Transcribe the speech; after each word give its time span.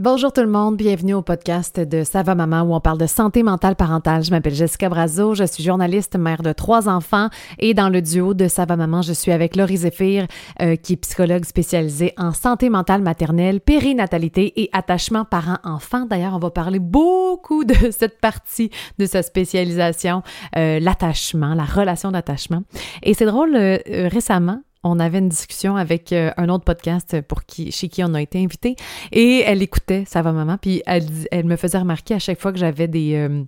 Bonjour 0.00 0.32
tout 0.32 0.40
le 0.40 0.46
monde, 0.46 0.78
bienvenue 0.78 1.12
au 1.12 1.20
podcast 1.20 1.78
de 1.78 2.04
Ça 2.04 2.22
va 2.22 2.34
maman 2.34 2.62
où 2.62 2.74
on 2.74 2.80
parle 2.80 2.96
de 2.96 3.04
santé 3.04 3.42
mentale 3.42 3.76
parentale. 3.76 4.24
Je 4.24 4.30
m'appelle 4.30 4.54
Jessica 4.54 4.88
Brazo, 4.88 5.34
je 5.34 5.44
suis 5.44 5.62
journaliste, 5.62 6.16
mère 6.16 6.40
de 6.40 6.54
trois 6.54 6.88
enfants 6.88 7.28
et 7.58 7.74
dans 7.74 7.90
le 7.90 8.00
duo 8.00 8.32
de 8.32 8.48
Ça 8.48 8.64
va 8.64 8.76
maman, 8.76 9.02
je 9.02 9.12
suis 9.12 9.30
avec 9.30 9.56
Laurie 9.56 9.76
Zéphir 9.76 10.26
euh, 10.62 10.76
qui 10.76 10.94
est 10.94 10.96
psychologue 10.96 11.44
spécialisée 11.44 12.14
en 12.16 12.32
santé 12.32 12.70
mentale 12.70 13.02
maternelle, 13.02 13.60
périnatalité 13.60 14.62
et 14.62 14.70
attachement 14.72 15.26
parent-enfant. 15.26 16.06
D'ailleurs, 16.06 16.34
on 16.34 16.38
va 16.38 16.50
parler 16.50 16.78
beaucoup 16.78 17.64
de 17.64 17.74
cette 17.90 18.22
partie 18.22 18.70
de 18.98 19.04
sa 19.04 19.22
spécialisation, 19.22 20.22
euh, 20.56 20.80
l'attachement, 20.80 21.52
la 21.52 21.64
relation 21.64 22.10
d'attachement. 22.10 22.62
Et 23.02 23.12
c'est 23.12 23.26
drôle, 23.26 23.54
euh, 23.54 23.76
récemment, 24.10 24.62
on 24.82 24.98
avait 24.98 25.18
une 25.18 25.28
discussion 25.28 25.76
avec 25.76 26.12
euh, 26.12 26.30
un 26.36 26.48
autre 26.48 26.64
podcast 26.64 27.20
pour 27.22 27.44
qui, 27.44 27.70
chez 27.70 27.88
qui 27.88 28.02
on 28.02 28.14
a 28.14 28.22
été 28.22 28.42
invité. 28.42 28.76
Et 29.12 29.42
elle 29.46 29.62
écoutait 29.62 30.04
Ça 30.06 30.22
va 30.22 30.32
maman, 30.32 30.56
puis 30.58 30.82
elle, 30.86 31.04
me 31.44 31.56
faisait 31.56 31.78
remarquer 31.78 32.14
à 32.14 32.18
chaque 32.18 32.40
fois 32.40 32.52
que 32.52 32.58
j'avais 32.58 32.88
des, 32.88 33.14
euh, 33.14 33.44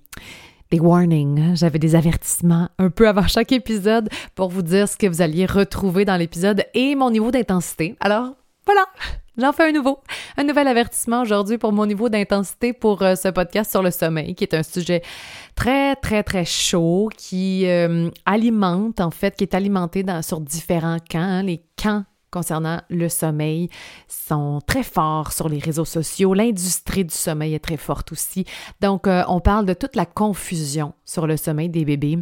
warnings, 0.73 1.41
hein, 1.41 1.55
j'avais 1.55 1.79
des 1.79 1.95
avertissements 1.95 2.69
un 2.79 2.91
peu 2.91 3.09
avant 3.09 3.27
chaque 3.27 3.53
épisode 3.53 4.09
pour 4.35 4.49
vous 4.49 4.63
dire 4.63 4.89
ce 4.89 4.97
que 4.97 5.07
vous 5.07 5.21
alliez 5.21 5.47
retrouver 5.47 6.05
dans 6.05 6.17
l'épisode 6.17 6.65
et 6.75 6.95
mon 6.95 7.11
niveau 7.11 7.31
d'intensité. 7.31 7.97
Alors 8.01 8.35
voilà, 8.67 8.87
J'en 9.39 9.53
fais 9.53 9.71
un 9.71 9.73
nouveau, 9.73 9.99
un 10.37 10.45
nouvel 10.45 10.69
avertissement 10.69 11.23
aujourd'hui 11.23 11.57
pour 11.57 11.73
mon 11.73 11.87
niveau 11.87 12.11
d'intensité 12.11 12.75
pour 12.75 13.01
euh, 13.01 13.15
ce 13.15 13.29
podcast 13.29 13.71
sur 13.71 13.83
le 13.83 13.91
sommeil, 13.91 14.35
qui 14.35 14.45
est 14.45 14.53
un 14.53 14.63
sujet 14.63 15.01
très, 15.55 15.97
très, 15.97 16.23
très 16.23 16.45
chaud, 16.45 17.09
qui 17.17 17.67
euh, 17.67 18.11
alimente, 18.27 19.01
en 19.01 19.11
fait, 19.11 19.35
qui 19.35 19.45
est 19.45 19.55
alimenté 19.55 20.03
dans, 20.03 20.21
sur 20.21 20.39
différents 20.39 20.99
camps. 20.99 21.21
Hein. 21.21 21.43
Les 21.45 21.65
camps 21.83 22.05
concernant 22.31 22.83
le 22.91 23.09
sommeil 23.09 23.71
sont 24.07 24.61
très 24.67 24.83
forts 24.83 25.33
sur 25.33 25.49
les 25.49 25.59
réseaux 25.59 25.87
sociaux. 25.87 26.35
L'industrie 26.35 27.07
du 27.07 27.15
sommeil 27.15 27.55
est 27.55 27.65
très 27.65 27.79
forte 27.79 28.13
aussi. 28.13 28.45
Donc, 28.83 29.07
euh, 29.07 29.23
on 29.29 29.41
parle 29.41 29.65
de 29.65 29.75
toute 29.75 29.97
la 29.97 30.05
confusion 30.05 30.93
sur 31.07 31.27
le 31.27 31.39
sommeil 31.39 31.71
des 31.71 31.87
bébés, 31.87 32.19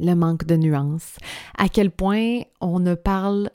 le 0.00 0.14
manque 0.14 0.44
de 0.44 0.56
nuances, 0.56 1.18
à 1.56 1.68
quel 1.68 1.92
point 1.92 2.40
on 2.60 2.80
ne 2.80 2.96
parle 2.96 3.50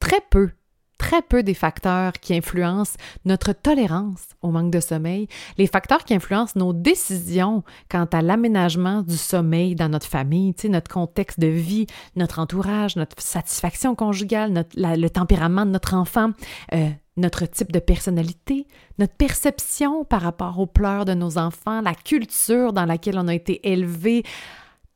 très 0.00 0.20
peu 0.30 0.50
très 0.98 1.22
peu 1.22 1.42
des 1.42 1.54
facteurs 1.54 2.12
qui 2.12 2.34
influencent 2.34 2.96
notre 3.24 3.52
tolérance 3.52 4.26
au 4.42 4.50
manque 4.50 4.72
de 4.72 4.80
sommeil, 4.80 5.28
les 5.56 5.66
facteurs 5.66 6.04
qui 6.04 6.14
influencent 6.14 6.58
nos 6.58 6.72
décisions 6.72 7.62
quant 7.88 8.06
à 8.12 8.20
l'aménagement 8.20 9.02
du 9.02 9.16
sommeil 9.16 9.74
dans 9.74 9.88
notre 9.88 10.06
famille, 10.06 10.54
notre 10.64 10.90
contexte 10.90 11.40
de 11.40 11.46
vie, 11.46 11.86
notre 12.16 12.40
entourage, 12.40 12.96
notre 12.96 13.20
satisfaction 13.22 13.94
conjugale, 13.94 14.66
le 14.76 15.08
tempérament 15.08 15.64
de 15.64 15.70
notre 15.70 15.94
enfant, 15.94 16.32
euh, 16.74 16.90
notre 17.16 17.46
type 17.46 17.72
de 17.72 17.78
personnalité, 17.78 18.66
notre 18.98 19.14
perception 19.14 20.04
par 20.04 20.22
rapport 20.22 20.58
aux 20.58 20.66
pleurs 20.66 21.04
de 21.04 21.14
nos 21.14 21.38
enfants, 21.38 21.80
la 21.80 21.94
culture 21.94 22.72
dans 22.72 22.84
laquelle 22.84 23.18
on 23.18 23.28
a 23.28 23.34
été 23.34 23.72
élevé. 23.72 24.24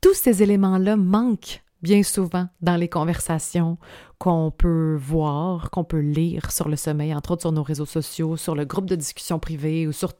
Tous 0.00 0.14
ces 0.14 0.42
éléments-là 0.42 0.96
manquent 0.96 1.62
bien 1.82 2.02
souvent 2.02 2.48
dans 2.60 2.76
les 2.76 2.88
conversations 2.88 3.76
qu'on 4.22 4.52
peut 4.52 4.96
voir, 5.00 5.72
qu'on 5.72 5.82
peut 5.82 5.98
lire 5.98 6.52
sur 6.52 6.68
le 6.68 6.76
sommeil, 6.76 7.12
entre 7.12 7.32
autres 7.32 7.42
sur 7.42 7.50
nos 7.50 7.64
réseaux 7.64 7.86
sociaux, 7.86 8.36
sur 8.36 8.54
le 8.54 8.64
groupe 8.64 8.86
de 8.86 8.94
discussion 8.94 9.40
privée 9.40 9.88
ou 9.88 9.90
sur 9.90 10.12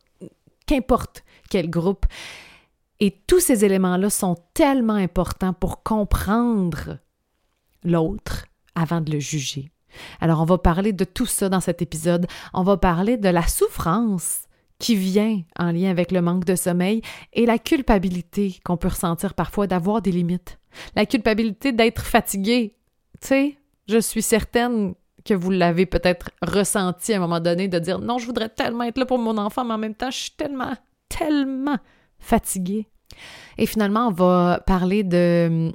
qu'importe 0.67 1.23
quel 1.49 1.71
groupe. 1.71 2.05
Et 2.99 3.13
tous 3.29 3.39
ces 3.39 3.65
éléments-là 3.65 4.11
sont 4.11 4.37
tellement 4.55 4.95
importants 4.95 5.53
pour 5.53 5.85
comprendre 5.85 6.99
l'autre 7.85 8.47
avant 8.75 9.01
de 9.01 9.13
le 9.13 9.21
juger. 9.21 9.71
Alors, 10.21 10.41
on 10.41 10.47
va 10.47 10.59
parler 10.59 10.93
de 10.93 11.05
tout 11.05 11.27
ça 11.27 11.49
dans 11.49 11.61
cet 11.61 11.81
épisode. 11.81 12.27
On 12.55 12.65
va 12.65 12.77
parler 12.77 13.19
de 13.19 13.29
la 13.29 13.47
souffrance 13.47 14.49
qui 14.81 14.97
vient 14.97 15.43
en 15.57 15.71
lien 15.71 15.91
avec 15.91 16.11
le 16.11 16.23
manque 16.23 16.45
de 16.45 16.57
sommeil 16.57 17.03
et 17.35 17.47
la 17.47 17.61
culpabilité 17.61 18.59
qu'on 18.65 18.77
peut 18.77 18.89
ressentir 18.89 19.35
parfois 19.35 19.69
d'avoir 19.69 20.03
des 20.03 20.11
limites. 20.11 20.59
La 20.97 21.07
culpabilité 21.07 21.71
d'être 21.71 22.05
fatigué. 22.05 22.75
Tu 23.21 23.29
sais, 23.29 23.59
je 23.89 23.99
suis 23.99 24.23
certaine 24.23 24.95
que 25.25 25.35
vous 25.35 25.51
l'avez 25.51 25.87
peut-être 25.87 26.31
ressenti 26.43 27.13
à 27.13 27.17
un 27.17 27.21
moment 27.21 27.41
donné 27.41 27.69
de 27.69 27.79
dire 27.79 27.99
non, 27.99 28.19
je 28.19 28.27
voudrais 28.27 28.49
tellement 28.49 28.85
être 28.85 28.99
là 28.99 29.07
pour 29.07 29.19
mon 29.19 29.39
enfant, 29.39 29.65
mais 29.65 29.75
en 29.75 29.79
même 29.79 29.95
temps, 29.95 30.11
je 30.11 30.19
suis 30.19 30.31
tellement, 30.33 30.75
tellement 31.09 31.79
fatiguée. 32.19 32.89
Et 33.59 33.67
finalement, 33.67 34.09
on 34.09 34.13
va 34.13 34.63
parler 34.67 35.05
de 35.05 35.47
hum, 35.49 35.73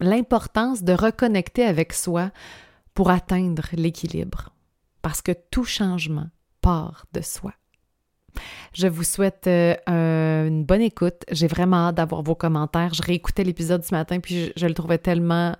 l'importance 0.00 0.82
de 0.82 0.92
reconnecter 0.92 1.64
avec 1.64 1.92
soi 1.92 2.30
pour 2.94 3.10
atteindre 3.10 3.64
l'équilibre. 3.72 4.50
Parce 5.00 5.22
que 5.22 5.32
tout 5.50 5.64
changement 5.64 6.28
part 6.60 7.06
de 7.12 7.20
soi. 7.20 7.52
Je 8.72 8.86
vous 8.86 9.04
souhaite 9.04 9.46
euh, 9.46 10.46
une 10.46 10.64
bonne 10.64 10.80
écoute. 10.80 11.24
J'ai 11.30 11.46
vraiment 11.46 11.88
hâte 11.88 11.96
d'avoir 11.96 12.22
vos 12.22 12.34
commentaires. 12.34 12.94
Je 12.94 13.02
réécoutais 13.02 13.44
l'épisode 13.44 13.84
ce 13.84 13.94
matin, 13.94 14.20
puis 14.20 14.52
je 14.56 14.66
le 14.66 14.74
trouvais 14.74 14.98
tellement 14.98 15.54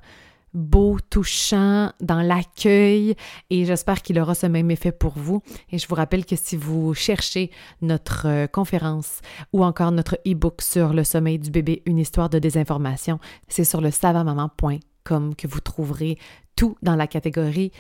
beau, 0.55 0.99
touchant 1.11 1.93
dans 2.01 2.23
l'accueil 2.23 3.15
et 3.51 3.65
j'espère 3.65 4.03
qu'il 4.03 4.19
aura 4.19 4.35
ce 4.35 4.47
même 4.47 4.71
effet 4.71 4.93
pour 4.93 5.13
vous. 5.17 5.43
Et 5.71 5.79
je 5.79 5.87
vous 5.87 5.95
rappelle 5.95 6.25
que 6.25 6.37
si 6.37 6.57
vous 6.57 6.95
cherchez 6.95 7.51
notre 7.81 8.27
euh, 8.27 8.47
conférence 8.47 9.21
ou 9.53 9.65
encore 9.65 9.93
notre 9.93 10.19
e-book 10.27 10.63
sur 10.63 10.93
le 10.93 11.05
sommeil 11.05 11.39
du 11.39 11.51
bébé, 11.51 11.83
une 11.87 11.99
histoire 11.99 12.29
de 12.29 12.39
désinformation, 12.39 13.19
c'est 13.49 13.65
sur 13.65 13.81
le 13.81 13.91
savamaman.com 13.91 15.35
que 15.35 15.47
vous 15.47 15.61
trouverez 15.61 16.19
tout 16.57 16.77
dans 16.83 16.97
la 16.97 17.07
catégorie 17.07 17.73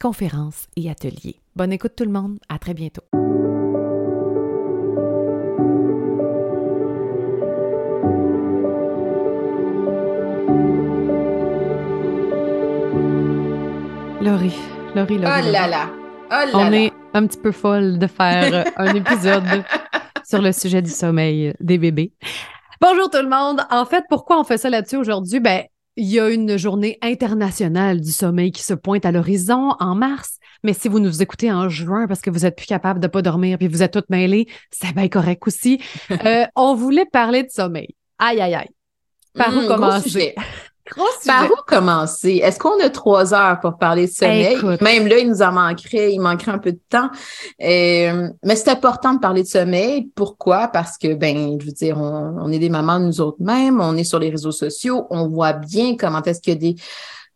conférence 0.00 0.68
et 0.76 0.90
atelier. 0.90 1.36
Bonne 1.56 1.72
écoute 1.72 1.92
tout 1.96 2.04
le 2.04 2.12
monde, 2.12 2.38
à 2.48 2.58
très 2.58 2.74
bientôt. 2.74 3.02
Laurie, 14.28 14.52
Laurie, 14.94 15.16
Laurie. 15.16 15.42
Oh 15.48 15.50
là 15.52 15.66
là! 15.66 15.90
Oh 16.30 16.50
On 16.52 16.70
est 16.70 16.92
un 17.14 17.26
petit 17.26 17.38
peu 17.38 17.50
folle 17.50 17.98
de 17.98 18.06
faire 18.06 18.66
un 18.76 18.94
épisode 18.94 19.64
sur 20.22 20.42
le 20.42 20.52
sujet 20.52 20.82
du 20.82 20.90
sommeil 20.90 21.54
des 21.60 21.78
bébés. 21.78 22.12
Bonjour 22.78 23.08
tout 23.08 23.22
le 23.22 23.28
monde. 23.30 23.62
En 23.70 23.86
fait, 23.86 24.04
pourquoi 24.10 24.38
on 24.38 24.44
fait 24.44 24.58
ça 24.58 24.68
là-dessus 24.68 24.96
aujourd'hui? 24.96 25.40
Ben, 25.40 25.62
il 25.96 26.08
y 26.08 26.20
a 26.20 26.28
une 26.28 26.58
journée 26.58 26.98
internationale 27.00 28.02
du 28.02 28.12
sommeil 28.12 28.52
qui 28.52 28.62
se 28.62 28.74
pointe 28.74 29.06
à 29.06 29.12
l'horizon 29.12 29.74
en 29.80 29.94
mars. 29.94 30.36
Mais 30.62 30.74
si 30.74 30.88
vous 30.88 31.00
nous 31.00 31.22
écoutez 31.22 31.50
en 31.50 31.70
juin 31.70 32.06
parce 32.06 32.20
que 32.20 32.28
vous 32.28 32.44
êtes 32.44 32.56
plus 32.56 32.66
capable 32.66 33.00
de 33.00 33.06
pas 33.06 33.22
dormir 33.22 33.56
puis 33.56 33.68
vous 33.68 33.82
êtes 33.82 33.94
toutes 33.94 34.10
mêlées, 34.10 34.46
c'est 34.70 34.94
bien 34.94 35.08
correct 35.08 35.42
aussi. 35.46 35.80
Euh, 36.26 36.44
on 36.54 36.74
voulait 36.74 37.06
parler 37.10 37.44
de 37.44 37.50
sommeil. 37.50 37.94
Aïe, 38.18 38.42
aïe, 38.42 38.54
aïe. 38.56 38.68
Par 39.32 39.56
où 39.56 39.60
Mmh, 39.62 39.68
commencer? 39.68 40.34
Par 41.26 41.50
où 41.50 41.54
commencer? 41.66 42.40
Est-ce 42.42 42.58
qu'on 42.58 42.80
a 42.80 42.90
trois 42.90 43.34
heures 43.34 43.60
pour 43.60 43.78
parler 43.78 44.06
de 44.06 44.12
sommeil? 44.12 44.54
Écoute. 44.54 44.80
Même 44.80 45.06
là, 45.06 45.18
il 45.18 45.28
nous 45.28 45.42
en 45.42 45.52
manquerait, 45.52 46.12
il 46.12 46.20
manquerait 46.20 46.52
un 46.52 46.58
peu 46.58 46.72
de 46.72 46.80
temps. 46.88 47.10
Euh, 47.62 48.28
mais 48.44 48.56
c'est 48.56 48.70
important 48.70 49.14
de 49.14 49.20
parler 49.20 49.42
de 49.42 49.48
sommeil. 49.48 50.10
Pourquoi? 50.14 50.68
Parce 50.68 50.96
que, 50.98 51.14
ben, 51.14 51.58
je 51.60 51.66
veux 51.66 51.72
dire, 51.72 51.98
on, 51.98 52.36
on 52.40 52.52
est 52.52 52.58
des 52.58 52.70
mamans 52.70 52.98
nous 52.98 53.20
autres 53.20 53.40
mêmes, 53.40 53.80
on 53.80 53.96
est 53.96 54.04
sur 54.04 54.18
les 54.18 54.30
réseaux 54.30 54.52
sociaux, 54.52 55.06
on 55.10 55.28
voit 55.28 55.52
bien 55.52 55.96
comment 55.96 56.22
est-ce 56.22 56.40
qu'il 56.40 56.54
y 56.54 56.56
a 56.56 56.60
des 56.60 56.76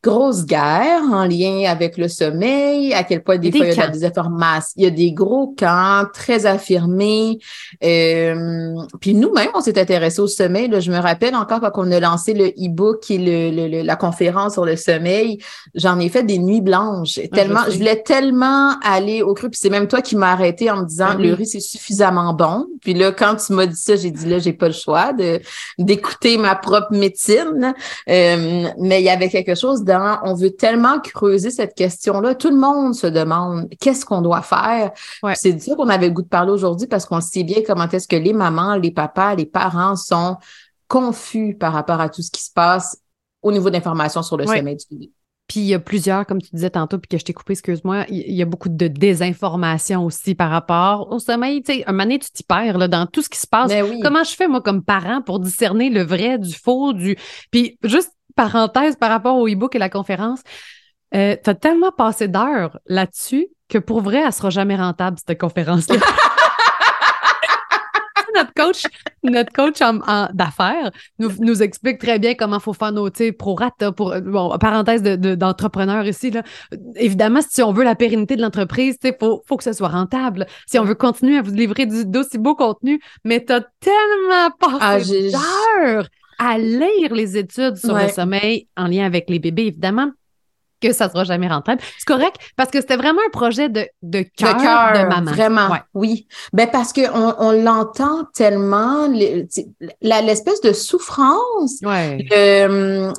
grosses 0.03 0.45
guerres 0.47 1.03
en 1.13 1.25
lien 1.25 1.65
avec 1.69 1.97
le 1.97 2.09
sommeil, 2.09 2.93
à 2.93 3.05
quel 3.05 3.23
point 3.23 3.39
des, 3.39 3.51
Des 3.51 3.59
fois 3.59 3.67
il 3.67 3.69
y 3.69 3.73
a 3.73 3.75
de 3.75 3.81
la 3.81 3.87
camps. 3.87 3.93
désinformation. 3.93 4.73
Il 4.77 4.85
y 4.85 4.87
a 4.87 4.91
des 4.91 5.13
gros 5.13 5.55
camps 5.57 6.05
très 6.13 6.45
affirmés. 6.47 7.39
Euh, 7.85 8.75
puis 9.01 9.15
nous-mêmes, 9.15 9.51
on 9.55 9.61
s'est 9.61 9.79
intéressés 9.79 10.21
au 10.21 10.27
sommeil. 10.27 10.69
Là, 10.69 10.81
je 10.81 10.91
me 10.91 10.99
rappelle 10.99 11.35
encore 11.35 11.61
quand 11.61 11.71
on 11.77 11.91
a 11.93 12.01
lancé 12.01 12.35
le 12.35 12.47
e-book 12.49 13.11
et 13.11 13.19
le, 13.19 13.51
le- 13.55 13.69
le- 13.69 13.83
la 13.83 13.97
conférence 13.97 14.55
sur 14.55 14.65
le 14.65 14.77
sommeil, 14.77 15.39
j'en 15.75 15.99
ai 15.99 16.09
fait 16.09 16.23
des 16.25 16.39
nuits 16.39 16.61
blanches. 16.61 17.21
Tellement, 17.33 17.61
Ah, 17.63 17.67
je 17.69 17.73
je, 17.73 17.79
voulais 17.79 18.03
tellement 18.03 18.79
aller 18.85 19.23
au 19.23 19.35
cru. 19.35 19.51
Puis 19.51 19.59
c'est 19.63 19.71
même 19.71 19.87
toi 19.89 20.01
qui 20.03 20.17
m'as 20.17 20.33
arrêté 20.33 20.71
en 20.71 20.79
me 20.79 20.87
disant 20.87 21.17
oui. 21.17 21.29
le 21.29 21.35
riz 21.35 21.47
c'est 21.47 21.61
suffisamment 21.61 22.33
bon. 22.35 22.67
Puis 22.81 22.95
là, 22.95 23.13
quand 23.13 23.37
tu 23.37 23.53
m'as 23.53 23.67
dit 23.67 23.77
ça, 23.77 23.97
j'ai 23.97 24.11
dit 24.11 24.27
là, 24.29 24.39
j'ai 24.39 24.53
pas 24.53 24.67
le 24.69 24.75
choix 24.75 25.13
d'écouter 25.79 26.39
ma 26.39 26.55
propre 26.55 26.93
médecine. 26.93 27.75
Euh, 28.09 28.65
mais 28.79 29.01
il 29.01 29.05
y 29.05 29.09
avait 29.11 29.29
quelque 29.29 29.55
chose 29.55 29.85
on 30.25 30.35
veut 30.35 30.51
tellement 30.51 31.01
creuser 31.01 31.51
cette 31.51 31.75
question-là. 31.75 32.35
Tout 32.35 32.51
le 32.51 32.57
monde 32.57 32.95
se 32.95 33.07
demande 33.07 33.69
qu'est-ce 33.81 34.05
qu'on 34.05 34.23
doit 34.23 34.43
faire? 34.43 34.93
Ouais. 35.23 35.35
C'est 35.37 35.53
de 35.53 35.59
ça 35.59 35.75
qu'on 35.75 35.89
avait 35.89 36.09
le 36.09 36.13
goût 36.13 36.23
de 36.23 36.29
parler 36.29 36.51
aujourd'hui 36.53 36.87
parce 36.87 37.07
qu'on 37.07 37.21
sait 37.21 37.45
bien 37.45 37.59
comment 37.67 37.89
est-ce 37.89 38.09
que 38.09 38.17
les 38.17 38.33
mamans, 38.33 38.77
les 38.77 38.91
papas, 38.91 39.35
les 39.35 39.47
parents 39.47 39.97
sont 39.97 40.37
confus 40.89 41.57
par 41.59 41.73
rapport 41.73 42.01
à 42.01 42.09
tout 42.09 42.23
ce 42.23 42.31
qui 42.31 42.43
se 42.43 42.53
passe 42.53 42.99
au 43.43 43.51
niveau 43.53 43.71
d'information 43.71 44.23
sur 44.23 44.37
le 44.37 44.47
Ouais. 44.47 44.59
sommeil 44.59 44.77
du. 44.91 45.11
Puis 45.49 45.61
il 45.61 45.67
y 45.67 45.75
a 45.75 45.81
plusieurs, 45.81 46.25
comme 46.25 46.41
tu 46.41 46.49
disais 46.55 46.71
tantôt, 46.71 46.99
puis 46.99 47.09
que 47.09 47.19
je 47.19 47.25
t'ai 47.25 47.33
coupé, 47.35 47.53
excuse-moi, 47.53 48.07
il 48.09 48.33
y 48.33 48.41
a 48.41 48.47
beaucoup 48.47 48.69
de 48.71 48.89
désinformation 48.89 50.05
aussi 50.05 50.35
par 50.35 50.51
rapport 50.51 51.11
au 51.13 51.19
sommeil. 51.19 51.63
Tu 51.63 51.75
sais, 51.75 51.85
un 51.87 51.93
moment 51.93 52.05
donné, 52.05 52.19
tu 52.21 52.31
t'y 52.31 52.43
perds 52.43 52.79
là, 52.79 52.89
dans 52.89 53.07
tout 53.07 53.21
ce 53.23 53.29
qui 53.29 53.39
se 53.39 53.47
passe. 53.47 53.71
Oui. 53.71 54.01
Comment 54.03 54.25
je 54.25 54.35
fais, 54.35 54.49
moi, 54.49 54.63
comme 54.63 54.83
parent, 54.83 55.21
pour 55.21 55.41
discerner 55.41 55.91
le 55.91 56.03
vrai 56.05 56.39
du 56.39 56.55
faux, 56.55 56.93
du. 56.93 57.17
Puis 57.51 57.77
juste 57.83 58.13
parenthèse 58.35 58.97
par 58.97 59.11
rapport 59.11 59.37
au 59.37 59.49
e-book 59.49 59.75
et 59.75 59.79
la 59.79 59.89
conférence, 59.89 60.41
euh, 61.15 61.37
tu 61.43 61.51
as 61.51 61.55
tellement 61.55 61.93
passé 61.93 62.29
d'heures 62.29 62.79
là-dessus 62.87 63.49
que 63.69 63.79
pour 63.79 64.01
vrai, 64.01 64.23
elle 64.25 64.33
sera 64.33 64.51
jamais 64.51 64.77
rentable, 64.77 65.19
cette 65.27 65.39
conférence-là. 65.39 65.97
notre 68.35 68.53
coach, 68.55 68.87
notre 69.23 69.53
coach 69.53 69.81
en, 69.83 70.29
d'affaires 70.33 70.91
nous, 71.19 71.31
nous, 71.41 71.63
explique 71.63 71.99
très 71.99 72.19
bien 72.19 72.35
comment 72.35 72.57
il 72.57 72.63
faut 72.63 72.73
faire 72.73 72.93
nos 72.93 73.09
pro 73.39 73.55
rata 73.55 73.93
pour 73.93 74.15
bon 74.21 74.57
parenthèse 74.59 75.03
de, 75.03 75.35
d'entrepreneur 75.35 76.07
ici 76.07 76.31
là. 76.31 76.43
Évidemment, 76.97 77.41
si 77.47 77.63
on 77.63 77.73
veut 77.73 77.85
la 77.85 77.95
pérennité 77.95 78.37
de 78.37 78.43
l'entreprise, 78.43 78.97
il 79.05 79.15
faut, 79.19 79.43
faut 79.47 79.57
que 79.57 79.65
ce 79.65 79.73
soit 79.73 79.89
rentable. 79.89 80.47
Si 80.67 80.79
on 80.79 80.85
veut 80.85 80.95
continuer 80.95 81.39
à 81.39 81.43
vous 81.43 81.53
livrer 81.53 81.87
du, 81.87 82.07
d'aussi 82.07 82.39
beau 82.39 82.55
contenu, 82.55 83.01
mais 83.25 83.45
tu 83.45 83.53
as 83.53 83.65
tellement 83.81 84.51
passé 84.59 85.31
ah, 85.35 86.03
à 86.45 86.59
lire 86.59 87.15
les 87.15 87.37
études 87.37 87.77
sur 87.77 87.95
le 87.95 88.09
sommeil 88.09 88.69
en 88.77 88.89
lien 88.89 89.05
avec 89.05 89.31
les 89.31 89.39
bébés, 89.39 89.67
évidemment 89.67 90.11
que 90.83 90.93
ça 90.93 91.09
sera 91.09 91.25
jamais 91.25 91.49
rentable. 91.49 91.81
C'est 91.99 92.07
correct 92.07 92.37
parce 92.57 92.71
que 92.71 92.81
c'était 92.81 92.97
vraiment 92.97 93.21
un 93.27 93.31
projet 93.31 93.69
de, 93.69 93.87
de 94.03 94.25
cœur 94.37 94.55
de, 94.57 95.09
maman. 95.09 95.31
Vraiment, 95.31 95.69
oui. 95.95 96.27
Ben 96.53 96.69
parce 96.71 96.93
qu'on 96.93 97.35
on, 97.39 97.53
l'entend 97.53 98.25
tellement, 98.35 99.09
l'espèce 99.09 100.61
de 100.61 100.73
souffrance, 100.73 101.79
ouais. 101.83 102.27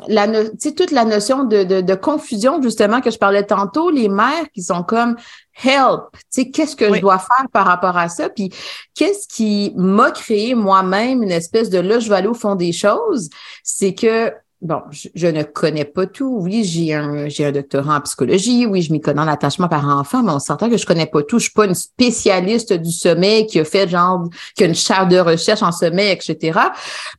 la, 0.08 0.28
toute 0.76 0.92
la 0.92 1.06
notion 1.06 1.44
de, 1.44 1.64
de, 1.64 1.82
de, 1.82 1.96
confusion 1.96 2.62
justement 2.62 3.02
que 3.02 3.12
je 3.12 3.18
parlais 3.18 3.44
tantôt, 3.44 3.90
les 3.90 4.10
mères 4.10 4.50
qui 4.54 4.62
sont 4.62 4.84
comme 4.84 5.16
help, 5.64 6.12
tu 6.14 6.20
sais, 6.30 6.50
qu'est-ce 6.50 6.76
que 6.76 6.94
je 6.94 7.00
dois 7.00 7.20
faire 7.20 7.46
par 7.52 7.66
rapport 7.66 7.98
à 7.98 8.10
ça? 8.10 8.30
Puis 8.30 8.52
qu'est-ce 8.96 9.28
qui 9.28 9.74
m'a 9.76 10.12
créé 10.12 10.56
moi-même 10.56 11.24
une 11.24 11.32
espèce 11.32 11.70
de 11.70 11.80
là, 11.80 12.00
je 12.00 12.10
vais 12.10 12.16
aller 12.16 12.28
au 12.28 12.34
fond 12.34 12.56
des 12.56 12.72
choses, 12.72 13.30
c'est 13.64 13.94
que 13.94 14.34
bon, 14.64 14.82
je, 14.92 15.28
ne 15.28 15.44
connais 15.44 15.86
pas 15.86 16.06
tout. 16.06 16.38
Oui, 16.42 16.64
j'ai 16.64 16.94
un, 16.94 17.28
j'ai 17.28 17.46
un 17.46 17.52
doctorat 17.52 17.98
en 17.98 18.02
psychologie. 18.02 18.66
Oui, 18.66 18.82
je 18.82 18.92
m'y 18.92 19.02
connais 19.02 19.22
en 19.22 19.28
attachement 19.28 19.68
par 19.68 19.88
enfant, 19.88 20.24
mais 20.24 20.32
on 20.32 20.40
s'entend 20.40 20.70
que 20.70 20.78
je 20.78 20.86
connais 20.86 21.06
pas 21.06 21.22
tout. 21.22 21.38
Je 21.38 21.44
suis 21.44 21.54
pas 21.54 21.66
une 21.66 21.76
spécialiste 21.76 22.74
du 22.74 22.92
sommeil 22.92 23.46
qui 23.46 23.60
a 23.60 23.66
fait 23.66 23.88
genre, 23.88 24.30
qui 24.56 24.64
a 24.64 24.68
une 24.68 24.76
chaire 24.76 25.08
de 25.08 25.18
recherche 25.18 25.62
en 25.62 25.72
sommeil, 25.72 26.12
etc. 26.12 26.60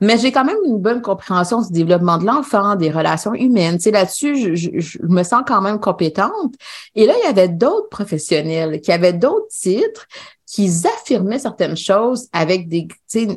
Mais 0.01 0.19
j'ai 0.19 0.33
quand 0.33 0.45
même 0.45 0.57
une 0.65 0.79
bonne 0.79 1.03
compréhension 1.03 1.61
du 1.61 1.71
développement 1.71 2.19
de 2.19 2.25
l'enfant, 2.25 2.77
des 2.77 2.91
relations 2.91 3.35
humaines. 3.35 3.77
Tu 3.77 3.85
sais, 3.85 3.91
là-dessus, 3.91 4.57
je, 4.57 4.81
je, 4.81 4.99
me 5.03 5.23
sens 5.23 5.43
quand 5.47 5.61
même 5.61 5.79
compétente. 5.79 6.55
Et 6.95 7.07
là, 7.07 7.15
il 7.23 7.27
y 7.27 7.29
avait 7.29 7.49
d'autres 7.49 7.89
professionnels 7.91 8.81
qui 8.81 8.91
avaient 8.91 9.13
d'autres 9.13 9.49
titres, 9.49 10.07
qu'ils 10.55 10.87
affirmaient 10.87 11.41
certaines 11.41 11.77
choses 11.77 12.29
avec 12.33 12.69
des, 12.69 12.87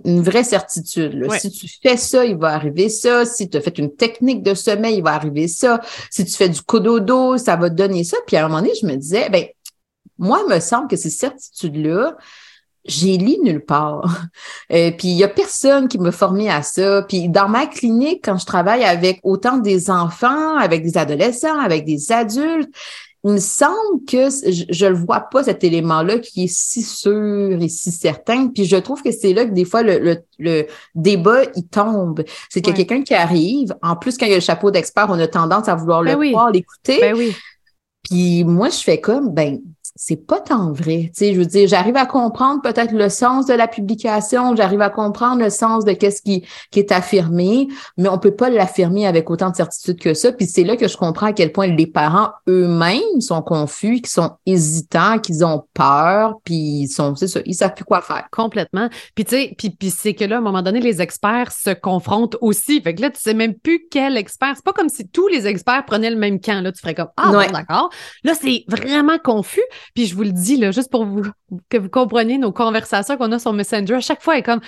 une 0.05 0.21
vraie 0.21 0.43
certitude. 0.43 1.27
Si 1.39 1.49
tu 1.49 1.67
fais 1.81 1.97
ça, 1.97 2.23
il 2.23 2.37
va 2.37 2.49
arriver 2.49 2.89
ça. 2.89 3.25
Si 3.25 3.49
tu 3.49 3.57
as 3.57 3.61
fait 3.61 3.79
une 3.79 3.95
technique 3.95 4.43
de 4.43 4.53
sommeil, 4.53 4.97
il 4.97 5.03
va 5.03 5.13
arriver 5.13 5.47
ça. 5.47 5.81
Si 6.11 6.23
tu 6.25 6.33
fais 6.33 6.47
du 6.47 6.61
cododo, 6.61 7.39
ça 7.39 7.55
va 7.55 7.71
te 7.71 7.75
donner 7.75 8.03
ça. 8.03 8.17
Puis 8.27 8.37
à 8.37 8.45
un 8.45 8.47
moment 8.47 8.61
donné, 8.61 8.73
je 8.79 8.85
me 8.85 8.95
disais, 8.95 9.31
ben, 9.31 9.45
moi, 10.19 10.41
il 10.45 10.53
me 10.53 10.59
semble 10.59 10.87
que 10.87 10.95
ces 10.95 11.09
certitudes-là, 11.09 12.17
j'ai 12.85 13.17
lu 13.17 13.37
nulle 13.41 13.65
part. 13.65 14.03
Euh, 14.73 14.91
puis 14.91 15.07
il 15.07 15.15
y 15.15 15.23
a 15.23 15.29
personne 15.29 15.87
qui 15.87 15.97
me 15.97 16.11
formé 16.11 16.49
à 16.49 16.61
ça. 16.61 17.01
Puis 17.03 17.29
dans 17.29 17.47
ma 17.47 17.67
clinique, 17.67 18.25
quand 18.25 18.37
je 18.37 18.45
travaille 18.45 18.83
avec 18.83 19.21
autant 19.23 19.59
des 19.59 19.89
enfants, 19.89 20.57
avec 20.57 20.83
des 20.83 20.97
adolescents, 20.97 21.57
avec 21.57 21.85
des 21.85 22.11
adultes, 22.11 22.69
il 23.27 23.33
me 23.33 23.39
semble 23.39 24.05
que 24.07 24.29
je 24.29 24.85
ne 24.85 24.89
le 24.89 24.95
vois 24.95 25.19
pas, 25.19 25.43
cet 25.43 25.63
élément-là 25.63 26.19
qui 26.19 26.45
est 26.45 26.53
si 26.53 26.81
sûr 26.81 27.61
et 27.61 27.67
si 27.67 27.91
certain. 27.91 28.47
Puis 28.47 28.63
je 28.63 28.77
trouve 28.77 29.03
que 29.03 29.11
c'est 29.11 29.33
là 29.33 29.45
que 29.45 29.51
des 29.51 29.65
fois 29.65 29.83
le, 29.83 30.21
le, 30.39 30.65
débat, 30.95 31.43
il 31.55 31.67
tombe. 31.67 32.23
C'est 32.49 32.61
qu'il 32.61 32.71
y 32.71 32.73
a 32.73 32.77
quelqu'un 32.85 33.03
qui 33.03 33.13
arrive. 33.13 33.75
En 33.81 33.97
plus, 33.97 34.17
quand 34.17 34.25
il 34.25 34.29
y 34.29 34.33
a 34.33 34.37
le 34.37 34.41
chapeau 34.41 34.71
d'expert, 34.71 35.07
on 35.09 35.19
a 35.19 35.27
tendance 35.27 35.67
à 35.67 35.75
vouloir 35.75 36.03
le 36.03 36.15
ben 36.15 36.31
voir, 36.31 36.51
l'écouter. 36.51 36.99
Ben 37.01 37.15
oui. 37.17 37.35
Puis 38.03 38.45
moi, 38.45 38.69
je 38.69 38.77
fais 38.77 39.01
comme, 39.01 39.33
ben, 39.33 39.59
c'est 39.97 40.27
pas 40.27 40.39
tant 40.39 40.71
vrai. 40.71 41.11
Tu 41.13 41.25
sais, 41.25 41.33
je 41.33 41.39
veux 41.39 41.45
dire, 41.45 41.67
j'arrive 41.67 41.97
à 41.97 42.05
comprendre 42.05 42.61
peut-être 42.61 42.93
le 42.93 43.09
sens 43.09 43.45
de 43.47 43.53
la 43.53 43.67
publication, 43.67 44.55
j'arrive 44.55 44.81
à 44.81 44.89
comprendre 44.89 45.41
le 45.41 45.49
sens 45.49 45.85
de 45.85 45.91
qu'est-ce 45.93 46.21
qui, 46.21 46.45
qui 46.71 46.79
est 46.79 46.91
affirmé, 46.91 47.67
mais 47.97 48.07
on 48.07 48.17
peut 48.17 48.35
pas 48.35 48.49
l'affirmer 48.49 49.07
avec 49.07 49.29
autant 49.29 49.49
de 49.49 49.55
certitude 49.55 49.99
que 49.99 50.13
ça. 50.13 50.31
Puis 50.31 50.45
c'est 50.45 50.63
là 50.63 50.77
que 50.77 50.87
je 50.87 50.97
comprends 50.97 51.27
à 51.27 51.33
quel 51.33 51.51
point 51.51 51.67
les 51.67 51.87
parents 51.87 52.29
eux-mêmes 52.47 53.21
sont 53.21 53.41
confus, 53.41 53.95
qu'ils 53.95 54.07
sont 54.07 54.31
hésitants, 54.45 55.19
qu'ils 55.19 55.43
ont 55.43 55.63
peur, 55.73 56.35
puis 56.43 56.55
ils 56.55 56.87
sont, 56.87 57.15
c'est 57.15 57.27
ça, 57.27 57.39
ils 57.45 57.55
savent 57.55 57.73
plus 57.73 57.85
quoi 57.85 58.01
faire. 58.01 58.27
Complètement. 58.31 58.89
Puis 59.15 59.25
tu 59.25 59.35
sais, 59.35 59.55
puis, 59.57 59.71
puis 59.71 59.89
c'est 59.89 60.13
que 60.13 60.23
là, 60.23 60.35
à 60.35 60.39
un 60.39 60.41
moment 60.41 60.61
donné, 60.61 60.79
les 60.79 61.01
experts 61.01 61.51
se 61.51 61.71
confrontent 61.71 62.37
aussi. 62.41 62.81
Fait 62.81 62.93
que 62.93 63.01
là, 63.01 63.09
tu 63.09 63.19
sais 63.19 63.33
même 63.33 63.55
plus 63.55 63.87
quel 63.89 64.17
expert. 64.17 64.53
C'est 64.55 64.65
pas 64.65 64.73
comme 64.73 64.89
si 64.89 65.07
tous 65.07 65.27
les 65.27 65.47
experts 65.47 65.85
prenaient 65.85 66.09
le 66.09 66.17
même 66.17 66.39
camp. 66.39 66.61
Là, 66.61 66.71
tu 66.71 66.79
ferais 66.79 66.95
comme, 66.95 67.09
ah, 67.17 67.31
bon, 67.31 67.51
d'accord. 67.51 67.89
Là, 68.23 68.33
c'est 68.39 68.63
vraiment 68.67 69.17
confus. 69.17 69.63
Puis 69.95 70.05
je 70.05 70.15
vous 70.15 70.23
le 70.23 70.31
dis, 70.31 70.57
là, 70.57 70.71
juste 70.71 70.91
pour 70.91 71.05
vous, 71.05 71.23
que 71.69 71.77
vous 71.77 71.89
compreniez 71.89 72.37
nos 72.37 72.51
conversations 72.51 73.17
qu'on 73.17 73.31
a 73.31 73.39
sur 73.39 73.53
Messenger, 73.53 73.95
à 73.95 74.01
chaque 74.01 74.21
fois, 74.21 74.35
elle 74.35 74.41
est 74.41 74.43
comme, 74.43 74.61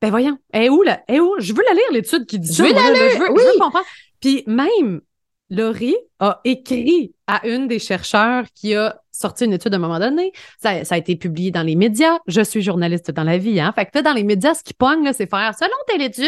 ben 0.00 0.10
voyons, 0.10 0.38
elle 0.52 0.64
est 0.64 0.68
où, 0.70 0.82
là? 0.82 1.02
Elle 1.08 1.16
est 1.16 1.20
où? 1.20 1.34
Je 1.38 1.52
veux 1.52 1.62
la 1.66 1.74
lire, 1.74 1.92
l'étude 1.92 2.26
qui 2.26 2.38
dit 2.38 2.52
je 2.52 2.62
Veux 2.62 2.72
la 2.72 2.90
lire, 2.90 3.10
je, 3.12 3.18
veux, 3.18 3.30
oui. 3.30 3.42
je 3.44 3.52
veux 3.52 3.58
comprendre. 3.58 3.86
Puis 4.20 4.44
même, 4.46 5.00
Laurie 5.50 5.96
a 6.20 6.40
écrit 6.44 7.14
à 7.26 7.46
une 7.46 7.68
des 7.68 7.78
chercheurs 7.78 8.44
qui 8.54 8.74
a 8.74 9.00
sorti 9.10 9.44
une 9.44 9.52
étude 9.52 9.74
à 9.74 9.76
un 9.76 9.80
moment 9.80 9.98
donné. 9.98 10.32
Ça, 10.58 10.80
a 10.88 10.96
été 10.96 11.16
publié 11.16 11.50
dans 11.50 11.62
les 11.62 11.76
médias. 11.76 12.18
Je 12.26 12.40
suis 12.40 12.62
journaliste 12.62 13.10
dans 13.10 13.24
la 13.24 13.36
vie, 13.36 13.60
hein. 13.60 13.72
Fait 13.74 13.86
que 13.86 13.98
dans 14.00 14.12
les 14.12 14.24
médias, 14.24 14.54
ce 14.54 14.62
qui 14.62 14.74
pogne, 14.74 15.12
c'est 15.12 15.28
faire 15.28 15.54
selon 15.58 15.76
telle 15.86 16.02
étude. 16.02 16.26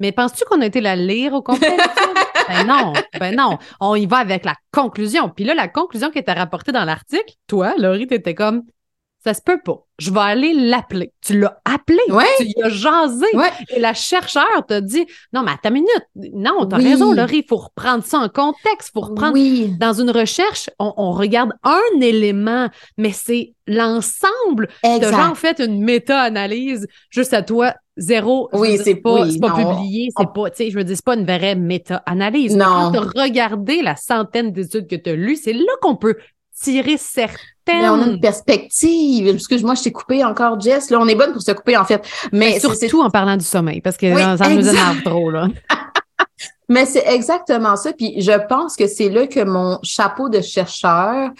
Mais 0.00 0.12
penses-tu 0.12 0.44
qu'on 0.44 0.60
a 0.60 0.66
été 0.66 0.80
la 0.80 0.96
lire 0.96 1.32
au 1.32 1.42
complet? 1.42 1.76
ben 2.48 2.66
non, 2.66 2.92
ben 3.18 3.34
non. 3.34 3.58
On 3.80 3.94
y 3.94 4.06
va 4.06 4.18
avec 4.18 4.44
la 4.44 4.54
conclusion. 4.72 5.28
Puis 5.28 5.44
là, 5.44 5.54
la 5.54 5.68
conclusion 5.68 6.10
qui 6.10 6.18
était 6.18 6.32
rapportée 6.32 6.72
dans 6.72 6.84
l'article, 6.84 7.34
toi, 7.46 7.74
Laurie, 7.78 8.06
t'étais 8.06 8.34
comme, 8.34 8.62
ça 9.24 9.34
se 9.34 9.42
peut 9.42 9.60
pas. 9.64 9.84
Je 9.98 10.12
vais 10.12 10.20
aller 10.20 10.52
l'appeler. 10.54 11.12
Tu 11.20 11.38
l'as 11.38 11.60
appelé. 11.64 11.98
Ouais. 12.08 12.24
Tu 12.38 12.46
y 12.46 12.62
as 12.62 12.68
jasé. 12.68 13.26
Ouais. 13.34 13.50
Et 13.74 13.80
la 13.80 13.92
chercheur 13.92 14.64
t'a 14.66 14.80
dit, 14.80 15.04
non, 15.32 15.42
mais 15.42 15.50
à 15.50 15.58
ta 15.60 15.70
minute. 15.70 16.06
Non, 16.14 16.66
t'as 16.66 16.76
raison, 16.76 17.12
Laurie. 17.12 17.38
Il 17.38 17.48
faut 17.48 17.56
reprendre 17.56 18.04
ça 18.04 18.18
en 18.18 18.28
contexte. 18.28 18.90
Il 18.90 19.00
faut 19.00 19.06
reprendre. 19.06 19.34
Oui. 19.34 19.74
Dans 19.80 19.92
une 19.92 20.10
recherche, 20.10 20.70
on, 20.78 20.94
on 20.96 21.10
regarde 21.10 21.50
un 21.64 22.00
élément, 22.00 22.68
mais 22.96 23.10
c'est 23.10 23.54
l'ensemble. 23.66 24.68
T'as 24.82 25.10
genre 25.10 25.36
fait 25.36 25.58
une 25.60 25.82
méta-analyse 25.82 26.86
juste 27.10 27.34
à 27.34 27.42
toi 27.42 27.74
zéro. 27.96 28.48
Oui, 28.52 28.78
c'est 28.82 28.94
pas, 28.94 29.22
oui, 29.24 29.40
pas 29.40 29.52
publié, 29.52 30.08
c'est 30.16 30.32
pas, 30.32 30.50
tu 30.50 30.56
sais, 30.56 30.70
je 30.70 30.76
veux 30.78 30.84
dire, 30.84 30.94
c'est 30.94 31.04
pas 31.04 31.16
une 31.16 31.26
vraie 31.26 31.56
méta-analyse. 31.56 32.56
Non. 32.56 32.92
Quand 32.92 32.92
tu 32.92 33.18
regardé 33.18 33.82
la 33.82 33.96
centaine 33.96 34.52
d'études 34.52 34.86
que 34.86 34.94
tu 34.94 35.10
as 35.10 35.16
lues, 35.16 35.36
c'est 35.36 35.52
là 35.52 35.72
qu'on 35.82 35.96
peut 35.96 36.16
tirer 36.60 36.96
certaines. 36.96 37.38
Mais 37.66 37.88
on 37.88 38.00
a 38.02 38.06
une 38.06 38.20
perspective. 38.20 39.28
Excuse-moi, 39.28 39.74
je 39.74 39.82
t'ai 39.82 39.92
coupé 39.92 40.24
encore, 40.24 40.58
Jess. 40.58 40.90
Là, 40.90 40.98
on 41.00 41.06
est 41.06 41.14
bonne 41.14 41.32
pour 41.32 41.42
se 41.42 41.52
couper, 41.52 41.76
en 41.76 41.84
fait. 41.84 42.02
Mais, 42.32 42.58
Mais 42.60 42.60
surtout 42.60 43.02
en 43.02 43.10
parlant 43.10 43.36
du 43.36 43.44
sommeil, 43.44 43.80
parce 43.80 43.96
que 43.96 44.06
oui, 44.06 44.38
ça 44.38 44.48
nous 44.48 44.68
énerve 44.68 45.02
trop, 45.02 45.30
là. 45.30 45.48
Mais 46.70 46.84
c'est 46.84 47.06
exactement 47.06 47.76
ça. 47.76 47.92
Puis 47.92 48.20
je 48.20 48.46
pense 48.46 48.76
que 48.76 48.86
c'est 48.86 49.08
là 49.08 49.26
que 49.26 49.42
mon 49.42 49.78
chapeau 49.82 50.28
de 50.28 50.42
chercheur 50.42 51.30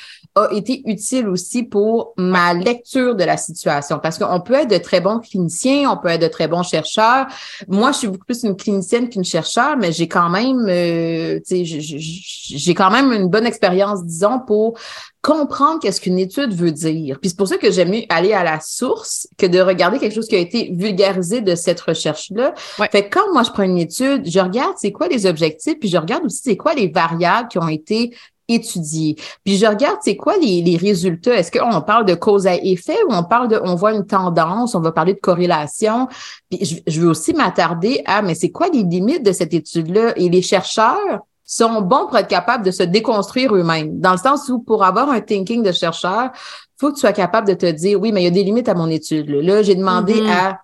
a 0.44 0.52
été 0.52 0.82
utile 0.86 1.28
aussi 1.28 1.62
pour 1.62 2.14
ma 2.16 2.54
lecture 2.54 3.14
de 3.14 3.24
la 3.24 3.36
situation. 3.36 3.98
Parce 4.02 4.18
qu'on 4.18 4.40
peut 4.40 4.54
être 4.54 4.70
de 4.70 4.78
très 4.78 5.00
bons 5.00 5.18
cliniciens, 5.18 5.90
on 5.90 5.96
peut 5.96 6.08
être 6.08 6.22
de 6.22 6.28
très 6.28 6.48
bons 6.48 6.62
chercheurs. 6.62 7.26
Moi, 7.66 7.92
je 7.92 7.98
suis 7.98 8.08
beaucoup 8.08 8.24
plus 8.24 8.42
une 8.42 8.56
clinicienne 8.56 9.08
qu'une 9.08 9.24
chercheur, 9.24 9.76
mais 9.76 9.92
j'ai 9.92 10.08
quand 10.08 10.30
même, 10.30 10.66
euh, 10.68 11.40
j'ai 11.50 12.74
quand 12.74 12.90
même 12.90 13.12
une 13.12 13.28
bonne 13.28 13.46
expérience, 13.46 14.04
disons, 14.04 14.40
pour 14.40 14.78
comprendre 15.22 15.80
qu'est-ce 15.80 16.00
qu'une 16.00 16.18
étude 16.18 16.54
veut 16.54 16.70
dire. 16.70 17.18
Puis 17.20 17.30
c'est 17.30 17.36
pour 17.36 17.48
ça 17.48 17.58
que 17.58 17.70
j'aime 17.70 17.90
mieux 17.90 18.04
aller 18.08 18.32
à 18.32 18.44
la 18.44 18.60
source 18.60 19.28
que 19.36 19.46
de 19.46 19.60
regarder 19.60 19.98
quelque 19.98 20.14
chose 20.14 20.28
qui 20.28 20.36
a 20.36 20.38
été 20.38 20.70
vulgarisé 20.72 21.40
de 21.40 21.54
cette 21.54 21.80
recherche-là. 21.80 22.54
Ouais. 22.78 22.88
Fait 22.90 23.08
que 23.08 23.14
quand 23.14 23.32
moi 23.32 23.42
je 23.42 23.50
prends 23.50 23.64
une 23.64 23.78
étude, 23.78 24.22
je 24.28 24.38
regarde 24.40 24.74
c'est 24.76 24.92
quoi 24.92 25.08
les 25.08 25.26
objectifs, 25.26 25.78
puis 25.78 25.88
je 25.88 25.98
regarde 25.98 26.24
aussi 26.24 26.40
c'est 26.44 26.56
quoi 26.56 26.74
les 26.74 26.88
variables 26.88 27.48
qui 27.48 27.58
ont 27.58 27.68
été 27.68 28.14
étudiées. 28.48 29.16
Puis 29.44 29.56
je 29.56 29.66
regarde 29.66 29.98
c'est 30.02 30.16
quoi 30.16 30.36
les, 30.38 30.62
les 30.62 30.76
résultats? 30.76 31.34
Est-ce 31.34 31.52
qu'on 31.52 31.80
parle 31.82 32.06
de 32.06 32.14
cause 32.14 32.46
à 32.46 32.56
effet 32.56 32.96
ou 33.08 33.12
on 33.12 33.22
parle 33.22 33.48
de 33.48 33.60
on 33.62 33.74
voit 33.74 33.92
une 33.92 34.06
tendance, 34.06 34.74
on 34.74 34.80
va 34.80 34.92
parler 34.92 35.14
de 35.14 35.20
corrélation? 35.20 36.08
Puis 36.50 36.64
je, 36.64 36.76
je 36.90 37.00
veux 37.00 37.08
aussi 37.08 37.34
m'attarder 37.34 38.02
à 38.06 38.22
mais 38.22 38.34
c'est 38.34 38.50
quoi 38.50 38.68
les 38.72 38.82
limites 38.82 39.24
de 39.24 39.32
cette 39.32 39.54
étude-là? 39.54 40.12
Et 40.16 40.28
les 40.28 40.42
chercheurs 40.42 41.20
sont 41.44 41.80
bons 41.80 42.06
pour 42.06 42.18
être 42.18 42.28
capables 42.28 42.64
de 42.64 42.70
se 42.70 42.82
déconstruire 42.82 43.54
eux-mêmes. 43.54 43.98
Dans 44.00 44.12
le 44.12 44.18
sens 44.18 44.48
où, 44.50 44.58
pour 44.58 44.84
avoir 44.84 45.08
un 45.10 45.20
thinking 45.20 45.62
de 45.62 45.72
chercheur, 45.72 46.30
faut 46.78 46.90
que 46.90 46.94
tu 46.94 47.00
sois 47.00 47.12
capable 47.12 47.48
de 47.48 47.54
te 47.54 47.66
dire, 47.66 47.98
oui, 48.00 48.12
mais 48.12 48.20
il 48.20 48.24
y 48.24 48.28
a 48.28 48.30
des 48.30 48.44
limites 48.44 48.68
à 48.68 48.74
mon 48.74 48.88
étude. 48.88 49.30
Là, 49.30 49.40
là 49.42 49.62
j'ai 49.62 49.74
demandé 49.74 50.20
Mhm. 50.20 50.28
à 50.28 50.58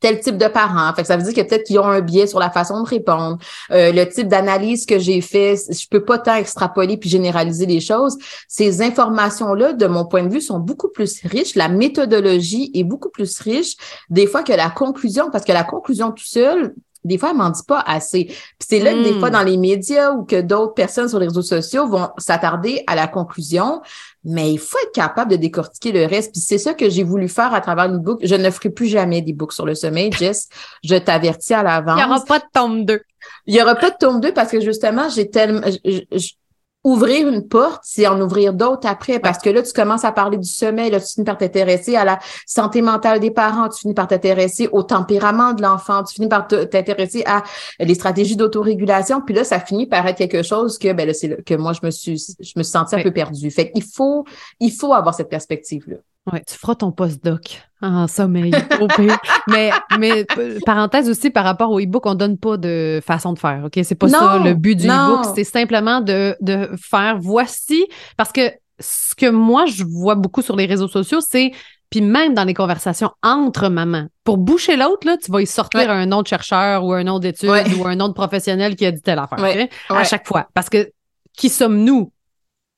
tel 0.00 0.20
type 0.20 0.36
de 0.36 0.46
parents. 0.46 0.92
Fait 0.94 1.02
que 1.02 1.08
ça 1.08 1.16
veut 1.16 1.22
dire 1.22 1.34
que 1.34 1.48
peut-être 1.48 1.64
qu'ils 1.64 1.78
ont 1.78 1.86
un 1.86 2.00
biais 2.00 2.26
sur 2.26 2.38
la 2.38 2.50
façon 2.50 2.82
de 2.82 2.88
répondre. 2.88 3.38
Euh, 3.70 3.92
le 3.92 4.08
type 4.08 4.28
d'analyse 4.28 4.86
que 4.86 4.98
j'ai 4.98 5.20
fait, 5.20 5.56
je 5.70 5.88
peux 5.88 6.04
pas 6.04 6.18
tant 6.18 6.36
extrapoler 6.36 6.96
puis 6.96 7.10
généraliser 7.10 7.66
les 7.66 7.80
choses. 7.80 8.16
Ces 8.46 8.82
informations-là, 8.82 9.72
de 9.72 9.86
mon 9.86 10.04
point 10.04 10.22
de 10.22 10.32
vue, 10.32 10.40
sont 10.40 10.58
beaucoup 10.58 10.88
plus 10.88 11.20
riches. 11.24 11.54
La 11.54 11.68
méthodologie 11.68 12.70
est 12.74 12.84
beaucoup 12.84 13.10
plus 13.10 13.40
riche 13.40 13.76
des 14.10 14.26
fois 14.26 14.42
que 14.42 14.52
la 14.52 14.70
conclusion, 14.70 15.30
parce 15.30 15.44
que 15.44 15.52
la 15.52 15.64
conclusion 15.64 16.12
tout 16.12 16.24
seul, 16.24 16.74
des 17.04 17.16
fois, 17.16 17.30
elle 17.30 17.36
m'en 17.36 17.50
dit 17.50 17.62
pas 17.66 17.80
assez. 17.80 18.24
Puis 18.24 18.68
c'est 18.68 18.80
là 18.80 18.92
que 18.92 19.02
des 19.02 19.18
fois, 19.18 19.30
dans 19.30 19.42
les 19.42 19.56
médias 19.56 20.12
ou 20.12 20.24
que 20.24 20.40
d'autres 20.40 20.74
personnes 20.74 21.08
sur 21.08 21.18
les 21.18 21.28
réseaux 21.28 21.42
sociaux 21.42 21.88
vont 21.88 22.08
s'attarder 22.18 22.82
à 22.86 22.94
la 22.94 23.06
conclusion. 23.06 23.80
Mais 24.28 24.52
il 24.52 24.58
faut 24.58 24.76
être 24.84 24.92
capable 24.92 25.30
de 25.30 25.36
décortiquer 25.36 25.90
le 25.90 26.04
reste. 26.04 26.32
Puis 26.32 26.42
c'est 26.42 26.58
ça 26.58 26.74
que 26.74 26.90
j'ai 26.90 27.02
voulu 27.02 27.28
faire 27.28 27.54
à 27.54 27.62
travers 27.62 27.88
l'e-book. 27.88 28.20
Je 28.22 28.34
ne 28.34 28.50
ferai 28.50 28.68
plus 28.68 28.86
jamais 28.86 29.22
d'e-book 29.22 29.54
sur 29.54 29.64
le 29.64 29.74
sommeil, 29.74 30.12
Jess. 30.12 30.48
Je 30.84 30.96
t'avertis 30.96 31.54
à 31.54 31.62
l'avance. 31.62 31.98
Il 31.98 32.04
n'y 32.04 32.10
aura 32.10 32.24
pas 32.24 32.38
de 32.38 32.44
tome 32.52 32.84
2. 32.84 33.00
Il 33.46 33.54
n'y 33.54 33.62
aura 33.62 33.74
pas 33.74 33.90
de 33.90 33.96
tome 33.98 34.20
2 34.20 34.34
parce 34.34 34.50
que 34.50 34.60
justement, 34.60 35.08
j'ai 35.08 35.30
tellement 35.30 35.62
ouvrir 36.84 37.28
une 37.28 37.46
porte, 37.46 37.80
c'est 37.84 38.06
en 38.06 38.20
ouvrir 38.20 38.52
d'autres 38.52 38.86
après, 38.88 39.18
parce 39.18 39.38
que 39.38 39.50
là, 39.50 39.62
tu 39.62 39.72
commences 39.72 40.04
à 40.04 40.12
parler 40.12 40.38
du 40.38 40.48
sommeil, 40.48 40.90
là, 40.90 41.00
tu 41.00 41.06
finis 41.14 41.24
par 41.24 41.36
t'intéresser 41.36 41.96
à 41.96 42.04
la 42.04 42.18
santé 42.46 42.82
mentale 42.82 43.20
des 43.20 43.30
parents, 43.30 43.68
tu 43.68 43.80
finis 43.80 43.94
par 43.94 44.06
t'intéresser 44.06 44.68
au 44.72 44.82
tempérament 44.82 45.52
de 45.52 45.62
l'enfant, 45.62 46.04
tu 46.04 46.14
finis 46.14 46.28
par 46.28 46.46
t'intéresser 46.46 47.24
à 47.26 47.42
les 47.80 47.94
stratégies 47.94 48.36
d'autorégulation, 48.36 49.20
puis 49.20 49.34
là, 49.34 49.44
ça 49.44 49.60
finit 49.60 49.86
par 49.86 50.06
être 50.06 50.18
quelque 50.18 50.42
chose 50.42 50.78
que, 50.78 50.92
ben 50.92 51.06
là, 51.06 51.14
c'est 51.14 51.44
que 51.44 51.54
moi, 51.54 51.72
je 51.72 51.80
me 51.84 51.90
suis, 51.90 52.16
je 52.16 52.52
me 52.56 52.62
suis 52.62 52.72
sentie 52.72 52.94
un 52.94 53.02
peu 53.02 53.12
perdue. 53.12 53.50
Fait 53.50 53.70
qu'il 53.70 53.84
faut, 53.84 54.24
il 54.60 54.72
faut 54.72 54.94
avoir 54.94 55.14
cette 55.14 55.28
perspective-là. 55.28 55.96
Ouais, 56.32 56.42
tu 56.46 56.54
feras 56.54 56.74
ton 56.74 56.92
post-doc 56.92 57.62
en 57.80 58.06
sommeil, 58.08 58.50
mais, 59.48 59.70
mais 59.98 60.26
parenthèse 60.66 61.08
aussi 61.08 61.30
par 61.30 61.44
rapport 61.44 61.70
au 61.70 61.80
e-book, 61.80 62.06
on 62.06 62.14
donne 62.14 62.36
pas 62.36 62.56
de 62.56 63.00
façon 63.04 63.32
de 63.32 63.38
faire, 63.38 63.62
OK? 63.66 63.78
C'est 63.84 63.94
pas 63.94 64.08
ça 64.08 64.40
le 64.44 64.54
but 64.54 64.76
du 64.76 64.86
e-book, 64.88 65.26
c'est 65.34 65.44
simplement 65.44 66.00
de, 66.00 66.36
de 66.40 66.70
faire 66.76 67.18
voici, 67.20 67.86
parce 68.16 68.32
que 68.32 68.50
ce 68.80 69.14
que 69.14 69.30
moi, 69.30 69.66
je 69.66 69.84
vois 69.84 70.14
beaucoup 70.14 70.42
sur 70.42 70.56
les 70.56 70.66
réseaux 70.66 70.88
sociaux, 70.88 71.20
c'est 71.20 71.52
puis 71.90 72.02
même 72.02 72.34
dans 72.34 72.44
les 72.44 72.54
conversations 72.54 73.10
entre 73.22 73.68
mamans. 73.68 74.08
Pour 74.24 74.36
boucher 74.36 74.76
l'autre, 74.76 75.06
là, 75.06 75.16
tu 75.16 75.32
vas 75.32 75.40
y 75.40 75.46
sortir 75.46 75.90
un 75.90 76.04
nom 76.04 76.20
de 76.22 76.26
chercheur 76.26 76.84
ou 76.84 76.92
un 76.92 77.02
nom 77.02 77.18
d'étude 77.18 77.48
ou 77.78 77.86
un 77.86 77.96
nom 77.96 78.08
de 78.08 78.12
professionnel 78.12 78.76
qui 78.76 78.84
a 78.84 78.92
dit 78.92 79.00
telle 79.00 79.18
affaire. 79.18 79.38
À 79.88 80.04
chaque 80.04 80.26
fois. 80.26 80.48
Parce 80.52 80.68
que 80.68 80.90
qui 81.36 81.48
sommes-nous 81.48 82.12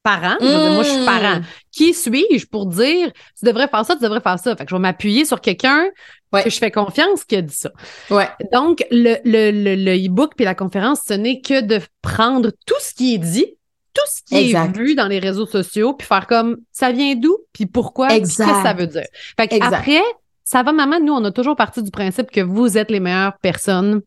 parent. 0.03 0.37
moi, 0.41 0.83
je 0.83 0.91
suis 0.91 1.05
parent. 1.05 1.41
Mmh. 1.41 1.45
Qui 1.73 1.95
suis-je 1.95 2.47
pour 2.47 2.67
dire 2.67 3.13
tu 3.39 3.45
devrais 3.45 3.69
faire 3.69 3.85
ça, 3.85 3.97
tu 3.97 4.03
devrais 4.03 4.21
faire 4.21 4.39
ça? 4.39 4.57
Fait 4.57 4.65
que 4.65 4.71
je 4.71 4.75
vais 4.75 4.81
m'appuyer 4.81 5.25
sur 5.25 5.41
quelqu'un 5.41 5.87
que 6.33 6.51
je 6.51 6.59
fais 6.59 6.71
confiance 6.71 7.25
qui 7.25 7.37
a 7.37 7.43
dit 7.43 7.55
ça. 7.55 7.71
Ouais. 8.11 8.29
Donc, 8.53 8.85
le, 8.91 9.17
le, 9.25 9.51
le, 9.77 10.07
e-book 10.07 10.33
puis 10.37 10.45
la 10.45 10.55
conférence, 10.55 11.01
ce 11.07 11.15
n'est 11.15 11.41
que 11.41 11.61
de 11.61 11.81
prendre 12.03 12.51
tout 12.67 12.79
ce 12.81 12.95
qui 12.95 13.15
est 13.15 13.19
dit, 13.19 13.47
tout 13.93 14.03
ce 14.07 14.23
qui 14.23 14.53
est 14.53 14.77
vu 14.77 14.95
dans 14.95 15.09
les 15.09 15.19
réseaux 15.19 15.47
sociaux, 15.47 15.95
puis 15.95 16.07
faire 16.07 16.27
comme 16.27 16.59
ça 16.73 16.93
vient 16.93 17.15
d'où, 17.17 17.37
puis 17.53 17.67
pourquoi, 17.67 18.09
qu'est-ce 18.09 18.39
que 18.39 18.45
ça 18.45 18.73
veut 18.73 18.87
dire? 18.87 19.07
Fait 19.37 19.49
que 19.49 19.63
après, 19.63 20.03
ça 20.45 20.63
va, 20.63 20.73
maman, 20.73 21.01
nous, 21.01 21.13
on 21.13 21.25
a 21.25 21.33
toujours 21.33 21.57
parti 21.57 21.83
du 21.83 21.91
principe 21.91 22.31
que 22.31 22.41
vous 22.41 22.79
êtes 22.79 22.91
les 22.91 23.01
meilleures 23.01 23.39
personnes 23.39 24.03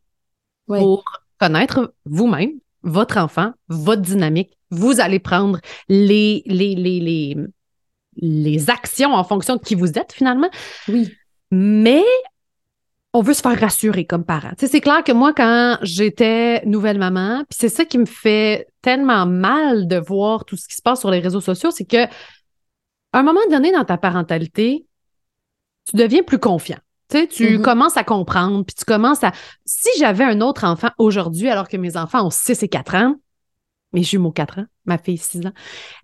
pour 0.67 1.03
connaître 1.39 1.93
vous-même, 2.05 2.51
votre 2.83 3.17
enfant, 3.17 3.51
votre 3.67 4.01
dynamique, 4.01 4.57
vous 4.69 4.99
allez 4.99 5.19
prendre 5.19 5.59
les, 5.89 6.43
les, 6.45 6.75
les, 6.75 6.99
les, 6.99 7.37
les 8.17 8.69
actions 8.69 9.13
en 9.13 9.23
fonction 9.23 9.55
de 9.55 9.61
qui 9.61 9.75
vous 9.75 9.97
êtes 9.97 10.13
finalement. 10.13 10.49
Oui. 10.87 11.11
Mais 11.51 12.03
on 13.13 13.21
veut 13.21 13.35
se 13.35 13.41
faire 13.41 13.59
rassurer 13.59 14.05
comme 14.05 14.25
parent. 14.25 14.51
C'est 14.57 14.81
clair 14.81 15.03
que 15.03 15.11
moi, 15.11 15.33
quand 15.33 15.77
j'étais 15.83 16.65
nouvelle 16.65 16.97
maman, 16.97 17.43
puis 17.47 17.57
c'est 17.59 17.69
ça 17.69 17.85
qui 17.85 17.99
me 17.99 18.05
fait 18.05 18.67
tellement 18.81 19.27
mal 19.27 19.87
de 19.87 19.97
voir 19.97 20.45
tout 20.45 20.57
ce 20.57 20.67
qui 20.67 20.75
se 20.75 20.81
passe 20.81 20.99
sur 20.99 21.11
les 21.11 21.19
réseaux 21.19 21.41
sociaux, 21.41 21.69
c'est 21.71 21.85
que 21.85 22.05
à 22.05 23.19
un 23.19 23.23
moment 23.23 23.39
donné 23.51 23.71
dans 23.71 23.85
ta 23.85 23.97
parentalité, 23.97 24.87
tu 25.87 25.95
deviens 25.95 26.23
plus 26.23 26.39
confiant. 26.39 26.79
Tu 27.13 27.19
sais, 27.19 27.27
tu 27.27 27.43
mm-hmm. 27.45 27.61
commences 27.61 27.95
à 27.95 28.03
comprendre, 28.03 28.63
puis 28.65 28.75
tu 28.75 28.85
commences 28.85 29.23
à... 29.23 29.31
Si 29.65 29.89
j'avais 29.99 30.23
un 30.23 30.41
autre 30.41 30.63
enfant 30.63 30.89
aujourd'hui, 30.97 31.47
alors 31.47 31.67
que 31.67 31.77
mes 31.77 31.95
enfants 31.95 32.25
ont 32.25 32.31
6 32.31 32.63
et 32.63 32.67
4 32.67 32.95
ans, 32.95 33.15
mes 33.91 34.01
jumeaux 34.01 34.31
4 34.31 34.59
ans, 34.59 34.65
ma 34.85 34.97
fille 34.97 35.19
6 35.19 35.45
ans, 35.45 35.51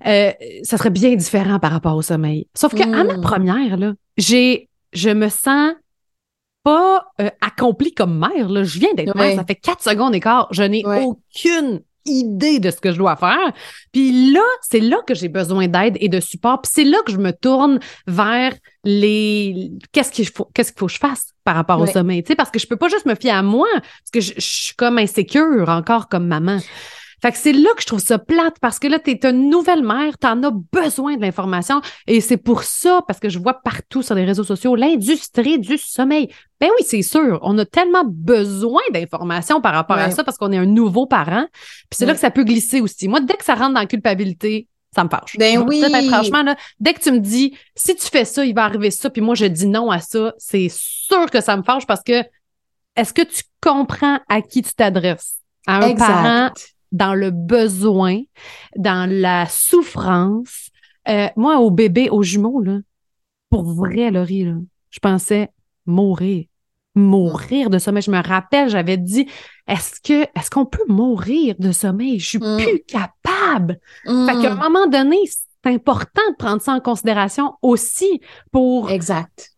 euh, 0.05 0.31
ça 0.61 0.77
serait 0.77 0.91
bien 0.91 1.15
différent 1.15 1.57
par 1.57 1.71
rapport 1.71 1.95
au 1.95 2.03
sommeil. 2.03 2.47
Sauf 2.53 2.75
qu'à 2.75 2.85
ma 2.85 3.03
hmm. 3.03 3.21
première, 3.21 3.77
là, 3.77 3.93
j'ai, 4.17 4.69
je 4.93 5.09
me 5.09 5.29
sens 5.29 5.73
pas 6.63 7.07
euh, 7.19 7.31
accomplie 7.41 7.93
comme 7.93 8.19
mère. 8.19 8.47
Là. 8.47 8.63
Je 8.63 8.77
viens 8.77 8.93
d'être 8.93 9.15
mère, 9.15 9.35
ça 9.35 9.45
fait 9.45 9.55
4 9.55 9.81
secondes 9.81 10.13
et 10.13 10.19
quart. 10.19 10.47
Je 10.51 10.61
n'ai 10.61 10.83
aucune 10.85 11.81
idée 12.05 12.59
de 12.59 12.71
ce 12.71 12.77
que 12.77 12.91
je 12.91 12.97
dois 12.97 13.15
faire. 13.15 13.53
Puis 13.91 14.31
là, 14.31 14.43
c'est 14.61 14.79
là 14.79 14.97
que 15.05 15.13
j'ai 15.13 15.29
besoin 15.29 15.67
d'aide 15.67 15.97
et 15.99 16.09
de 16.09 16.19
support. 16.19 16.61
Puis 16.61 16.71
c'est 16.73 16.83
là 16.83 16.97
que 17.05 17.11
je 17.11 17.17
me 17.17 17.31
tourne 17.31 17.79
vers 18.07 18.53
les 18.83 19.71
qu'est-ce 19.91 20.11
qu'il 20.11 20.27
faut 20.27 20.49
qu'est-ce 20.53 20.71
qu'il 20.71 20.79
faut 20.79 20.87
que 20.87 20.93
je 20.93 20.99
fasse 20.99 21.33
par 21.43 21.55
rapport 21.55 21.81
au 21.81 21.87
sommeil, 21.87 22.23
tu 22.23 22.29
sais 22.29 22.35
parce 22.35 22.51
que 22.51 22.59
je 22.59 22.67
peux 22.67 22.75
pas 22.77 22.87
juste 22.87 23.05
me 23.05 23.15
fier 23.15 23.31
à 23.31 23.41
moi 23.41 23.67
parce 23.73 24.11
que 24.13 24.21
je, 24.21 24.33
je 24.35 24.39
suis 24.39 24.75
comme 24.75 24.97
insécure 24.97 25.67
encore 25.67 26.07
comme 26.07 26.27
maman. 26.27 26.59
Fait 27.21 27.31
que 27.31 27.37
c'est 27.37 27.53
là 27.53 27.69
que 27.75 27.81
je 27.81 27.87
trouve 27.87 27.99
ça 27.99 28.17
plate 28.17 28.55
parce 28.61 28.79
que 28.79 28.87
là, 28.87 28.99
tu 28.99 29.11
es 29.11 29.19
une 29.25 29.49
nouvelle 29.49 29.83
mère, 29.83 30.17
tu 30.17 30.27
en 30.27 30.41
as 30.43 30.51
besoin 30.51 31.17
de 31.17 31.21
l'information 31.21 31.81
et 32.07 32.21
c'est 32.21 32.37
pour 32.37 32.63
ça, 32.63 33.01
parce 33.07 33.19
que 33.19 33.29
je 33.29 33.39
vois 33.39 33.55
partout 33.55 34.01
sur 34.01 34.15
les 34.15 34.25
réseaux 34.25 34.43
sociaux, 34.43 34.75
l'industrie 34.75 35.59
du 35.59 35.77
sommeil. 35.77 36.29
Ben 36.59 36.69
oui, 36.77 36.85
c'est 36.85 37.01
sûr, 37.01 37.39
on 37.41 37.57
a 37.57 37.65
tellement 37.65 38.03
besoin 38.05 38.81
d'informations 38.93 39.61
par 39.61 39.73
rapport 39.73 39.97
à 39.97 40.11
ça 40.11 40.23
parce 40.23 40.37
qu'on 40.37 40.51
est 40.51 40.57
un 40.57 40.65
nouveau 40.65 41.05
parent. 41.05 41.45
Puis 41.53 41.97
c'est 41.97 42.05
là 42.05 42.13
que 42.13 42.19
ça 42.19 42.31
peut 42.31 42.43
glisser 42.43 42.81
aussi. 42.81 43.07
Moi, 43.07 43.21
dès 43.21 43.35
que 43.35 43.45
ça 43.45 43.55
rentre 43.55 43.73
dans 43.73 43.79
la 43.79 43.85
culpabilité, 43.85 44.67
ça 44.93 45.03
me 45.03 45.09
fâche. 45.09 45.37
Ben 45.37 45.59
oui. 45.59 45.83
franchement, 46.09 46.43
là, 46.43 46.55
dès 46.79 46.93
que 46.93 46.99
tu 46.99 47.11
me 47.11 47.19
dis, 47.19 47.55
si 47.75 47.95
tu 47.95 48.07
fais 48.07 48.25
ça, 48.25 48.43
il 48.43 48.55
va 48.55 48.65
arriver 48.65 48.91
ça, 48.91 49.09
puis 49.09 49.21
moi, 49.21 49.35
je 49.35 49.45
dis 49.45 49.67
non 49.67 49.91
à 49.91 49.99
ça, 49.99 50.33
c'est 50.37 50.67
sûr 50.69 51.29
que 51.29 51.41
ça 51.41 51.55
me 51.55 51.63
fâche 51.63 51.85
parce 51.85 52.01
que 52.03 52.23
est-ce 52.95 53.13
que 53.13 53.21
tu 53.21 53.43
comprends 53.61 54.19
à 54.27 54.41
qui 54.41 54.61
tu 54.61 54.73
t'adresses? 54.73 55.35
À 55.67 55.85
un 55.85 55.95
parent 55.95 56.51
dans 56.91 57.13
le 57.13 57.31
besoin, 57.31 58.21
dans 58.75 59.09
la 59.09 59.45
souffrance. 59.47 60.69
Euh, 61.07 61.27
moi, 61.35 61.59
au 61.59 61.71
bébé, 61.71 62.09
aux 62.09 62.23
jumeaux, 62.23 62.61
là, 62.61 62.79
pour 63.49 63.63
vrai, 63.63 64.11
Laurie, 64.11 64.45
là, 64.45 64.55
je 64.89 64.99
pensais 64.99 65.49
mourir. 65.85 66.45
Mourir 66.95 67.69
de 67.69 67.77
sommeil. 67.77 68.01
Je 68.01 68.11
me 68.11 68.21
rappelle, 68.21 68.69
j'avais 68.69 68.97
dit 68.97 69.27
est-ce 69.67 70.01
que 70.01 70.23
est-ce 70.37 70.49
qu'on 70.49 70.65
peut 70.65 70.83
mourir 70.87 71.55
de 71.59 71.71
sommeil? 71.71 72.19
Je 72.19 72.27
suis 72.27 72.39
mm. 72.39 72.57
plus 72.57 72.83
capable. 72.87 73.79
Fait 74.03 74.41
qu'à 74.41 74.51
un 74.51 74.55
mm. 74.55 74.59
moment 74.59 74.87
donné, 74.87 75.17
c'est 75.25 75.71
important 75.71 76.21
de 76.31 76.35
prendre 76.35 76.61
ça 76.61 76.73
en 76.73 76.79
considération 76.79 77.53
aussi 77.61 78.21
pour 78.51 78.89
exact 78.89 79.51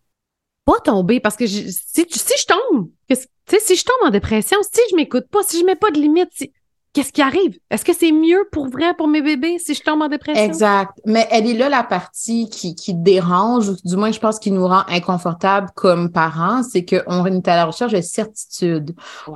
pas 0.66 0.80
tomber 0.80 1.20
parce 1.20 1.36
que 1.36 1.48
si, 1.48 1.72
si 1.72 2.06
je 2.06 2.46
tombe, 2.46 2.90
si 3.10 3.76
je 3.76 3.84
tombe 3.84 4.08
en 4.08 4.10
dépression, 4.10 4.58
si 4.62 4.82
je 4.92 4.96
m'écoute 4.96 5.28
pas, 5.30 5.44
si 5.44 5.60
je 5.60 5.66
mets 5.66 5.76
pas 5.76 5.92
de 5.92 6.00
limite, 6.00 6.30
si, 6.32 6.52
qu'est-ce 6.94 7.14
qui 7.14 7.22
arrive? 7.22 7.58
Est-ce 7.70 7.86
que 7.86 7.94
c'est 7.94 8.12
mieux 8.12 8.46
pour 8.52 8.68
vrai 8.68 8.94
pour 8.98 9.08
mes 9.08 9.22
bébés 9.22 9.58
si 9.60 9.74
je 9.74 9.82
tombe 9.82 10.02
en 10.02 10.08
dépression? 10.08 10.44
Exact. 10.44 10.92
Mais 11.06 11.28
elle 11.32 11.48
est 11.48 11.54
là 11.54 11.70
la 11.70 11.84
partie 11.84 12.50
qui, 12.50 12.76
qui 12.76 12.94
dérange, 12.94 13.70
ou 13.70 13.76
du 13.84 13.96
moins 13.96 14.12
je 14.12 14.20
pense 14.20 14.40
qui 14.40 14.52
nous 14.52 14.68
rend 14.68 14.84
inconfortable 14.90 15.70
comme 15.76 16.12
parents, 16.12 16.64
c'est 16.64 16.84
qu'on 16.84 17.26
est 17.26 17.48
à 17.48 17.56
la 17.56 17.66
recherche 17.66 17.94
de 17.94 18.02
certitude. 18.02 18.94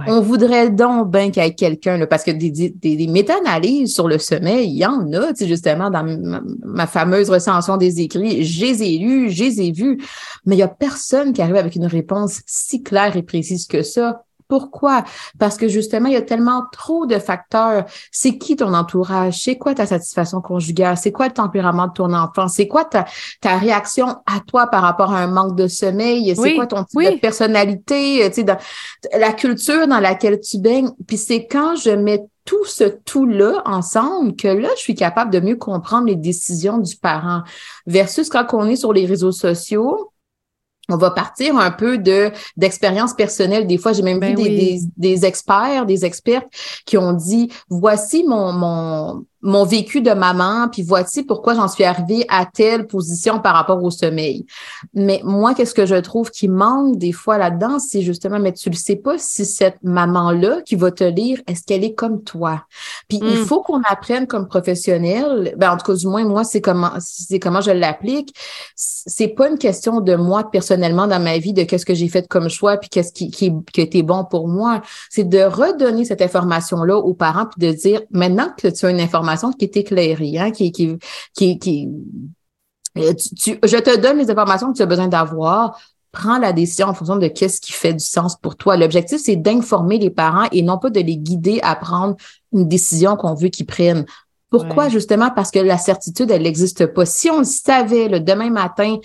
On 0.08 0.22
voudrait 0.22 0.70
donc 0.70 1.12
bien 1.12 1.32
qu'il 1.32 1.44
y 1.44 1.46
ait 1.46 1.54
quelqu'un, 1.54 2.06
parce 2.08 2.24
que 2.24 2.32
des, 2.32 2.52
des, 2.52 2.70
des 2.70 3.08
méta-analyses 3.08 3.94
sur 3.94 4.08
le 4.08 4.18
sommeil, 4.18 4.68
il 4.68 4.78
y 4.78 4.86
en 4.86 5.12
a, 5.14 5.28
tu 5.30 5.44
sais, 5.44 5.48
justement, 5.48 5.90
dans 5.90 6.04
ma, 6.64 6.88
fameuse 6.88 7.30
recension 7.30 7.78
des 7.78 8.02
écrits, 8.02 8.44
je 8.44 8.66
les 8.66 8.84
ai 8.84 8.98
lus, 8.98 9.32
je 9.32 9.44
les 9.44 9.62
ai 9.62 9.72
vus, 9.72 10.00
mais 10.46 10.56
il 10.56 10.60
y 10.60 10.64
a 10.64 10.68
personne 10.68 11.34
qui 11.34 11.42
arrive 11.42 11.56
avec 11.56 11.76
une 11.76 11.86
réponse 11.86 12.42
si 12.46 12.84
claire 12.84 13.16
et 13.16 13.24
précise 13.24 13.66
que 13.66 13.82
ça 13.82 14.24
pourquoi? 14.48 15.04
Parce 15.40 15.58
que 15.58 15.68
justement, 15.68 16.08
il 16.08 16.14
y 16.14 16.18
a 16.18 16.22
tellement 16.22 16.64
trop 16.72 17.06
de 17.06 17.18
facteurs. 17.18 17.86
C'est 18.12 18.38
qui 18.38 18.56
ton 18.56 18.74
entourage? 18.74 19.42
C'est 19.44 19.58
quoi 19.58 19.74
ta 19.74 19.86
satisfaction 19.86 20.42
conjugale? 20.42 20.98
C'est 20.98 21.12
quoi 21.12 21.28
le 21.28 21.34
tempérament 21.34 21.88
de 21.88 21.94
ton 21.94 22.14
enfant? 22.14 22.48
C'est 22.48 22.68
quoi 22.68 22.86
ta, 22.86 23.06
ta 23.42 23.58
réaction 23.58 24.08
à 24.26 24.40
toi 24.46 24.68
par 24.68 24.84
rapport 24.84 25.12
à 25.12 25.20
un 25.20 25.28
manque 25.28 25.56
de 25.56 25.68
sommeil? 25.68 26.36
C'est 26.36 26.56
quoi 26.56 26.68
ton 26.68 26.84
type 26.84 27.16
de 27.16 27.20
personnalité? 27.20 28.22
Tu 28.28 28.34
sais, 28.34 28.44
dans, 28.44 28.58
la 29.18 29.34
culture 29.34 29.88
dans 29.88 30.00
laquelle 30.00 30.40
tu 30.40 30.60
baignes. 30.60 30.92
Puis 31.08 31.18
c'est 31.18 31.48
quand 31.48 31.76
je 31.76 31.92
mets 31.92 32.24
tout 32.46 32.66
ce 32.66 32.84
tout-là 32.84 33.64
ensemble 33.66 34.36
que 34.36 34.48
là, 34.48 34.70
je 34.78 34.82
suis 34.82 34.96
capable 34.96 35.32
de 35.32 35.40
mieux 35.40 35.56
comprendre 35.56 36.06
les 36.06 36.16
décisions 36.16 36.78
du 36.78 36.96
parent 36.96 37.42
versus 37.88 38.30
quand 38.30 38.46
on 38.54 38.68
est 38.68 38.76
sur 38.76 38.94
les 38.94 39.08
réseaux 39.08 39.32
sociaux 39.32 40.12
on 40.90 40.98
va 40.98 41.12
partir 41.12 41.58
un 41.58 41.72
peu 41.72 41.98
de 41.98 42.32
d'expérience 42.58 43.14
personnelle. 43.14 43.68
Des 43.68 43.78
fois, 43.78 43.94
j'ai 43.94 44.04
même 44.04 44.20
ben 44.20 44.30
vu 44.30 44.36
des, 44.36 44.80
des, 44.98 45.26
experts, 45.26 45.86
des 45.86 46.06
expertes 46.06 46.48
qui 46.86 46.98
ont 46.98 47.14
dit 47.14 47.52
voici 47.70 48.24
mon, 48.28 48.54
mon 48.54 49.26
mon 49.46 49.64
vécu 49.64 50.02
de 50.02 50.12
maman, 50.12 50.68
puis 50.70 50.82
voici 50.82 51.24
pourquoi 51.24 51.54
j'en 51.54 51.68
suis 51.68 51.84
arrivée 51.84 52.26
à 52.30 52.46
telle 52.46 52.88
position 52.88 53.40
par 53.40 53.54
rapport 53.54 53.82
au 53.84 53.92
sommeil. 53.92 54.46
Mais 54.96 55.22
moi, 55.24 55.54
qu'est-ce 55.54 55.76
que 55.76 55.86
je 55.86 55.96
trouve 55.96 56.32
qui 56.32 56.48
manque 56.48 56.98
des 56.98 57.12
fois 57.12 57.38
là-dedans, 57.38 57.78
c'est 57.78 58.02
justement, 58.02 58.40
mais 58.40 58.54
tu 58.54 58.70
le 58.72 58.76
sais 58.76 58.96
pas 58.96 59.18
si 59.20 59.46
cette 59.46 59.78
maman-là 59.84 60.62
qui 60.66 60.76
va 60.76 60.90
te 60.90 61.04
lire, 61.04 61.40
est-ce 61.48 61.64
qu'elle 61.64 61.84
est 61.84 61.94
comme 61.94 62.24
toi? 62.24 62.64
Puis 63.08 63.20
il 63.22 63.42
hmm. 63.42 63.46
faut 63.46 63.62
qu'on 63.62 63.82
apprenne 63.84 64.26
comme 64.26 64.48
professionnel, 64.48 65.54
ben, 65.58 65.72
en 65.72 65.78
tout 65.78 65.86
cas, 65.86 65.96
du 65.96 66.08
moins, 66.08 66.26
moi, 66.26 66.44
c'est 66.44 66.62
comment, 66.62 66.92
c'est 67.00 67.40
comment 67.40 67.62
je 67.62 67.72
l'applique. 67.72 68.36
C'est 68.76 69.28
pas 69.28 69.48
une 69.48 69.60
question 69.60 70.02
de 70.02 70.16
moi 70.16 70.50
personnellement 70.50 71.06
dans 71.06 71.22
ma 71.22 71.38
vie, 71.38 71.54
de 71.54 71.64
qu'est-ce 71.64 71.86
que 71.86 71.94
j'ai 71.94 72.08
fait 72.08 72.28
comme 72.28 72.50
choix, 72.50 72.78
puis 72.78 72.90
qu'est-ce 72.90 73.14
qui, 73.14 73.30
qui, 73.30 73.54
qui 73.72 73.82
était 73.82 74.02
bon 74.02 74.26
pour 74.26 74.48
moi. 74.48 74.82
C'est 75.12 75.30
de 75.30 75.44
redonner 75.44 76.04
cette 76.04 76.24
information-là 76.24 76.98
aux 76.98 77.14
parents, 77.14 77.46
puis 77.46 77.68
de 77.68 77.72
dire, 77.76 78.02
maintenant 78.10 78.48
que 78.58 78.68
tu 78.70 78.86
as 78.88 78.90
une 78.90 79.00
information 79.00 79.35
information 79.36 79.52
qui 79.58 79.66
est 79.66 79.78
éclairée, 79.78 80.38
hein, 80.38 80.52
qui, 80.52 80.72
qui, 80.72 80.98
qui, 81.34 81.60
qui 81.60 81.90
euh, 82.98 83.14
je 83.64 83.78
te 83.78 83.98
donne 83.98 84.18
les 84.18 84.30
informations 84.30 84.72
que 84.72 84.78
tu 84.78 84.84
as 84.84 84.88
besoin 84.88 85.08
d'avoir. 85.08 85.80
Prends 86.12 86.38
la 86.38 86.54
décision 86.54 86.88
en 86.88 86.94
fonction 86.94 87.18
de 87.18 87.28
qu'est-ce 87.28 87.60
qui 87.60 87.74
fait 87.74 87.94
du 87.94 88.04
sens 88.04 88.38
pour 88.38 88.56
toi. 88.56 88.78
L'objectif, 88.78 89.20
c'est 89.22 89.36
d'informer 89.36 89.98
les 89.98 90.10
parents 90.10 90.48
et 90.52 90.62
non 90.62 90.78
pas 90.78 90.90
de 90.90 91.02
les 91.02 91.18
guider 91.18 91.60
à 91.62 91.76
prendre 91.76 92.16
une 92.54 92.68
décision 92.70 93.18
qu'on 93.18 93.34
veut 93.34 93.50
qu'ils 93.50 93.66
prennent. 93.66 94.06
Pourquoi? 94.50 94.88
Justement 94.88 95.30
parce 95.30 95.52
que 95.52 95.60
la 95.60 95.78
certitude, 95.78 96.32
elle 96.32 96.44
n'existe 96.44 96.86
pas. 96.86 97.06
Si 97.06 97.30
on 97.30 97.40
le 97.40 97.44
savait 97.44 98.08
le 98.08 98.22
demain 98.22 98.50
matin, 98.50 98.98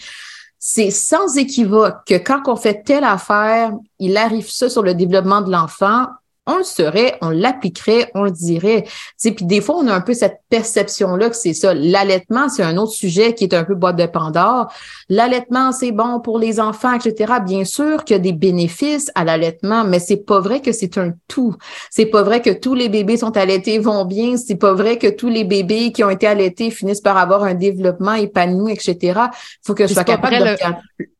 c'est 0.61 0.93
sans 0.93 1.37
équivoque 1.37 1.97
que 2.07 2.15
quand 2.15 2.43
on 2.47 2.55
fait 2.55 2.85
telle 2.85 3.03
affaire, 3.03 3.73
il 3.99 4.17
arrive 4.17 4.49
ça 4.49 4.69
sur 4.69 4.83
le 4.83 4.95
développement 4.95 5.41
de 5.41 5.51
l'enfant, 5.51 6.07
on 6.51 6.59
le 6.59 6.65
serait, 6.65 7.17
on 7.21 7.31
l'appliquerait, 7.31 8.11
on 8.15 8.25
le 8.25 8.31
dirait. 8.31 8.85
Puis 9.23 9.35
des 9.43 9.61
fois, 9.61 9.77
on 9.77 9.87
a 9.87 9.95
un 9.95 10.01
peu 10.01 10.15
cette 10.15 10.41
perception-là 10.49 11.31
que 11.31 11.37
c'est 11.37 11.55
ça. 11.55 11.75
L'allaitement, 11.75 12.49
c'est 12.49 12.63
un 12.63 12.77
autre 12.77 12.93
sujet 12.93 13.35
qui 13.35 13.45
est 13.45 13.55
un 13.55 13.65
peu 13.65 13.75
boîte 13.75 13.97
de 13.97 14.07
Pandore. 14.07 14.73
L'allaitement, 15.09 15.73
c'est 15.73 15.93
bon 15.93 16.21
pour 16.21 16.39
les 16.39 16.59
enfants, 16.61 16.93
etc. 16.93 17.35
Bien 17.45 17.65
sûr 17.65 18.05
qu'il 18.05 18.17
y 18.17 18.19
a 18.19 18.23
des 18.23 18.33
bénéfices 18.33 19.11
à 19.15 19.25
l'allaitement, 19.25 19.85
mais 19.85 20.01
c'est 20.01 20.25
pas 20.25 20.41
vrai 20.41 20.61
que 20.61 20.73
c'est 20.73 20.99
un 20.99 21.13
tout. 21.29 21.55
C'est 21.91 22.07
pas 22.07 22.23
vrai 22.23 22.43
que 22.43 22.51
tous 22.51 22.75
les 22.75 22.89
bébés 22.89 23.17
sont 23.17 23.37
allaités 23.37 23.79
vont 23.79 24.05
bien. 24.05 24.37
C'est 24.37 24.57
pas 24.57 24.73
vrai 24.73 24.99
que 24.99 25.09
tous 25.09 25.29
les 25.29 25.45
bébés 25.45 25.93
qui 25.93 26.03
ont 26.03 26.11
été 26.11 26.27
allaités 26.27 26.71
finissent 26.71 27.01
par 27.01 27.17
avoir 27.17 27.45
un 27.45 27.55
développement 27.55 28.15
épanoui, 28.15 28.73
etc. 28.73 28.97
Il 28.99 29.31
faut 29.63 29.75
que 29.75 29.87
je 29.87 29.95
sois 29.95 30.05
capable 30.05 30.37
de... 30.37 30.57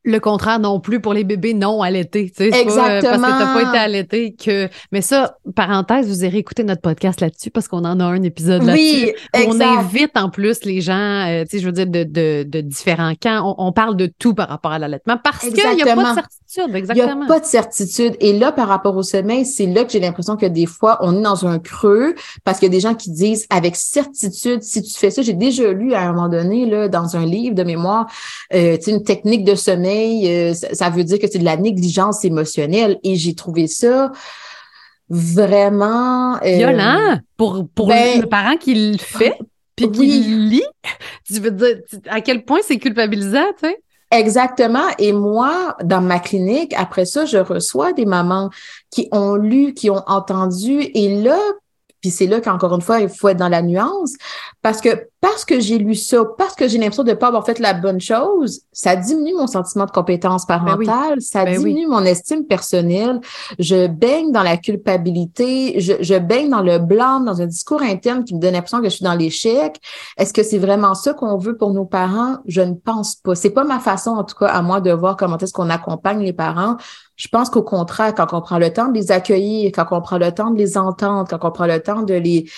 le, 0.03 0.19
contraire 0.19 0.59
non 0.59 0.79
plus 0.79 0.99
pour 0.99 1.13
les 1.13 1.23
bébés 1.23 1.53
non 1.53 1.81
allaités. 1.81 2.31
Tu 2.35 2.51
sais, 2.51 2.61
Exactement. 2.61 3.01
Pas, 3.01 3.19
parce 3.19 3.33
que 3.33 3.39
t'as 3.39 3.53
pas 3.53 3.69
été 3.69 3.77
allaité 3.77 4.33
que... 4.33 4.69
Mais 4.91 5.01
ça, 5.01 5.37
parenthèse, 5.55 6.07
vous 6.07 6.25
irez 6.25 6.37
écouter 6.37 6.63
notre 6.63 6.81
podcast 6.81 7.21
là-dessus 7.21 7.51
parce 7.51 7.67
qu'on 7.67 7.85
en 7.85 7.99
a 7.99 8.05
un 8.05 8.21
épisode 8.23 8.63
là-dessus. 8.63 9.13
Oui, 9.35 9.45
on 9.47 9.59
invite 9.59 10.11
en 10.15 10.29
plus 10.29 10.63
les 10.65 10.81
gens, 10.81 11.27
euh, 11.27 11.43
tu 11.43 11.51
sais, 11.51 11.59
je 11.59 11.65
veux 11.65 11.71
dire, 11.71 11.87
de, 11.87 12.03
de, 12.03 12.43
de 12.47 12.61
différents 12.61 13.13
camps. 13.15 13.55
On, 13.57 13.71
parle 13.71 13.95
de 13.95 14.11
tout 14.19 14.33
par 14.33 14.49
rapport 14.49 14.71
à 14.71 14.79
l'allaitement 14.79 15.17
parce 15.23 15.39
qu'il 15.39 15.53
n'y 15.53 15.81
a 15.81 15.95
pas 15.95 16.13
de 16.13 16.15
certitude. 16.15 16.75
Exactement. 16.75 17.11
Il 17.11 17.17
n'y 17.17 17.23
a 17.23 17.27
pas 17.27 17.39
de 17.39 17.45
certitude. 17.45 18.17
Et 18.19 18.37
là, 18.37 18.51
par 18.51 18.67
rapport 18.67 18.95
au 18.95 19.03
sommeil, 19.03 19.45
c'est 19.45 19.65
là 19.65 19.85
que 19.85 19.91
j'ai 19.91 19.99
l'impression 19.99 20.35
que 20.35 20.45
des 20.45 20.65
fois, 20.65 20.97
on 21.01 21.17
est 21.17 21.21
dans 21.21 21.45
un 21.45 21.59
creux 21.59 22.15
parce 22.43 22.59
qu'il 22.59 22.67
y 22.67 22.71
a 22.71 22.75
des 22.75 22.81
gens 22.81 22.95
qui 22.95 23.11
disent 23.11 23.45
avec 23.49 23.75
certitude, 23.75 24.61
si 24.63 24.81
tu 24.81 24.93
fais 24.97 25.09
ça, 25.09 25.21
j'ai 25.21 25.33
déjà 25.33 25.71
lu 25.71 25.93
à 25.93 26.01
un 26.01 26.13
moment 26.13 26.29
donné, 26.29 26.65
là, 26.65 26.87
dans 26.87 27.15
un 27.15 27.25
livre 27.25 27.55
de 27.55 27.63
mémoire, 27.63 28.07
euh, 28.53 28.77
tu 28.77 28.83
sais, 28.83 28.91
une 28.91 29.03
technique 29.03 29.43
de 29.43 29.55
sommeil, 29.55 29.90
euh, 30.25 30.53
ça, 30.53 30.89
veut 30.89 31.03
dire 31.03 31.19
que 31.19 31.27
c'est 31.29 31.39
de 31.39 31.45
la 31.45 31.57
négligence 31.57 32.23
émotionnelle. 32.25 32.97
Et 33.03 33.15
j'ai 33.15 33.35
trouvé 33.35 33.67
ça 33.67 34.11
vraiment... 35.09 36.35
Euh, 36.43 36.57
Violent 36.57 37.19
pour, 37.37 37.67
pour 37.73 37.87
ben, 37.87 38.21
le 38.21 38.27
parent 38.27 38.57
qui 38.57 38.91
le 38.91 38.97
fait 38.97 39.37
puis 39.75 39.91
qui 39.91 40.07
lit. 40.07 40.63
Tu 41.25 41.39
veux 41.39 41.51
dire, 41.51 41.77
à 42.09 42.21
quel 42.21 42.43
point 42.43 42.59
c'est 42.61 42.77
culpabilisant, 42.77 43.53
tu 43.61 43.69
sais? 43.69 43.77
Exactement. 44.11 44.87
Et 44.99 45.13
moi, 45.13 45.77
dans 45.83 46.01
ma 46.01 46.19
clinique, 46.19 46.73
après 46.75 47.05
ça, 47.05 47.23
je 47.25 47.37
reçois 47.37 47.93
des 47.93 48.05
mamans 48.05 48.49
qui 48.89 49.07
ont 49.13 49.35
lu, 49.35 49.73
qui 49.73 49.89
ont 49.89 50.03
entendu. 50.05 50.81
Et 50.93 51.21
là, 51.21 51.39
puis 52.01 52.09
c'est 52.09 52.27
là 52.27 52.41
qu'encore 52.41 52.73
une 52.73 52.81
fois, 52.81 52.99
il 52.99 53.07
faut 53.07 53.29
être 53.29 53.37
dans 53.37 53.47
la 53.47 53.61
nuance. 53.61 54.15
Parce 54.61 54.81
que 54.81 55.07
parce 55.21 55.45
que 55.45 55.59
j'ai 55.59 55.77
lu 55.77 55.93
ça, 55.93 56.23
parce 56.37 56.55
que 56.55 56.67
j'ai 56.67 56.79
l'impression 56.79 57.03
de 57.03 57.11
ne 57.11 57.15
pas 57.15 57.27
avoir 57.27 57.45
fait 57.45 57.59
la 57.59 57.73
bonne 57.73 58.01
chose, 58.01 58.61
ça 58.71 58.95
diminue 58.95 59.35
mon 59.35 59.45
sentiment 59.45 59.85
de 59.85 59.91
compétence 59.91 60.47
ben 60.47 60.57
parentale, 60.57 61.21
ça 61.21 61.45
ben 61.45 61.59
diminue 61.59 61.85
mon 61.85 62.03
estime 62.03 62.45
personnelle. 62.45 63.21
Je 63.59 63.85
baigne 63.85 64.31
dans 64.31 64.41
la 64.41 64.57
culpabilité, 64.57 65.79
je, 65.79 65.93
je 66.01 66.15
baigne 66.15 66.49
dans 66.49 66.63
le 66.63 66.79
blanc, 66.79 67.19
dans 67.19 67.39
un 67.39 67.45
discours 67.45 67.83
interne 67.83 68.23
qui 68.23 68.33
me 68.33 68.39
donne 68.39 68.53
l'impression 68.53 68.79
que 68.79 68.85
je 68.85 68.95
suis 68.95 69.03
dans 69.03 69.13
l'échec. 69.13 69.79
Est-ce 70.17 70.33
que 70.33 70.41
c'est 70.41 70.57
vraiment 70.57 70.95
ça 70.95 71.13
qu'on 71.13 71.37
veut 71.37 71.55
pour 71.55 71.71
nos 71.71 71.85
parents? 71.85 72.37
Je 72.47 72.61
ne 72.61 72.73
pense 72.73 73.15
pas. 73.15 73.35
C'est 73.35 73.51
pas 73.51 73.63
ma 73.63 73.79
façon, 73.79 74.11
en 74.11 74.23
tout 74.23 74.35
cas, 74.35 74.47
à 74.47 74.63
moi 74.63 74.81
de 74.81 74.91
voir 74.91 75.17
comment 75.17 75.37
est-ce 75.37 75.53
qu'on 75.53 75.69
accompagne 75.69 76.21
les 76.23 76.33
parents. 76.33 76.77
Je 77.15 77.27
pense 77.27 77.51
qu'au 77.51 77.61
contraire, 77.61 78.15
quand 78.15 78.33
on 78.33 78.41
prend 78.41 78.57
le 78.57 78.73
temps 78.73 78.87
de 78.87 78.95
les 78.95 79.11
accueillir, 79.11 79.71
quand 79.75 79.85
on 79.91 80.01
prend 80.01 80.17
le 80.17 80.31
temps 80.31 80.49
de 80.49 80.57
les 80.57 80.75
entendre, 80.75 81.29
quand 81.29 81.47
on 81.47 81.51
prend 81.51 81.67
le 81.67 81.79
temps 81.79 82.01
de 82.01 82.15
les 82.15 82.49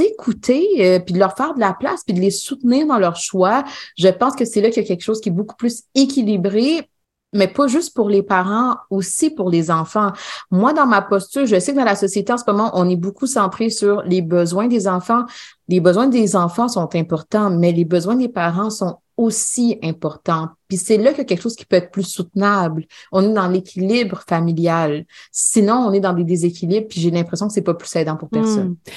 écouter, 0.00 0.66
euh, 0.80 0.98
puis 0.98 1.14
de 1.14 1.20
leur 1.20 1.36
faire 1.36 1.47
de 1.54 1.60
la 1.60 1.74
place, 1.74 2.02
puis 2.04 2.14
de 2.14 2.20
les 2.20 2.30
soutenir 2.30 2.86
dans 2.86 2.98
leur 2.98 3.16
choix, 3.16 3.64
je 3.96 4.08
pense 4.08 4.34
que 4.34 4.44
c'est 4.44 4.60
là 4.60 4.70
qu'il 4.70 4.82
y 4.82 4.86
a 4.86 4.88
quelque 4.88 5.04
chose 5.04 5.20
qui 5.20 5.28
est 5.28 5.32
beaucoup 5.32 5.56
plus 5.56 5.84
équilibré 5.94 6.88
mais 7.32 7.48
pas 7.48 7.66
juste 7.66 7.94
pour 7.94 8.08
les 8.08 8.22
parents, 8.22 8.76
aussi 8.90 9.30
pour 9.30 9.50
les 9.50 9.70
enfants. 9.70 10.12
Moi, 10.50 10.72
dans 10.72 10.86
ma 10.86 11.02
posture, 11.02 11.46
je 11.46 11.60
sais 11.60 11.72
que 11.72 11.78
dans 11.78 11.84
la 11.84 11.96
société 11.96 12.32
en 12.32 12.38
ce 12.38 12.44
moment, 12.46 12.70
on 12.74 12.88
est 12.88 12.96
beaucoup 12.96 13.26
centré 13.26 13.70
sur 13.70 14.02
les 14.02 14.22
besoins 14.22 14.66
des 14.66 14.88
enfants. 14.88 15.24
Les 15.68 15.80
besoins 15.80 16.06
des 16.06 16.36
enfants 16.36 16.68
sont 16.68 16.94
importants, 16.94 17.50
mais 17.50 17.72
les 17.72 17.84
besoins 17.84 18.16
des 18.16 18.28
parents 18.28 18.70
sont 18.70 18.98
aussi 19.16 19.78
importants. 19.82 20.48
Puis 20.68 20.78
c'est 20.78 20.96
là 20.96 21.10
qu'il 21.10 21.18
y 21.18 21.22
a 21.22 21.24
quelque 21.24 21.42
chose 21.42 21.56
qui 21.56 21.66
peut 21.66 21.76
être 21.76 21.90
plus 21.90 22.04
soutenable. 22.04 22.86
On 23.12 23.22
est 23.22 23.34
dans 23.34 23.48
l'équilibre 23.48 24.22
familial. 24.26 25.04
Sinon, 25.32 25.74
on 25.74 25.92
est 25.92 26.00
dans 26.00 26.12
des 26.12 26.24
déséquilibres, 26.24 26.86
puis 26.88 27.00
j'ai 27.00 27.10
l'impression 27.10 27.48
que 27.48 27.52
c'est 27.52 27.62
pas 27.62 27.74
plus 27.74 27.94
aidant 27.96 28.16
pour 28.16 28.30
personne. 28.30 28.68
Hmm. 28.68 28.92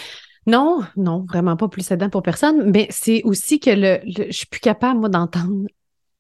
Non, 0.47 0.82
non, 0.97 1.25
vraiment 1.27 1.56
pas 1.56 1.67
plus 1.67 1.89
aidant 1.91 2.10
pour 2.10 2.23
personne, 2.23 2.71
mais 2.71 2.88
c'est 2.89 3.21
aussi 3.23 3.60
que 3.60 3.69
le, 3.69 3.99
je 4.06 4.32
suis 4.32 4.47
plus 4.47 4.60
capable, 4.60 4.99
moi, 4.99 5.10
d'entendre 5.10 5.67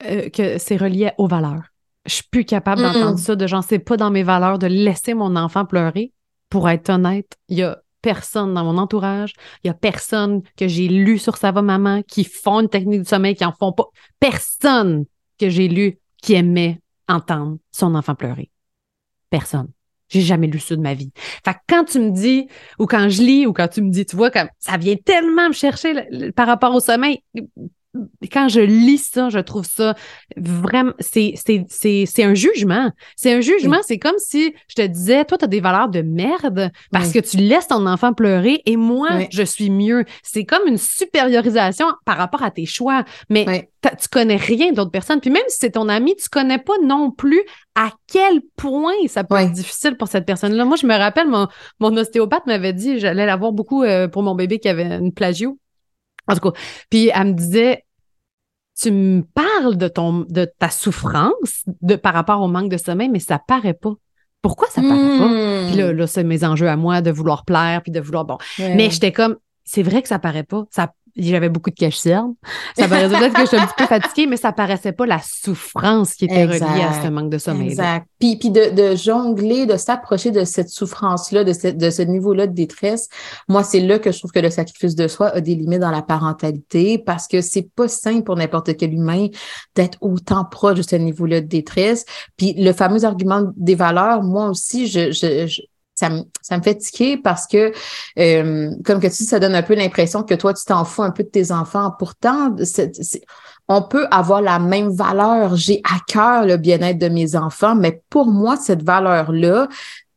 euh, 0.03 0.29
que 0.29 0.57
c'est 0.59 0.77
relié 0.77 1.11
aux 1.17 1.27
valeurs. 1.27 1.63
Je 2.05 2.15
suis 2.15 2.23
plus 2.29 2.45
capable 2.45 2.81
d'entendre 2.81 3.17
ça, 3.17 3.35
de 3.35 3.47
genre, 3.47 3.63
c'est 3.63 3.79
pas 3.79 3.97
dans 3.97 4.11
mes 4.11 4.23
valeurs 4.23 4.59
de 4.59 4.67
laisser 4.67 5.13
mon 5.13 5.35
enfant 5.35 5.65
pleurer. 5.65 6.13
Pour 6.49 6.69
être 6.69 6.89
honnête, 6.89 7.37
il 7.47 7.59
y 7.59 7.63
a 7.63 7.79
personne 8.01 8.53
dans 8.53 8.63
mon 8.63 8.77
entourage, 8.77 9.33
il 9.63 9.67
y 9.67 9.69
a 9.69 9.73
personne 9.75 10.41
que 10.57 10.67
j'ai 10.67 10.87
lu 10.87 11.17
sur 11.17 11.37
Ça 11.37 11.51
va 11.51 11.61
maman 11.61 12.01
qui 12.03 12.23
font 12.23 12.61
une 12.61 12.69
technique 12.69 13.01
du 13.01 13.07
sommeil, 13.07 13.35
qui 13.35 13.45
en 13.45 13.51
font 13.51 13.71
pas. 13.71 13.85
Personne 14.19 15.05
que 15.39 15.49
j'ai 15.49 15.67
lu 15.67 15.99
qui 16.21 16.33
aimait 16.33 16.79
entendre 17.07 17.57
son 17.71 17.95
enfant 17.95 18.15
pleurer. 18.15 18.49
Personne. 19.29 19.69
J'ai 20.11 20.21
jamais 20.21 20.47
lu 20.47 20.59
ça 20.59 20.75
de 20.75 20.81
ma 20.81 20.93
vie. 20.93 21.11
Fait 21.45 21.53
que 21.53 21.59
quand 21.69 21.85
tu 21.85 21.99
me 21.99 22.11
dis, 22.11 22.47
ou 22.79 22.85
quand 22.85 23.09
je 23.09 23.21
lis, 23.21 23.47
ou 23.47 23.53
quand 23.53 23.69
tu 23.69 23.81
me 23.81 23.89
dis, 23.89 24.05
tu 24.05 24.15
vois, 24.15 24.29
comme 24.29 24.49
ça 24.59 24.77
vient 24.77 24.95
tellement 24.97 25.47
me 25.47 25.53
chercher 25.53 25.93
par 26.35 26.47
rapport 26.47 26.75
au 26.75 26.79
sommeil, 26.81 27.23
quand 28.31 28.47
je 28.47 28.61
lis 28.61 28.97
ça, 28.97 29.29
je 29.29 29.39
trouve 29.39 29.65
ça 29.65 29.95
vraiment, 30.37 30.93
c'est, 30.99 31.33
c'est, 31.35 31.65
c'est, 31.69 32.05
c'est 32.07 32.23
un 32.23 32.33
jugement. 32.33 32.91
C'est 33.15 33.33
un 33.33 33.41
jugement. 33.41 33.79
C'est 33.83 33.99
comme 33.99 34.17
si 34.17 34.53
je 34.69 34.75
te 34.75 34.87
disais, 34.87 35.25
toi, 35.25 35.37
tu 35.37 35.45
as 35.45 35.47
des 35.47 35.59
valeurs 35.59 35.89
de 35.89 36.01
merde 36.01 36.71
parce 36.91 37.11
que 37.11 37.19
tu 37.19 37.37
laisses 37.37 37.67
ton 37.67 37.85
enfant 37.85 38.13
pleurer 38.13 38.61
et 38.65 38.77
moi, 38.77 39.09
je 39.31 39.43
suis 39.43 39.69
mieux. 39.69 40.05
C'est 40.23 40.45
comme 40.45 40.67
une 40.67 40.77
supériorisation 40.77 41.87
par 42.05 42.17
rapport 42.17 42.43
à 42.43 42.51
tes 42.51 42.65
choix. 42.65 43.03
Mais 43.29 43.69
tu 43.81 44.07
connais 44.09 44.37
rien 44.37 44.71
d'autres 44.71 44.91
personnes. 44.91 45.19
Puis 45.19 45.31
même 45.31 45.43
si 45.47 45.57
c'est 45.59 45.71
ton 45.71 45.89
ami, 45.89 46.15
tu 46.15 46.29
connais 46.29 46.59
pas 46.59 46.77
non 46.83 47.11
plus 47.11 47.41
à 47.75 47.91
quel 48.07 48.41
point 48.55 48.93
ça 49.07 49.23
peut 49.23 49.35
être 49.35 49.51
difficile 49.51 49.97
pour 49.97 50.07
cette 50.07 50.25
personne-là. 50.25 50.65
Moi, 50.65 50.77
je 50.77 50.85
me 50.85 50.95
rappelle, 50.95 51.27
mon, 51.27 51.47
mon 51.79 51.95
ostéopathe 51.97 52.45
m'avait 52.45 52.73
dit, 52.73 52.99
j'allais 52.99 53.25
l'avoir 53.25 53.51
beaucoup 53.51 53.83
euh, 53.83 54.07
pour 54.07 54.23
mon 54.23 54.35
bébé 54.35 54.59
qui 54.59 54.69
avait 54.69 54.85
une 54.85 55.13
plagio. 55.13 55.57
En 56.31 56.35
tout 56.35 56.51
cas, 56.51 56.59
puis 56.89 57.11
elle 57.13 57.27
me 57.27 57.33
disait, 57.33 57.83
tu 58.79 58.91
me 58.91 59.21
parles 59.21 59.77
de 59.77 59.87
ton 59.87 60.25
de 60.29 60.45
ta 60.45 60.69
souffrance 60.69 61.63
de 61.81 61.95
par 61.95 62.13
rapport 62.13 62.41
au 62.41 62.47
manque 62.47 62.69
de 62.69 62.77
sommeil, 62.77 63.09
mais 63.09 63.19
ça 63.19 63.39
paraît 63.39 63.73
pas. 63.73 63.93
Pourquoi 64.41 64.67
ça 64.69 64.81
paraît 64.81 65.17
pas? 65.19 65.67
Puis 65.67 65.77
là, 65.77 65.93
hmm. 65.93 65.97
là 65.97 66.07
c'est 66.07 66.23
mes 66.23 66.43
enjeux 66.43 66.69
à 66.69 66.75
moi 66.75 67.01
de 67.01 67.11
vouloir 67.11 67.45
plaire 67.45 67.81
puis 67.83 67.91
de 67.91 67.99
vouloir 67.99 68.25
bon. 68.25 68.37
Mais 68.57 68.89
j'étais 68.89 69.11
comme 69.11 69.37
c'est 69.63 69.83
vrai 69.83 70.01
que 70.01 70.07
ça 70.07 70.19
paraît 70.19 70.43
pas. 70.43 70.65
Ça 70.71 70.93
j'avais 71.15 71.49
beaucoup 71.49 71.69
de 71.69 71.75
cache 71.75 71.97
Ça 71.97 72.23
paraissait 72.75 73.17
peut-être 73.17 73.33
que 73.33 73.41
j'étais 73.41 73.57
un 73.57 73.65
petit 73.65 73.73
peu 73.77 73.85
fatiguée, 73.85 74.27
mais 74.27 74.37
ça 74.37 74.51
paraissait 74.51 74.91
pas 74.91 75.05
la 75.05 75.19
souffrance 75.19 76.13
qui 76.13 76.25
était 76.25 76.45
reliée 76.45 76.83
à 76.83 77.01
ce 77.01 77.07
manque 77.09 77.29
de 77.29 77.37
sommeil. 77.37 77.69
Exact. 77.69 78.07
Puis, 78.19 78.37
puis 78.37 78.49
de, 78.49 78.69
de 78.69 78.95
jongler, 78.95 79.65
de 79.65 79.77
s'approcher 79.77 80.31
de 80.31 80.43
cette 80.43 80.69
souffrance-là, 80.69 81.43
de, 81.43 81.53
ce, 81.53 81.67
de 81.67 81.89
ce 81.89 82.01
niveau-là 82.01 82.47
de 82.47 82.53
détresse, 82.53 83.09
moi, 83.47 83.63
c'est 83.63 83.79
là 83.79 83.99
que 83.99 84.11
je 84.11 84.19
trouve 84.19 84.31
que 84.31 84.39
le 84.39 84.49
sacrifice 84.49 84.95
de 84.95 85.07
soi 85.07 85.27
a 85.29 85.41
des 85.41 85.55
limites 85.55 85.79
dans 85.79 85.91
la 85.91 86.01
parentalité 86.01 86.97
parce 86.97 87.27
que 87.27 87.41
c'est 87.41 87.69
pas 87.75 87.87
simple 87.87 88.23
pour 88.23 88.35
n'importe 88.35 88.77
quel 88.77 88.93
humain 88.93 89.27
d'être 89.75 89.97
autant 90.01 90.45
proche 90.45 90.77
de 90.77 90.83
ce 90.83 90.95
niveau-là 90.95 91.41
de 91.41 91.47
détresse. 91.47 92.05
Puis 92.37 92.53
le 92.53 92.73
fameux 92.73 93.05
argument 93.05 93.51
des 93.57 93.75
valeurs, 93.75 94.23
moi 94.23 94.49
aussi, 94.49 94.87
je, 94.87 95.11
je 95.11 95.61
ça 96.01 96.09
me, 96.09 96.23
ça 96.41 96.57
me 96.57 96.63
fait 96.63 96.75
tiquer 96.75 97.15
parce 97.15 97.45
que, 97.45 97.71
euh, 98.17 98.71
comme 98.83 98.99
que 98.99 99.07
tu 99.07 99.17
dis, 99.17 99.25
ça 99.25 99.39
donne 99.39 99.53
un 99.53 99.61
peu 99.61 99.75
l'impression 99.75 100.23
que 100.23 100.33
toi, 100.33 100.51
tu 100.51 100.65
t'en 100.65 100.83
fous 100.83 101.03
un 101.03 101.11
peu 101.11 101.23
de 101.23 101.29
tes 101.29 101.51
enfants. 101.51 101.93
Pourtant, 101.97 102.55
on 103.67 103.83
peut 103.83 104.07
avoir 104.09 104.41
la 104.41 104.57
même 104.57 104.89
valeur. 104.89 105.55
J'ai 105.55 105.79
à 105.83 105.99
cœur 106.07 106.45
le 106.45 106.57
bien-être 106.57 106.97
de 106.97 107.07
mes 107.07 107.35
enfants, 107.35 107.75
mais 107.75 108.01
pour 108.09 108.31
moi, 108.31 108.57
cette 108.57 108.81
valeur-là, 108.81 109.67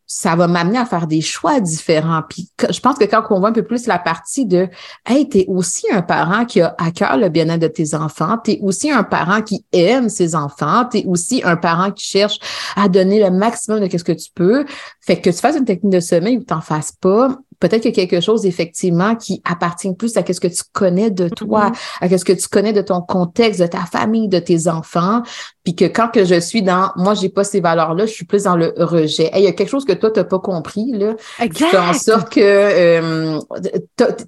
ça 0.07 0.37
va 0.37 0.47
m'amener 0.47 0.79
à 0.79 0.85
faire 0.85 1.07
des 1.07 1.21
choix 1.21 1.61
différents. 1.61 2.23
Puis 2.29 2.49
je 2.71 2.81
pense 2.81 2.99
que 2.99 3.05
quand 3.05 3.23
on 3.31 3.41
voit 3.41 3.49
un 3.49 3.53
peu 3.53 3.65
plus 3.65 3.87
la 3.87 3.99
partie 3.99 4.47
de 4.47 4.69
Hey, 5.07 5.29
t'es 5.29 5.47
aussi 5.49 5.87
un 5.91 6.03
parent 6.03 6.45
qui 6.45 6.61
a 6.61 6.75
à 6.79 6.91
cœur 6.91 7.17
le 7.17 7.29
bien-être 7.29 7.63
de 7.63 7.69
tes 7.69 7.95
enfants, 7.95 8.39
t'es 8.39 8.59
aussi 8.63 8.91
un 8.91 9.03
parent 9.03 9.43
qui 9.43 9.65
aime 9.73 10.09
ses 10.09 10.35
enfants, 10.35 10.85
t'es 10.85 11.05
aussi 11.07 11.43
un 11.45 11.57
parent 11.57 11.91
qui 11.91 12.05
cherche 12.05 12.39
à 12.77 12.89
donner 12.89 13.23
le 13.23 13.31
maximum 13.31 13.81
de 13.81 13.99
ce 13.99 14.05
que 14.05 14.13
tu 14.13 14.31
peux. 14.35 14.65
Fait 15.01 15.21
que 15.21 15.31
tu 15.31 15.37
fasses 15.37 15.57
une 15.57 15.65
technique 15.65 15.93
de 15.93 16.01
sommeil 16.01 16.39
ou 16.39 16.45
t'en 16.45 16.61
fasses 16.61 16.93
pas, 16.93 17.37
peut-être 17.61 17.83
qu'il 17.83 17.97
y 17.97 18.01
a 18.01 18.07
quelque 18.07 18.21
chose 18.21 18.47
effectivement 18.47 19.15
qui 19.15 19.43
appartient 19.45 19.93
plus 19.95 20.17
à 20.17 20.25
ce 20.25 20.41
que 20.41 20.49
tu 20.49 20.63
connais 20.73 21.11
de 21.11 21.29
toi, 21.29 21.71
mm-hmm. 21.71 22.15
à 22.15 22.19
ce 22.19 22.25
que 22.25 22.33
tu 22.33 22.49
connais 22.49 22.73
de 22.73 22.83
ton 22.83 23.01
contexte, 23.01 23.61
de 23.61 23.67
ta 23.67 23.81
famille, 23.87 24.29
de 24.29 24.39
tes 24.39 24.69
enfants, 24.69 25.23
puis 25.63 25.75
que 25.75 25.85
quand 25.85 26.09
que 26.09 26.25
je 26.25 26.39
suis 26.41 26.63
dans 26.63 26.91
moi 26.97 27.15
j'ai 27.15 27.29
pas 27.29 27.45
ces 27.45 27.61
valeurs 27.61 27.95
là, 27.95 28.07
je 28.07 28.13
suis 28.13 28.25
plus 28.25 28.45
dans 28.45 28.57
le 28.57 28.73
rejet. 28.77 29.31
Il 29.35 29.43
y 29.43 29.47
a 29.47 29.53
quelque 29.53 29.71
chose 29.71 29.85
que 29.85 29.93
toi 29.93 30.11
t'as 30.11 30.25
pas 30.25 30.39
compris 30.39 30.93
là, 30.93 31.15
exact. 31.41 31.71
qui 31.71 31.77
en 31.77 31.93
sorte 31.93 32.33
que 32.33 32.41
euh, 32.41 33.39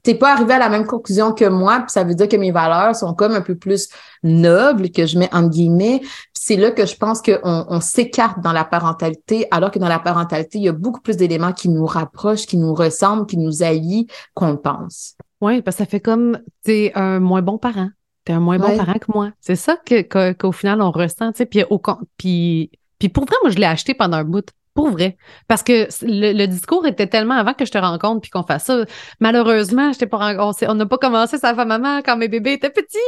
t'es 0.02 0.14
pas 0.14 0.32
arrivé 0.32 0.54
à 0.54 0.58
la 0.58 0.68
même 0.68 0.86
conclusion 0.86 1.32
que 1.32 1.44
moi, 1.44 1.80
puis 1.80 1.90
ça 1.90 2.04
veut 2.04 2.14
dire 2.14 2.28
que 2.28 2.36
mes 2.36 2.50
valeurs 2.50 2.94
sont 2.94 3.14
comme 3.14 3.32
un 3.32 3.40
peu 3.40 3.54
plus 3.54 3.88
nobles 4.22 4.90
que 4.90 5.06
je 5.06 5.18
mets 5.18 5.32
en 5.34 5.48
guillemets. 5.48 6.00
C'est 6.32 6.56
là 6.56 6.70
que 6.70 6.86
je 6.86 6.96
pense 6.96 7.22
qu'on 7.22 7.38
on, 7.42 7.80
s'écarte 7.80 8.40
dans 8.40 8.52
la 8.52 8.64
parentalité, 8.64 9.46
alors 9.50 9.70
que 9.70 9.78
dans 9.78 9.88
la 9.88 9.98
parentalité 9.98 10.58
il 10.58 10.64
y 10.64 10.68
a 10.68 10.72
beaucoup 10.72 11.00
plus 11.00 11.16
d'éléments 11.16 11.52
qui 11.52 11.68
nous 11.68 11.86
rapprochent, 11.86 12.46
qui 12.46 12.56
nous 12.56 12.74
ressemblent, 12.74 13.26
qui 13.26 13.36
nous 13.36 13.62
allient 13.62 14.06
qu'on 14.34 14.56
pense. 14.56 15.16
Oui, 15.40 15.62
parce 15.62 15.76
que 15.76 15.84
ça 15.84 15.86
fait 15.86 16.00
comme 16.00 16.38
t'es 16.62 16.92
un 16.94 17.20
moins 17.20 17.42
bon 17.42 17.58
parent. 17.58 17.88
T'es 18.24 18.32
un 18.32 18.40
moins 18.40 18.58
bon 18.58 18.76
parent 18.76 18.94
que 18.94 19.12
moi. 19.14 19.30
C'est 19.40 19.56
ça 19.56 19.76
que, 19.76 20.32
qu'au 20.32 20.52
final 20.52 20.82
on 20.82 20.90
ressent, 20.90 21.32
tu 21.32 21.38
sais. 21.38 21.46
Puis, 21.46 21.62
au, 21.70 21.80
puis, 22.16 22.70
puis 22.98 23.08
pour 23.08 23.24
vrai, 23.24 23.36
moi, 23.42 23.50
je 23.50 23.58
l'ai 23.58 23.66
acheté 23.66 23.94
pendant 23.94 24.16
un 24.16 24.24
bout. 24.24 24.48
Pour 24.76 24.90
vrai. 24.90 25.16
Parce 25.48 25.62
que 25.62 25.88
le, 26.02 26.46
discours 26.46 26.86
était 26.86 27.06
tellement 27.06 27.34
avant 27.34 27.54
que 27.54 27.64
je 27.64 27.72
te 27.72 27.78
rencontre 27.78 28.20
puis 28.20 28.30
qu'on 28.30 28.42
fasse 28.42 28.66
ça. 28.66 28.84
Malheureusement, 29.20 29.90
j'étais 29.92 30.06
pas 30.06 30.36
on 30.68 30.74
n'a 30.74 30.86
pas 30.86 30.98
commencé 30.98 31.38
sa 31.38 31.54
femme 31.54 31.68
maman 31.68 32.02
quand 32.04 32.16
mes 32.18 32.28
bébés 32.28 32.52
étaient 32.52 32.70
petits. 32.70 32.98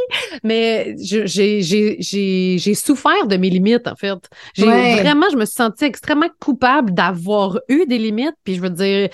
Mais 0.43 0.97
j'ai 0.99 2.75
souffert 2.75 3.27
de 3.27 3.37
mes 3.37 3.51
limites, 3.51 3.87
en 3.87 3.97
fait. 3.97 4.19
J'ai 4.55 4.65
vraiment, 4.65 5.27
je 5.31 5.37
me 5.37 5.45
suis 5.45 5.57
sentie 5.57 5.85
extrêmement 5.85 6.31
coupable 6.41 6.93
d'avoir 6.93 7.61
eu 7.69 7.85
des 7.87 7.99
limites. 7.99 8.35
Puis 8.45 8.55
je 8.55 8.63
veux 8.63 8.71
dire, 8.71 9.11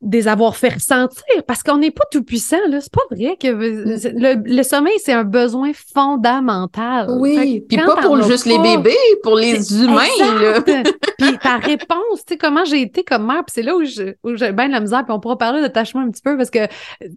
des 0.00 0.28
avoir 0.28 0.56
fait 0.56 0.70
ressentir 0.70 1.24
parce 1.46 1.62
qu'on 1.62 1.76
n'est 1.76 1.90
pas 1.90 2.04
tout 2.10 2.22
puissant 2.22 2.56
là 2.70 2.80
c'est 2.80 2.92
pas 2.92 3.02
vrai 3.10 3.36
que 3.38 3.52
mm. 3.52 4.42
le, 4.46 4.62
sommeil 4.62 4.94
c'est 4.98 5.12
un 5.12 5.24
besoin 5.24 5.72
fondamental 5.74 7.08
oui 7.18 7.64
puis 7.68 7.76
pas 7.76 7.96
pour 7.96 8.22
juste 8.22 8.46
les 8.46 8.58
bébés 8.58 8.96
pour 9.22 9.36
les 9.36 9.82
humains 9.82 10.02
là. 10.18 10.60
puis 11.18 11.38
ta 11.42 11.58
réponse 11.58 12.24
tu 12.26 12.34
sais 12.34 12.38
comment 12.38 12.64
j'ai 12.64 12.80
été 12.80 13.04
comme 13.04 13.26
mère 13.26 13.44
puis 13.44 13.52
c'est 13.54 13.62
là 13.62 13.76
où 13.76 13.84
j'ai 13.84 14.52
bien 14.52 14.68
la 14.68 14.80
misère 14.80 15.04
puis 15.04 15.12
on 15.12 15.20
pourra 15.20 15.36
parler 15.36 15.60
d'attachement 15.60 16.00
un 16.00 16.10
petit 16.10 16.22
peu 16.22 16.36
parce 16.36 16.50
que 16.50 16.60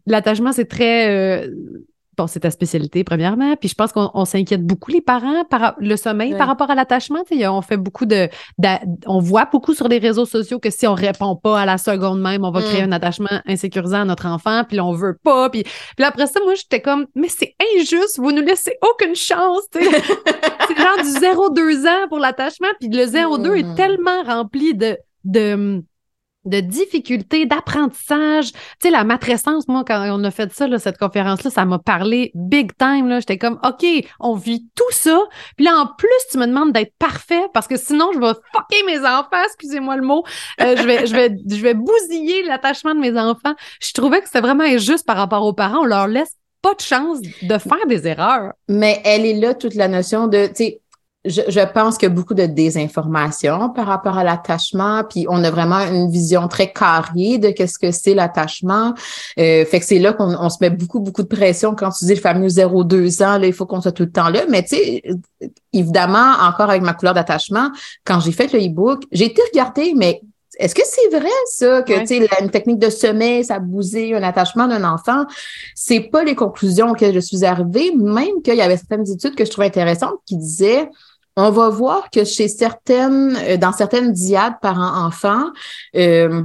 l'attachement 0.05 0.51
c'est 0.51 0.65
très 0.65 1.43
euh, 1.45 1.51
Bon, 2.17 2.27
c'est 2.27 2.41
ta 2.41 2.51
spécialité, 2.51 3.03
premièrement. 3.03 3.55
Puis 3.55 3.69
je 3.69 3.75
pense 3.75 3.91
qu'on 3.91 4.25
s'inquiète 4.25 4.65
beaucoup, 4.65 4.91
les 4.91 5.01
parents, 5.01 5.45
par 5.45 5.75
le 5.79 5.95
sommeil 5.95 6.35
par 6.37 6.47
rapport 6.47 6.69
à 6.69 6.75
l'attachement. 6.75 7.23
On 7.31 7.61
fait 7.61 7.77
beaucoup 7.77 8.05
de, 8.05 8.29
On 9.07 9.19
voit 9.19 9.45
beaucoup 9.45 9.73
sur 9.73 9.87
les 9.87 9.97
réseaux 9.97 10.25
sociaux 10.25 10.59
que 10.59 10.69
si 10.69 10.85
on 10.87 10.93
répond 10.93 11.35
pas 11.35 11.61
à 11.61 11.65
la 11.65 11.77
seconde 11.77 12.21
même, 12.21 12.45
on 12.45 12.51
va 12.51 12.61
créer 12.61 12.81
mm. 12.81 12.89
un 12.89 12.91
attachement 12.91 13.41
insécurisant 13.47 14.01
à 14.01 14.05
notre 14.05 14.27
enfant, 14.27 14.63
puis 14.67 14.77
là, 14.77 14.85
on 14.85 14.93
veut 14.93 15.17
pas. 15.23 15.49
Puis, 15.49 15.63
puis 15.63 16.05
après 16.05 16.27
ça, 16.27 16.39
moi, 16.43 16.53
j'étais 16.55 16.81
comme, 16.81 17.07
mais 17.15 17.29
c'est 17.29 17.55
injuste, 17.75 18.19
vous 18.19 18.31
nous 18.31 18.41
laissez 18.41 18.73
aucune 18.81 19.15
chance. 19.15 19.63
c'est 19.73 19.83
genre 19.83 21.53
du 21.53 21.61
0-2 21.61 21.87
ans 21.87 22.07
pour 22.09 22.19
l'attachement, 22.19 22.69
puis 22.79 22.89
le 22.89 23.05
0-2 23.05 23.57
est 23.57 23.63
mm. 23.63 23.75
tellement 23.75 24.23
rempli 24.23 24.75
de, 24.75 24.97
de 25.23 25.83
de 26.45 26.59
difficultés, 26.59 27.45
d'apprentissage. 27.45 28.51
Tu 28.51 28.59
sais, 28.83 28.89
la 28.89 29.03
matrescence, 29.03 29.67
moi, 29.67 29.83
quand 29.85 30.05
on 30.11 30.23
a 30.23 30.31
fait 30.31 30.51
ça, 30.53 30.67
là, 30.67 30.79
cette 30.79 30.97
conférence-là, 30.97 31.49
ça 31.49 31.65
m'a 31.65 31.79
parlé 31.79 32.31
big 32.35 32.71
time. 32.77 33.07
Là. 33.07 33.19
J'étais 33.19 33.37
comme, 33.37 33.59
OK, 33.63 33.85
on 34.19 34.35
vit 34.35 34.67
tout 34.75 34.91
ça. 34.91 35.23
Puis 35.55 35.65
là, 35.65 35.77
en 35.77 35.87
plus, 35.87 36.09
tu 36.31 36.37
me 36.37 36.45
demandes 36.45 36.73
d'être 36.73 36.93
parfait 36.99 37.43
parce 37.53 37.67
que 37.67 37.77
sinon, 37.77 38.11
je 38.13 38.19
vais 38.19 38.33
fucker 38.53 38.83
mes 38.85 38.99
enfants, 38.99 39.43
excusez-moi 39.45 39.95
le 39.97 40.03
mot. 40.03 40.23
Euh, 40.61 40.75
je, 40.75 40.83
vais, 40.83 41.05
je, 41.07 41.15
vais, 41.15 41.35
je 41.49 41.61
vais 41.61 41.73
bousiller 41.73 42.43
l'attachement 42.43 42.93
de 42.95 42.99
mes 42.99 43.17
enfants. 43.17 43.53
Je 43.81 43.93
trouvais 43.93 44.19
que 44.21 44.27
c'était 44.27 44.41
vraiment 44.41 44.63
injuste 44.63 45.05
par 45.05 45.17
rapport 45.17 45.43
aux 45.45 45.53
parents. 45.53 45.81
On 45.81 45.85
leur 45.85 46.07
laisse 46.07 46.37
pas 46.61 46.73
de 46.73 46.81
chance 46.81 47.19
de 47.21 47.57
faire 47.57 47.85
des 47.87 48.07
erreurs. 48.07 48.53
Mais 48.69 49.01
elle 49.03 49.25
est 49.25 49.33
là 49.33 49.53
toute 49.53 49.75
la 49.75 49.87
notion 49.87 50.27
de, 50.27 50.47
tu 50.47 50.75
je, 51.25 51.41
je, 51.47 51.59
pense 51.61 51.97
qu'il 51.97 52.09
y 52.09 52.11
a 52.11 52.15
beaucoup 52.15 52.33
de 52.33 52.45
désinformation 52.45 53.69
par 53.69 53.87
rapport 53.87 54.17
à 54.17 54.23
l'attachement, 54.23 55.03
puis 55.09 55.25
on 55.29 55.43
a 55.43 55.51
vraiment 55.51 55.79
une 55.79 56.11
vision 56.11 56.47
très 56.47 56.71
carrée 56.71 57.37
de 57.37 57.49
qu'est-ce 57.49 57.79
que 57.79 57.91
c'est 57.91 58.13
l'attachement. 58.13 58.93
Euh, 59.39 59.65
fait 59.65 59.79
que 59.79 59.85
c'est 59.85 59.99
là 59.99 60.13
qu'on 60.13 60.35
on 60.35 60.49
se 60.49 60.57
met 60.59 60.69
beaucoup, 60.69 60.99
beaucoup 60.99 61.23
de 61.23 61.27
pression 61.27 61.75
quand 61.75 61.91
tu 61.91 62.05
dis 62.05 62.15
le 62.15 62.21
fameux 62.21 62.47
0-2 62.47 63.23
ans, 63.23 63.37
là, 63.37 63.47
il 63.47 63.53
faut 63.53 63.65
qu'on 63.65 63.81
soit 63.81 63.93
tout 63.93 64.03
le 64.03 64.11
temps 64.11 64.29
là. 64.29 64.41
Mais 64.49 64.63
tu 64.63 64.75
sais, 64.75 65.03
évidemment, 65.71 66.33
encore 66.41 66.69
avec 66.69 66.81
ma 66.81 66.93
couleur 66.93 67.13
d'attachement, 67.13 67.71
quand 68.05 68.19
j'ai 68.19 68.31
fait 68.31 68.51
le 68.51 68.59
e-book, 68.59 69.03
j'ai 69.11 69.25
été 69.25 69.41
regarder, 69.53 69.93
mais 69.95 70.21
est-ce 70.59 70.75
que 70.75 70.81
c'est 70.85 71.17
vrai 71.17 71.29
ça 71.47 71.81
que 71.81 71.99
tu 72.01 72.07
sais 72.07 72.27
une 72.41 72.49
technique 72.51 72.79
de 72.79 72.89
sommeil, 72.89 73.43
ça 73.43 73.59
bousait 73.59 74.13
un 74.13 74.23
attachement 74.23 74.67
d'un 74.67 74.83
enfant? 74.83 75.25
C'est 75.73 76.01
pas 76.01 76.23
les 76.23 76.35
conclusions 76.35 76.91
auxquelles 76.91 77.15
je 77.15 77.19
suis 77.19 77.43
arrivée, 77.43 77.91
même 77.95 78.41
qu'il 78.43 78.55
y 78.55 78.61
avait 78.61 78.77
certaines 78.77 79.09
études 79.09 79.35
que 79.35 79.45
je 79.45 79.49
trouvais 79.49 79.67
intéressantes 79.67 80.19
qui 80.25 80.37
disaient 80.37 80.89
on 81.35 81.49
va 81.49 81.69
voir 81.69 82.09
que 82.09 82.23
chez 82.23 82.47
certaines, 82.47 83.35
euh, 83.37 83.57
dans 83.57 83.73
certaines 83.73 84.11
diades 84.11 84.59
parents-enfants, 84.61 85.51
euh, 85.95 86.43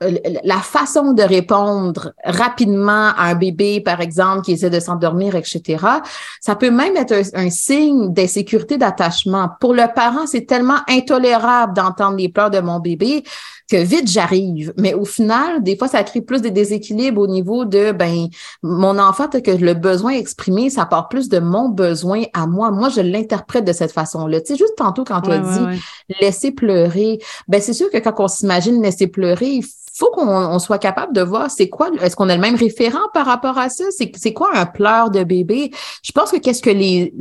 la 0.00 0.58
façon 0.58 1.12
de 1.12 1.22
répondre 1.22 2.12
rapidement 2.22 3.12
à 3.16 3.30
un 3.30 3.34
bébé, 3.34 3.80
par 3.80 4.00
exemple, 4.00 4.42
qui 4.42 4.52
essaie 4.52 4.70
de 4.70 4.78
s'endormir, 4.78 5.34
etc., 5.34 5.84
ça 6.40 6.54
peut 6.54 6.70
même 6.70 6.96
être 6.96 7.14
un, 7.34 7.50
signe 7.50 8.12
d'insécurité 8.12 8.78
d'attachement. 8.78 9.50
Pour 9.60 9.74
le 9.74 9.92
parent, 9.92 10.26
c'est 10.26 10.46
tellement 10.46 10.78
intolérable 10.88 11.74
d'entendre 11.74 12.16
les 12.16 12.28
pleurs 12.28 12.50
de 12.50 12.60
mon 12.60 12.78
bébé 12.78 13.24
que 13.70 13.76
vite 13.76 14.08
j'arrive. 14.10 14.72
Mais 14.76 14.94
au 14.94 15.04
final, 15.04 15.62
des 15.62 15.76
fois, 15.76 15.88
ça 15.88 16.02
crée 16.02 16.22
plus 16.22 16.40
de 16.40 16.48
déséquilibre 16.48 17.20
au 17.20 17.26
niveau 17.26 17.64
de, 17.64 17.92
ben, 17.92 18.28
mon 18.62 18.98
enfant, 18.98 19.28
que 19.28 19.50
le 19.50 19.74
besoin 19.74 20.12
exprimé, 20.12 20.70
ça 20.70 20.86
part 20.86 21.08
plus 21.08 21.28
de 21.28 21.38
mon 21.38 21.68
besoin 21.68 22.22
à 22.32 22.46
moi. 22.46 22.70
Moi, 22.70 22.88
je 22.88 23.00
l'interprète 23.00 23.64
de 23.64 23.72
cette 23.72 23.92
façon-là. 23.92 24.40
Tu 24.40 24.48
sais, 24.48 24.56
juste 24.56 24.76
tantôt, 24.76 25.04
quand 25.04 25.20
tu 25.20 25.30
as 25.30 25.38
dit 25.38 25.80
laisser 26.20 26.50
pleurer, 26.50 27.18
ben, 27.46 27.60
c'est 27.60 27.74
sûr 27.74 27.90
que 27.90 27.98
quand 27.98 28.14
on 28.18 28.28
s'imagine 28.28 28.82
laisser 28.82 29.06
pleurer, 29.06 29.46
il 29.46 29.64
faut 29.94 30.10
qu'on 30.10 30.58
soit 30.60 30.78
capable 30.78 31.12
de 31.12 31.20
voir 31.20 31.50
c'est 31.50 31.68
quoi, 31.68 31.90
est-ce 32.00 32.16
qu'on 32.16 32.28
a 32.28 32.34
le 32.34 32.40
même 32.40 32.54
référent 32.54 33.08
par 33.12 33.26
rapport 33.26 33.58
à 33.58 33.68
ça? 33.68 33.84
C'est 33.90 34.32
quoi 34.32 34.50
un 34.54 34.64
pleur 34.64 35.10
de 35.10 35.24
bébé? 35.24 35.72
Je 36.02 36.12
pense 36.12 36.30
que 36.30 36.36
qu'est-ce 36.36 36.62
que 36.62 36.70
les, 36.70 37.12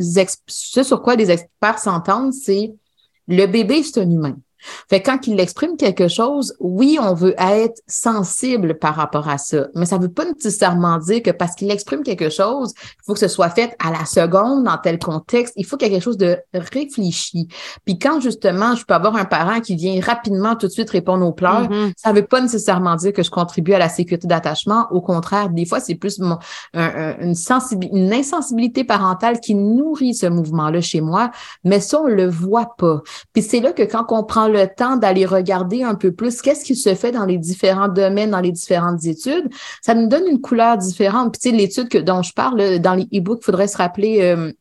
ce 0.47 0.83
sur 0.83 1.01
quoi 1.01 1.15
les 1.15 1.31
experts 1.31 1.79
s'entendent, 1.79 2.33
c'est 2.33 2.73
le 3.27 3.45
bébé, 3.47 3.83
c'est 3.83 3.99
un 3.99 4.09
humain. 4.09 4.37
Fait 4.89 5.01
quand 5.01 5.27
il 5.27 5.39
exprime 5.39 5.77
quelque 5.77 6.07
chose, 6.07 6.55
oui, 6.59 6.97
on 7.01 7.13
veut 7.13 7.35
être 7.37 7.81
sensible 7.87 8.77
par 8.77 8.95
rapport 8.95 9.27
à 9.29 9.37
ça, 9.37 9.67
mais 9.75 9.85
ça 9.85 9.97
ne 9.97 10.03
veut 10.03 10.11
pas 10.11 10.25
nécessairement 10.25 10.97
dire 10.97 11.21
que 11.21 11.31
parce 11.31 11.55
qu'il 11.55 11.71
exprime 11.71 12.03
quelque 12.03 12.29
chose, 12.29 12.73
il 12.77 13.05
faut 13.05 13.13
que 13.13 13.19
ce 13.19 13.27
soit 13.27 13.49
fait 13.49 13.75
à 13.79 13.91
la 13.91 14.05
seconde, 14.05 14.63
dans 14.63 14.77
tel 14.77 14.99
contexte. 14.99 15.53
Il 15.57 15.65
faut 15.65 15.77
qu'il 15.77 15.87
y 15.87 15.91
ait 15.91 15.93
quelque 15.95 16.03
chose 16.03 16.17
de 16.17 16.37
réfléchi. 16.53 17.47
Puis 17.85 17.99
quand 17.99 18.19
justement, 18.19 18.75
je 18.75 18.85
peux 18.85 18.93
avoir 18.93 19.15
un 19.15 19.25
parent 19.25 19.59
qui 19.61 19.75
vient 19.75 19.99
rapidement 20.01 20.55
tout 20.55 20.67
de 20.67 20.71
suite 20.71 20.89
répondre 20.89 21.25
aux 21.25 21.33
pleurs, 21.33 21.69
mm-hmm. 21.69 21.93
ça 21.97 22.11
ne 22.11 22.19
veut 22.19 22.25
pas 22.25 22.41
nécessairement 22.41 22.95
dire 22.95 23.13
que 23.13 23.23
je 23.23 23.31
contribue 23.31 23.73
à 23.73 23.79
la 23.79 23.89
sécurité 23.89 24.27
d'attachement. 24.27 24.87
Au 24.91 25.01
contraire, 25.01 25.49
des 25.49 25.65
fois, 25.65 25.79
c'est 25.79 25.95
plus 25.95 26.19
mon, 26.19 26.37
une, 26.73 27.35
une 27.91 28.13
insensibilité 28.13 28.83
parentale 28.83 29.39
qui 29.39 29.55
nourrit 29.55 30.13
ce 30.13 30.27
mouvement-là 30.27 30.81
chez 30.81 31.01
moi, 31.01 31.31
mais 31.63 31.79
ça, 31.79 32.01
on 32.01 32.07
le 32.07 32.27
voit 32.27 32.75
pas. 32.77 33.01
Puis 33.33 33.43
c'est 33.43 33.59
là 33.59 33.73
que 33.73 33.83
quand 33.83 34.05
on 34.09 34.23
prend 34.23 34.47
le 34.47 34.56
temps 34.65 34.97
d'aller 34.97 35.25
regarder 35.25 35.83
un 35.83 35.95
peu 35.95 36.11
plus 36.11 36.41
qu'est-ce 36.41 36.65
qui 36.65 36.75
se 36.75 36.95
fait 36.95 37.11
dans 37.11 37.25
les 37.25 37.37
différents 37.37 37.87
domaines, 37.87 38.31
dans 38.31 38.39
les 38.39 38.51
différentes 38.51 39.05
études, 39.05 39.49
ça 39.81 39.93
nous 39.93 40.07
donne 40.07 40.27
une 40.27 40.41
couleur 40.41 40.77
différente. 40.77 41.33
Puis 41.33 41.51
tu 41.51 41.57
l'étude 41.57 41.89
que, 41.89 41.97
dont 41.97 42.21
je 42.21 42.33
parle 42.33 42.79
dans 42.79 42.93
les 42.93 43.07
e-books, 43.13 43.39
il 43.41 43.45
faudrait 43.45 43.67
se 43.67 43.77
rappeler 43.77 44.21
euh, 44.21 44.51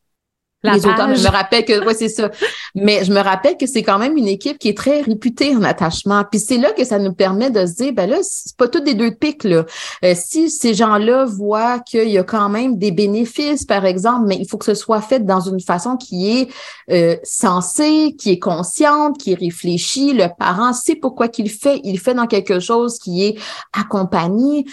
les 0.63 0.85
auteurs, 0.85 1.13
je 1.13 1.23
me 1.23 1.29
rappelle 1.29 1.65
que, 1.65 1.85
ouais, 1.85 1.93
c'est 1.93 2.09
ça. 2.09 2.31
Mais 2.73 3.05
je 3.05 3.11
me 3.11 3.19
rappelle 3.19 3.57
que 3.57 3.67
c'est 3.67 3.83
quand 3.83 3.99
même 3.99 4.17
une 4.17 4.27
équipe 4.27 4.57
qui 4.57 4.69
est 4.69 4.77
très 4.77 5.01
réputée 5.01 5.55
en 5.55 5.63
attachement. 5.63 6.23
Puis 6.29 6.39
c'est 6.39 6.57
là 6.57 6.71
que 6.71 6.83
ça 6.83 6.97
nous 6.97 7.13
permet 7.13 7.51
de 7.51 7.65
se 7.65 7.75
dire, 7.75 7.93
ben 7.93 8.09
là, 8.09 8.17
c'est 8.23 8.55
pas 8.57 8.67
toutes 8.67 8.83
des 8.83 8.95
deux 8.95 9.11
pics, 9.11 9.43
là. 9.43 9.65
Euh, 10.03 10.13
si 10.15 10.49
ces 10.49 10.73
gens-là 10.73 11.25
voient 11.25 11.79
qu'il 11.79 12.09
y 12.09 12.17
a 12.17 12.23
quand 12.23 12.49
même 12.49 12.77
des 12.77 12.91
bénéfices, 12.91 13.65
par 13.65 13.85
exemple, 13.85 14.25
mais 14.27 14.37
il 14.39 14.47
faut 14.47 14.57
que 14.57 14.65
ce 14.65 14.73
soit 14.73 15.01
fait 15.01 15.23
dans 15.23 15.41
une 15.41 15.61
façon 15.61 15.95
qui 15.95 16.39
est 16.39 16.49
euh, 16.91 17.15
sensée, 17.23 18.15
qui 18.17 18.31
est 18.31 18.39
consciente, 18.39 19.17
qui 19.19 19.33
est 19.33 19.39
réfléchie. 19.39 20.13
Le 20.13 20.27
parent 20.37 20.73
sait 20.73 20.95
pourquoi 20.95 21.27
qu'il 21.27 21.49
fait. 21.49 21.79
Il 21.83 21.99
fait 21.99 22.15
dans 22.15 22.27
quelque 22.27 22.59
chose 22.59 22.97
qui 22.97 23.25
est 23.25 23.35
accompagné 23.73 24.65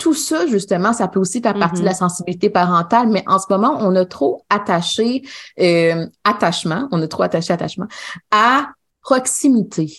tout 0.00 0.14
ça, 0.14 0.46
justement, 0.46 0.92
ça 0.92 1.06
peut 1.06 1.20
aussi 1.20 1.40
faire 1.40 1.58
partie 1.58 1.82
de 1.82 1.84
la 1.84 1.92
mm-hmm. 1.92 1.98
sensibilité 1.98 2.50
parentale, 2.50 3.08
mais 3.08 3.22
en 3.26 3.38
ce 3.38 3.44
moment, 3.50 3.76
on 3.80 3.94
a 3.94 4.06
trop 4.06 4.44
attaché 4.48 5.22
euh, 5.60 6.06
attachement, 6.24 6.88
on 6.90 7.00
a 7.02 7.06
trop 7.06 7.22
attaché 7.22 7.52
attachement 7.52 7.86
à 8.30 8.70
proximité. 9.02 9.92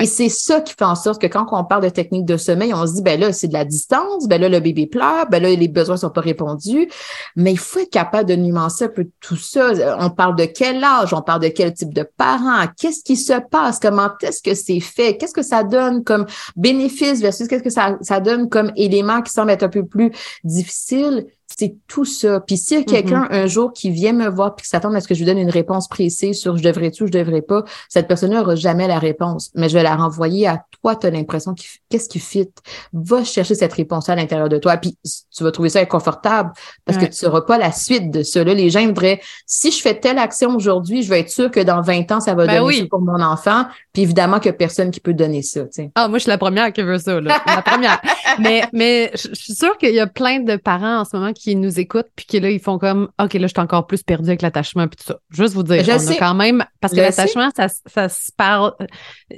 Et 0.00 0.06
c'est 0.06 0.30
ça 0.30 0.60
qui 0.60 0.72
fait 0.72 0.84
en 0.84 0.94
sorte 0.94 1.20
que 1.20 1.26
quand 1.26 1.46
on 1.52 1.64
parle 1.64 1.82
de 1.82 1.88
technique 1.90 2.24
de 2.24 2.38
sommeil, 2.38 2.72
on 2.72 2.86
se 2.86 2.94
dit, 2.94 3.02
ben 3.02 3.20
là, 3.20 3.32
c'est 3.32 3.48
de 3.48 3.52
la 3.52 3.64
distance, 3.64 4.26
ben 4.26 4.40
là, 4.40 4.48
le 4.48 4.60
bébé 4.60 4.86
pleure, 4.86 5.26
ben 5.30 5.42
là, 5.42 5.50
les 5.50 5.68
besoins 5.68 5.98
sont 5.98 6.10
pas 6.10 6.22
répondus. 6.22 6.88
Mais 7.36 7.52
il 7.52 7.58
faut 7.58 7.80
être 7.80 7.90
capable 7.90 8.28
de 8.28 8.36
nuancer 8.36 8.84
un 8.84 8.88
peu 8.88 9.08
tout 9.20 9.36
ça. 9.36 9.72
On 9.98 10.10
parle 10.10 10.36
de 10.36 10.46
quel 10.46 10.82
âge, 10.82 11.12
on 11.12 11.20
parle 11.20 11.42
de 11.42 11.48
quel 11.48 11.74
type 11.74 11.92
de 11.92 12.08
parents, 12.16 12.66
qu'est-ce 12.78 13.04
qui 13.04 13.16
se 13.16 13.34
passe, 13.50 13.78
comment 13.78 14.08
est-ce 14.22 14.42
que 14.42 14.54
c'est 14.54 14.80
fait, 14.80 15.16
qu'est-ce 15.16 15.34
que 15.34 15.42
ça 15.42 15.62
donne 15.62 16.04
comme 16.04 16.26
bénéfice 16.56 17.20
versus 17.20 17.46
qu'est-ce 17.46 17.62
que 17.62 17.70
ça, 17.70 17.98
ça 18.00 18.20
donne 18.20 18.48
comme 18.48 18.72
élément 18.76 19.20
qui 19.20 19.32
semble 19.32 19.50
être 19.50 19.62
un 19.62 19.68
peu 19.68 19.84
plus 19.84 20.10
difficile 20.44 21.26
c'est 21.58 21.76
tout 21.86 22.04
ça. 22.04 22.40
Puis 22.40 22.56
s'il 22.56 22.78
y 22.78 22.80
a 22.80 22.84
quelqu'un 22.84 23.24
mm-hmm. 23.24 23.34
un 23.34 23.46
jour 23.46 23.72
qui 23.72 23.90
vient 23.90 24.12
me 24.12 24.28
voir 24.28 24.54
puis 24.54 24.64
qui 24.64 24.68
s'attend 24.68 24.92
à 24.94 25.00
ce 25.00 25.08
que 25.08 25.14
je 25.14 25.20
lui 25.20 25.26
donne 25.26 25.38
une 25.38 25.50
réponse 25.50 25.88
précise 25.88 26.38
sur 26.38 26.56
je 26.56 26.62
devrais-tu 26.62 27.04
ou 27.04 27.06
je 27.06 27.12
devrais 27.12 27.42
pas, 27.42 27.64
cette 27.88 28.08
personne 28.08 28.32
n'aura 28.32 28.54
jamais 28.54 28.88
la 28.88 28.98
réponse. 28.98 29.50
Mais 29.54 29.68
je 29.68 29.74
vais 29.74 29.82
la 29.82 29.96
renvoyer 29.96 30.46
à 30.46 30.64
toi, 30.82 30.96
tu 30.96 31.06
as 31.06 31.10
l'impression 31.10 31.54
qu'est-ce 31.88 32.08
qui 32.08 32.18
fit? 32.18 32.50
Va 32.92 33.24
chercher 33.24 33.54
cette 33.54 33.72
réponse 33.72 34.08
à 34.08 34.14
l'intérieur 34.14 34.48
de 34.48 34.58
toi. 34.58 34.76
Puis 34.76 34.96
tu 35.02 35.44
vas 35.44 35.50
trouver 35.50 35.68
ça 35.68 35.80
inconfortable 35.80 36.52
parce 36.84 36.98
que 36.98 37.04
tu 37.04 37.10
ne 37.10 37.14
sauras 37.14 37.42
pas 37.42 37.58
la 37.58 37.72
suite 37.72 38.10
de 38.10 38.22
ça. 38.22 38.42
les 38.44 38.70
gens 38.70 38.84
voudraient, 38.86 39.20
si 39.46 39.70
je 39.70 39.80
fais 39.80 39.98
telle 39.98 40.18
action 40.18 40.54
aujourd'hui, 40.54 41.02
je 41.02 41.08
vais 41.08 41.20
être 41.20 41.30
sûr 41.30 41.50
que 41.50 41.60
dans 41.60 41.80
20 41.80 42.10
ans, 42.12 42.20
ça 42.20 42.34
va 42.34 42.46
ben 42.46 42.60
donner 42.60 42.80
ça 42.80 42.86
pour 42.90 43.00
mon 43.00 43.20
enfant. 43.20 43.66
Puis 43.92 44.02
évidemment 44.02 44.38
qu'il 44.38 44.50
n'y 44.50 44.54
a 44.54 44.58
personne 44.58 44.90
qui 44.90 45.00
peut 45.00 45.14
donner 45.14 45.42
ça. 45.42 45.62
Ah, 45.94 46.08
moi, 46.08 46.18
je 46.18 46.22
suis 46.22 46.30
la 46.30 46.38
première 46.38 46.72
qui 46.72 46.82
veut 46.82 46.98
ça. 46.98 47.20
Là. 47.20 47.42
La 47.46 47.62
première. 47.62 48.00
mais 48.38 48.62
mais 48.72 49.10
je 49.14 49.34
suis 49.34 49.54
sûre 49.54 49.76
qu'il 49.78 49.94
y 49.94 50.00
a 50.00 50.06
plein 50.06 50.40
de 50.40 50.56
parents 50.56 51.00
en 51.00 51.04
ce 51.04 51.16
moment 51.16 51.32
qui 51.32 51.41
nous 51.54 51.80
écoutent 51.80 52.08
puis 52.16 52.26
qui 52.26 52.40
là, 52.40 52.50
ils 52.50 52.60
font 52.60 52.78
comme 52.78 53.10
OK, 53.20 53.34
là, 53.34 53.40
je 53.42 53.46
suis 53.48 53.60
encore 53.60 53.86
plus 53.86 54.02
perdue 54.02 54.30
avec 54.30 54.42
l'attachement 54.42 54.88
puis 54.88 54.96
tout 54.96 55.12
ça. 55.12 55.18
Juste 55.30 55.54
vous 55.54 55.62
dire, 55.62 55.84
on 55.88 56.08
a 56.08 56.14
quand 56.16 56.34
même 56.34 56.64
parce 56.80 56.94
que 56.94 57.00
l'attachement, 57.00 57.50
ça, 57.56 57.68
ça 57.68 58.08
se 58.08 58.32
parle 58.36 58.72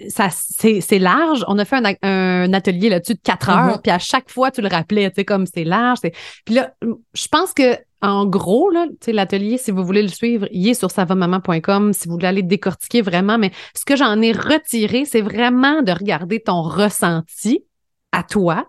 ça 0.08 0.28
c'est 0.30 0.98
large. 0.98 1.44
On 1.48 1.58
a 1.58 1.64
fait 1.64 1.82
un, 2.02 2.52
atelier 2.52 2.88
là-dessus 2.88 3.14
de 3.14 3.20
quatre 3.22 3.50
heures, 3.50 3.76
mm-hmm. 3.76 3.82
puis 3.82 3.90
à 3.90 3.98
chaque 3.98 4.30
fois, 4.30 4.50
tu 4.50 4.60
le 4.60 4.68
rappelais, 4.68 5.10
tu 5.10 5.16
sais, 5.16 5.24
comme 5.24 5.46
c'est 5.46 5.64
large. 5.64 5.98
Puis 6.44 6.54
là, 6.54 6.72
je 7.14 7.28
pense 7.28 7.52
que 7.52 7.76
en 8.02 8.26
gros, 8.26 8.68
là, 8.68 8.86
l'atelier, 9.06 9.56
si 9.56 9.70
vous 9.70 9.82
voulez 9.82 10.02
le 10.02 10.08
suivre, 10.08 10.46
il 10.50 10.68
est 10.68 10.74
sur 10.74 10.90
savamaman.com 10.90 11.94
si 11.94 12.06
vous 12.06 12.14
voulez 12.14 12.26
aller 12.26 12.42
décortiquer 12.42 13.00
vraiment. 13.00 13.38
Mais 13.38 13.50
ce 13.74 13.86
que 13.86 13.96
j'en 13.96 14.20
ai 14.20 14.32
retiré, 14.32 15.06
c'est 15.06 15.22
vraiment 15.22 15.80
de 15.80 15.90
regarder 15.90 16.40
ton 16.40 16.60
ressenti 16.60 17.64
à 18.12 18.22
toi 18.22 18.68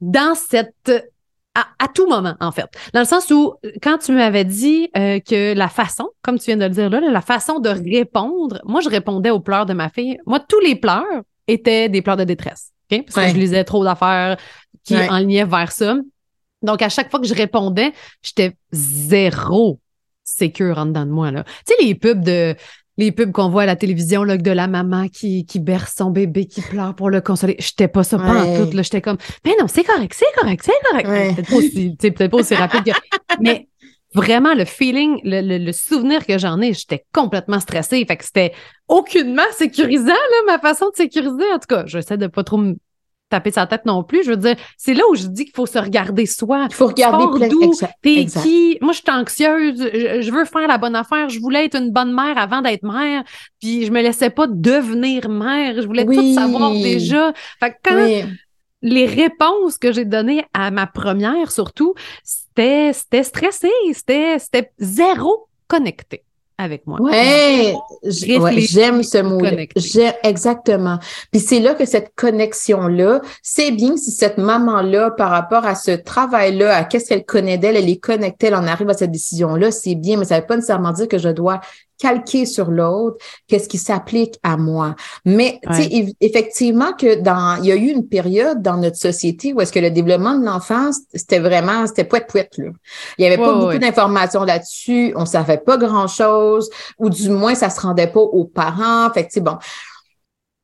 dans 0.00 0.36
cette 0.36 0.92
à, 1.78 1.88
tout 1.88 2.06
moment, 2.06 2.34
en 2.40 2.52
fait. 2.52 2.66
Dans 2.92 3.00
le 3.00 3.06
sens 3.06 3.30
où, 3.30 3.54
quand 3.82 3.98
tu 3.98 4.12
m'avais 4.12 4.44
dit 4.44 4.90
euh, 4.96 5.20
que 5.20 5.54
la 5.54 5.68
façon, 5.68 6.08
comme 6.22 6.38
tu 6.38 6.46
viens 6.46 6.56
de 6.56 6.64
le 6.64 6.70
dire 6.70 6.90
là, 6.90 7.00
la 7.00 7.20
façon 7.20 7.58
de 7.58 7.68
répondre, 7.68 8.60
moi, 8.64 8.80
je 8.80 8.88
répondais 8.88 9.30
aux 9.30 9.40
pleurs 9.40 9.66
de 9.66 9.72
ma 9.72 9.88
fille. 9.88 10.18
Moi, 10.26 10.40
tous 10.40 10.60
les 10.60 10.76
pleurs 10.76 11.22
étaient 11.46 11.88
des 11.88 12.02
pleurs 12.02 12.16
de 12.16 12.24
détresse. 12.24 12.72
Parce 12.88 13.26
que 13.26 13.34
je 13.34 13.38
lisais 13.40 13.64
trop 13.64 13.84
d'affaires 13.84 14.36
qui 14.84 14.94
ouais. 14.94 15.08
enlignaient 15.08 15.44
vers 15.44 15.72
ça. 15.72 15.96
Donc, 16.62 16.82
à 16.82 16.88
chaque 16.88 17.10
fois 17.10 17.20
que 17.20 17.26
je 17.26 17.34
répondais, 17.34 17.92
j'étais 18.22 18.56
zéro 18.72 19.80
sécure 20.24 20.78
en 20.78 20.86
dedans 20.86 21.06
de 21.06 21.10
moi. 21.10 21.30
Là. 21.30 21.44
Tu 21.66 21.74
sais, 21.74 21.84
les 21.84 21.94
pubs 21.94 22.22
de 22.22 22.54
les 22.96 23.12
pubs 23.12 23.32
qu'on 23.32 23.48
voit 23.48 23.62
à 23.62 23.66
la 23.66 23.76
télévision 23.76 24.24
là, 24.24 24.36
de 24.36 24.50
la 24.50 24.68
maman 24.68 25.08
qui, 25.08 25.44
qui 25.44 25.60
berce 25.60 25.94
son 25.96 26.10
bébé, 26.10 26.46
qui 26.46 26.62
pleure 26.62 26.94
pour 26.94 27.10
le 27.10 27.20
consoler. 27.20 27.56
J'étais 27.58 27.88
pas 27.88 28.02
ça, 28.02 28.18
pas 28.18 28.44
en 28.44 28.66
tout. 28.66 28.82
J'étais 28.82 29.00
comme, 29.00 29.18
mais 29.44 29.52
non, 29.60 29.66
c'est 29.68 29.84
correct, 29.84 30.14
c'est 30.14 30.40
correct, 30.40 30.62
c'est 30.64 30.90
correct. 30.90 31.34
Peut-être 31.34 31.50
pas, 31.50 31.56
aussi, 31.56 31.96
peut 32.00 32.28
pas 32.28 32.36
aussi 32.36 32.54
rapide 32.54 32.84
que... 32.84 32.98
Mais 33.40 33.68
vraiment, 34.14 34.54
le 34.54 34.64
feeling, 34.64 35.20
le, 35.24 35.58
le, 35.58 35.72
souvenir 35.72 36.24
que 36.24 36.38
j'en 36.38 36.60
ai, 36.60 36.72
j'étais 36.72 37.04
complètement 37.12 37.60
stressée. 37.60 38.04
Fait 38.06 38.16
que 38.16 38.24
c'était 38.24 38.52
aucunement 38.88 39.42
sécurisant, 39.52 40.06
là, 40.06 40.42
ma 40.46 40.58
façon 40.58 40.86
de 40.90 40.96
sécuriser. 40.96 41.52
En 41.52 41.58
tout 41.58 41.66
cas, 41.68 41.84
j'essaie 41.86 42.16
de 42.16 42.26
pas 42.26 42.44
trop 42.44 42.56
me 42.56 42.76
taper 43.28 43.50
sa 43.50 43.66
tête 43.66 43.84
non 43.86 44.02
plus. 44.02 44.24
Je 44.24 44.30
veux 44.30 44.36
dire, 44.36 44.56
c'est 44.76 44.94
là 44.94 45.02
où 45.10 45.14
je 45.14 45.26
dis 45.26 45.44
qu'il 45.44 45.54
faut 45.54 45.66
se 45.66 45.78
regarder 45.78 46.26
soi. 46.26 46.66
Il 46.70 46.74
faut 46.74 46.86
regarder 46.86 47.48
d'où? 47.48 47.72
T'es 48.02 48.26
qui? 48.26 48.78
Moi, 48.80 48.92
je 48.92 48.98
suis 48.98 49.10
anxieuse. 49.10 49.90
Je, 49.92 50.30
veux 50.30 50.44
faire 50.44 50.68
la 50.68 50.78
bonne 50.78 50.96
affaire. 50.96 51.28
Je 51.28 51.40
voulais 51.40 51.66
être 51.66 51.76
une 51.76 51.90
bonne 51.90 52.12
mère 52.12 52.38
avant 52.38 52.62
d'être 52.62 52.84
mère. 52.84 53.24
Puis 53.60 53.86
je 53.86 53.92
me 53.92 54.00
laissais 54.02 54.30
pas 54.30 54.46
devenir 54.46 55.28
mère. 55.28 55.80
Je 55.80 55.86
voulais 55.86 56.04
tout 56.04 56.34
savoir 56.34 56.72
déjà. 56.72 57.32
Fait 57.60 57.70
que 57.70 57.76
quand 57.84 58.28
les 58.82 59.06
réponses 59.06 59.78
que 59.78 59.92
j'ai 59.92 60.04
données 60.04 60.44
à 60.54 60.70
ma 60.70 60.86
première, 60.86 61.50
surtout, 61.50 61.94
c'était 62.22 62.92
stressé. 62.92 63.70
C'était 63.92 64.38
c'était 64.38 64.70
zéro 64.78 65.48
connecté 65.66 66.25
avec 66.58 66.86
moi. 66.86 67.00
Ouais, 67.00 67.74
j'aime 68.04 69.02
ce 69.02 69.22
mot. 69.22 69.40
Exactement. 70.22 70.98
Puis 71.30 71.40
c'est 71.40 71.60
là 71.60 71.74
que 71.74 71.84
cette 71.84 72.14
connexion-là, 72.14 73.20
c'est 73.42 73.70
bien 73.70 73.96
si 73.96 74.10
cette 74.10 74.38
maman-là, 74.38 75.10
par 75.10 75.30
rapport 75.30 75.66
à 75.66 75.74
ce 75.74 75.90
travail-là, 75.90 76.74
à 76.74 76.84
qu'est-ce 76.84 77.08
qu'elle 77.08 77.24
connaît 77.24 77.58
d'elle, 77.58 77.76
elle 77.76 77.90
est 77.90 78.00
connectée, 78.02 78.46
elle 78.46 78.54
en 78.54 78.66
arrive 78.66 78.88
à 78.88 78.94
cette 78.94 79.10
décision-là, 79.10 79.70
c'est 79.70 79.94
bien, 79.94 80.16
mais 80.16 80.24
ça 80.24 80.36
ne 80.36 80.40
veut 80.40 80.46
pas 80.46 80.56
nécessairement 80.56 80.92
dire 80.92 81.08
que 81.08 81.18
je 81.18 81.28
dois 81.28 81.60
calquer 81.98 82.46
sur 82.46 82.70
l'autre, 82.70 83.16
qu'est-ce 83.46 83.68
qui 83.68 83.78
s'applique 83.78 84.38
à 84.42 84.56
moi. 84.56 84.94
Mais 85.24 85.60
sais, 85.72 86.14
effectivement 86.20 86.92
que 86.92 87.20
dans, 87.20 87.56
il 87.62 87.66
y 87.66 87.72
a 87.72 87.76
eu 87.76 87.88
une 87.88 88.08
période 88.08 88.62
dans 88.62 88.76
notre 88.76 88.96
société 88.96 89.52
où 89.52 89.60
est-ce 89.60 89.72
que 89.72 89.78
le 89.78 89.90
développement 89.90 90.38
de 90.38 90.44
l'enfance, 90.44 91.00
c'était 91.14 91.38
vraiment, 91.38 91.86
c'était 91.86 92.04
poète 92.04 92.26
poète 92.28 92.52
là. 92.58 92.70
Il 93.18 93.24
y 93.24 93.26
avait 93.26 93.38
pas 93.38 93.54
beaucoup 93.54 93.78
d'informations 93.78 94.44
là-dessus, 94.44 95.12
on 95.16 95.26
savait 95.26 95.58
pas 95.58 95.76
grand-chose, 95.76 96.68
ou 96.98 97.10
du 97.10 97.30
moins 97.30 97.54
ça 97.54 97.70
se 97.70 97.80
rendait 97.80 98.06
pas 98.08 98.20
aux 98.20 98.44
parents. 98.44 99.10
Fait 99.12 99.26
que 99.26 99.40
bon. 99.40 99.56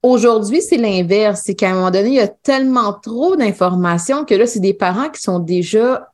Aujourd'hui, 0.03 0.61
c'est 0.61 0.79
l'inverse. 0.79 1.43
C'est 1.45 1.55
qu'à 1.55 1.71
un 1.71 1.75
moment 1.75 1.93
donné, 1.93 2.09
il 2.09 2.15
y 2.15 2.21
a 2.21 2.27
tellement 2.27 2.93
trop 2.93 3.37
d'informations 3.37 4.25
que 4.25 4.35
là, 4.35 4.47
c'est 4.47 4.59
des 4.59 4.75
parents 4.75 5.09
qui 5.09 5.21
sont 5.21 5.39
déjà 5.39 6.09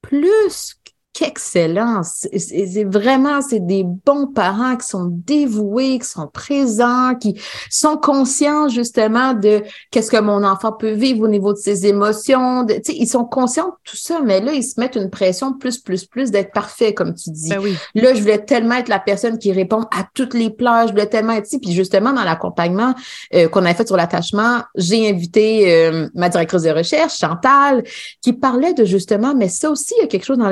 plus 0.00 0.79
qu'excellence. 1.12 2.28
C'est 2.36 2.84
vraiment, 2.84 3.42
c'est 3.42 3.60
des 3.60 3.84
bons 3.84 4.28
parents 4.28 4.76
qui 4.76 4.86
sont 4.86 5.06
dévoués, 5.10 5.98
qui 5.98 6.06
sont 6.06 6.28
présents, 6.28 7.14
qui 7.16 7.40
sont 7.68 7.96
conscients 7.96 8.68
justement 8.68 9.34
de 9.34 9.62
qu'est-ce 9.90 10.10
que 10.10 10.20
mon 10.20 10.44
enfant 10.44 10.72
peut 10.72 10.92
vivre 10.92 11.24
au 11.24 11.28
niveau 11.28 11.52
de 11.52 11.58
ses 11.58 11.86
émotions. 11.86 12.62
De, 12.62 12.80
ils 12.88 13.08
sont 13.08 13.24
conscients 13.24 13.66
de 13.66 13.90
tout 13.90 13.96
ça, 13.96 14.20
mais 14.24 14.40
là, 14.40 14.52
ils 14.52 14.62
se 14.62 14.78
mettent 14.78 14.96
une 14.96 15.10
pression 15.10 15.52
plus, 15.52 15.78
plus, 15.78 16.04
plus 16.04 16.30
d'être 16.30 16.52
parfait, 16.52 16.94
comme 16.94 17.14
tu 17.14 17.30
dis. 17.30 17.50
Ben 17.50 17.58
oui. 17.60 17.74
Là, 17.94 18.14
je 18.14 18.20
voulais 18.20 18.44
tellement 18.44 18.76
être 18.76 18.88
la 18.88 19.00
personne 19.00 19.38
qui 19.38 19.52
répond 19.52 19.82
à 19.90 20.06
toutes 20.14 20.34
les 20.34 20.50
plages, 20.50 20.88
je 20.88 20.92
voulais 20.92 21.06
tellement 21.06 21.32
être 21.32 21.46
ici. 21.46 21.58
Puis 21.58 21.72
justement, 21.72 22.12
dans 22.12 22.24
l'accompagnement 22.24 22.94
euh, 23.34 23.48
qu'on 23.48 23.64
a 23.64 23.74
fait 23.74 23.86
sur 23.86 23.96
l'attachement, 23.96 24.62
j'ai 24.76 25.08
invité 25.10 25.74
euh, 25.74 26.08
ma 26.14 26.28
directrice 26.28 26.62
de 26.62 26.70
recherche, 26.70 27.18
Chantal, 27.18 27.82
qui 28.22 28.32
parlait 28.32 28.74
de 28.74 28.84
justement, 28.84 29.34
mais 29.34 29.48
ça 29.48 29.70
aussi, 29.70 29.94
il 29.98 30.02
y 30.02 30.04
a 30.04 30.06
quelque 30.06 30.24
chose 30.24 30.38
dans 30.38 30.50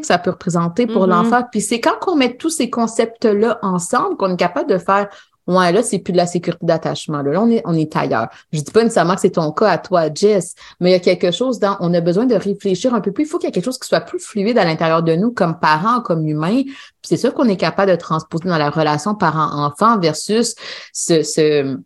que 0.00 0.06
ça 0.06 0.18
peut 0.18 0.30
représenter 0.30 0.86
pour 0.86 1.06
mm-hmm. 1.06 1.10
l'enfant. 1.10 1.42
Puis 1.50 1.60
c'est 1.60 1.80
quand 1.80 1.96
on 2.06 2.16
met 2.16 2.36
tous 2.36 2.50
ces 2.50 2.70
concepts-là 2.70 3.58
ensemble 3.62 4.16
qu'on 4.16 4.34
est 4.34 4.36
capable 4.36 4.70
de 4.70 4.78
faire 4.78 5.08
Ouais, 5.50 5.72
là, 5.72 5.82
c'est 5.82 5.98
plus 5.98 6.12
de 6.12 6.16
la 6.16 6.26
sécurité 6.26 6.64
d'attachement. 6.64 7.22
Là. 7.22 7.42
on 7.42 7.50
est, 7.50 7.60
on 7.64 7.74
est 7.74 7.96
ailleurs. 7.96 8.28
Je 8.52 8.60
dis 8.60 8.70
pas 8.70 8.84
nécessairement 8.84 9.16
que 9.16 9.20
c'est 9.20 9.30
ton 9.30 9.50
cas 9.50 9.68
à 9.68 9.78
toi, 9.78 10.12
Jess, 10.14 10.54
mais 10.78 10.90
il 10.90 10.92
y 10.92 10.96
a 10.96 11.00
quelque 11.00 11.32
chose 11.32 11.58
dans, 11.58 11.76
on 11.80 11.92
a 11.92 12.00
besoin 12.00 12.26
de 12.26 12.36
réfléchir 12.36 12.94
un 12.94 13.00
peu 13.00 13.10
plus. 13.10 13.24
Il 13.24 13.26
faut 13.26 13.38
qu'il 13.38 13.48
y 13.48 13.50
ait 13.50 13.52
quelque 13.52 13.64
chose 13.64 13.78
qui 13.78 13.88
soit 13.88 14.00
plus 14.00 14.20
fluide 14.20 14.58
à 14.58 14.64
l'intérieur 14.64 15.02
de 15.02 15.16
nous 15.16 15.32
comme 15.32 15.58
parents, 15.58 16.02
comme 16.02 16.24
humains. 16.24 16.62
c'est 17.02 17.16
ça 17.16 17.32
qu'on 17.32 17.48
est 17.48 17.56
capable 17.56 17.90
de 17.90 17.96
transposer 17.96 18.48
dans 18.48 18.58
la 18.58 18.70
relation 18.70 19.16
parent-enfant 19.16 19.98
versus 19.98 20.54
ce, 20.92 21.24
ce, 21.24 21.76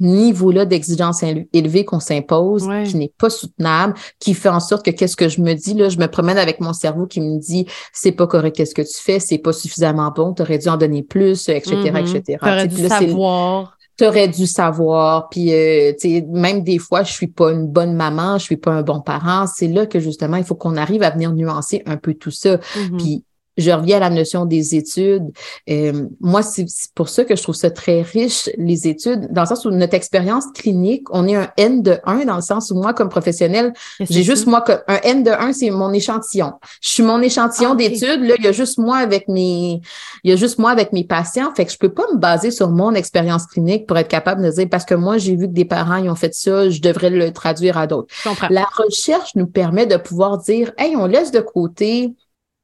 niveau-là 0.00 0.64
d'exigence 0.64 1.22
élevée 1.52 1.84
qu'on 1.84 2.00
s'impose, 2.00 2.68
qui 2.84 2.96
n'est 2.96 3.12
pas 3.18 3.30
soutenable, 3.30 3.94
qui 4.18 4.34
fait 4.34 4.48
en 4.48 4.60
sorte 4.60 4.84
que 4.84 4.90
qu'est-ce 4.90 5.16
que 5.16 5.28
je 5.28 5.40
me 5.40 5.54
dis, 5.54 5.74
là, 5.74 5.88
je 5.88 5.98
me 5.98 6.06
promène 6.06 6.38
avec 6.38 6.60
mon 6.60 6.72
cerveau 6.72 7.06
qui 7.06 7.20
me 7.20 7.38
dit 7.38 7.66
c'est 7.92 8.12
pas 8.12 8.26
correct 8.26 8.56
qu'est-ce 8.56 8.74
que 8.74 8.82
tu 8.82 8.98
fais, 9.00 9.20
c'est 9.20 9.38
pas 9.38 9.52
suffisamment 9.52 10.10
bon, 10.10 10.32
tu 10.32 10.42
aurais 10.42 10.58
dû 10.58 10.68
en 10.68 10.76
donner 10.76 11.02
plus, 11.02 11.48
etc., 11.48 11.74
etc. 11.98 12.22
Tu 12.42 12.48
aurais 12.48 12.68
dû 12.68 12.88
savoir. 12.88 13.76
Tu 13.98 14.04
aurais 14.04 14.28
dû 14.28 14.46
savoir. 14.46 15.30
Puis, 15.30 15.54
euh, 15.54 15.92
même 16.28 16.62
des 16.62 16.78
fois, 16.78 17.02
je 17.02 17.12
suis 17.12 17.28
pas 17.28 17.52
une 17.52 17.66
bonne 17.66 17.94
maman, 17.94 18.36
je 18.36 18.44
suis 18.44 18.58
pas 18.58 18.72
un 18.72 18.82
bon 18.82 19.00
parent. 19.00 19.46
C'est 19.46 19.68
là 19.68 19.86
que 19.86 20.00
justement, 20.00 20.36
il 20.36 20.44
faut 20.44 20.54
qu'on 20.54 20.76
arrive 20.76 21.02
à 21.02 21.08
venir 21.08 21.32
nuancer 21.32 21.82
un 21.86 21.96
peu 21.96 22.12
tout 22.12 22.30
ça. 22.30 22.56
Mm-hmm. 22.56 22.96
Puis, 22.98 23.24
je 23.56 23.70
reviens 23.70 23.96
à 23.96 24.00
la 24.00 24.10
notion 24.10 24.44
des 24.44 24.74
études. 24.74 25.30
Euh, 25.68 26.06
moi, 26.20 26.42
c'est 26.42 26.66
pour 26.94 27.08
ça 27.08 27.24
que 27.24 27.34
je 27.36 27.42
trouve 27.42 27.54
ça 27.54 27.70
très 27.70 28.02
riche, 28.02 28.50
les 28.58 28.86
études, 28.86 29.28
dans 29.32 29.42
le 29.42 29.46
sens 29.46 29.64
où 29.64 29.70
notre 29.70 29.94
expérience 29.94 30.44
clinique, 30.54 31.06
on 31.10 31.26
est 31.26 31.36
un 31.36 31.50
N 31.56 31.82
de 31.82 31.98
1, 32.04 32.26
dans 32.26 32.36
le 32.36 32.42
sens 32.42 32.70
où 32.70 32.74
moi, 32.74 32.92
comme 32.92 33.08
professionnel, 33.08 33.72
j'ai 34.00 34.22
juste 34.22 34.46
moi, 34.46 34.64
un 34.88 35.00
N 35.02 35.22
de 35.22 35.30
1, 35.30 35.52
c'est 35.52 35.70
mon 35.70 35.92
échantillon. 35.92 36.52
Je 36.82 36.88
suis 36.88 37.02
mon 37.02 37.20
échantillon 37.20 37.70
ah, 37.72 37.76
d'études. 37.76 38.22
Là, 38.22 38.34
il 38.38 38.44
y 38.44 38.48
a 38.48 38.52
juste 38.52 38.78
moi 38.78 38.98
avec 38.98 39.28
mes, 39.28 39.80
il 40.24 40.30
y 40.30 40.32
a 40.32 40.36
juste 40.36 40.58
moi 40.58 40.70
avec 40.70 40.92
mes 40.92 41.04
patients. 41.04 41.52
Fait 41.54 41.64
que 41.64 41.72
je 41.72 41.78
peux 41.78 41.92
pas 41.92 42.04
me 42.12 42.18
baser 42.18 42.50
sur 42.50 42.70
mon 42.70 42.94
expérience 42.94 43.46
clinique 43.46 43.86
pour 43.86 43.96
être 43.96 44.08
capable 44.08 44.42
de 44.42 44.50
dire, 44.50 44.68
parce 44.70 44.84
que 44.84 44.94
moi, 44.94 45.18
j'ai 45.18 45.36
vu 45.36 45.46
que 45.46 45.52
des 45.52 45.64
parents, 45.64 45.96
ils 45.96 46.10
ont 46.10 46.14
fait 46.14 46.34
ça, 46.34 46.68
je 46.68 46.80
devrais 46.80 47.10
le 47.10 47.32
traduire 47.32 47.78
à 47.78 47.86
d'autres. 47.86 48.08
La 48.50 48.66
recherche 48.76 49.34
nous 49.34 49.46
permet 49.46 49.86
de 49.86 49.96
pouvoir 49.96 50.38
dire, 50.38 50.72
hey, 50.78 50.96
on 50.96 51.06
laisse 51.06 51.30
de 51.30 51.40
côté 51.40 52.14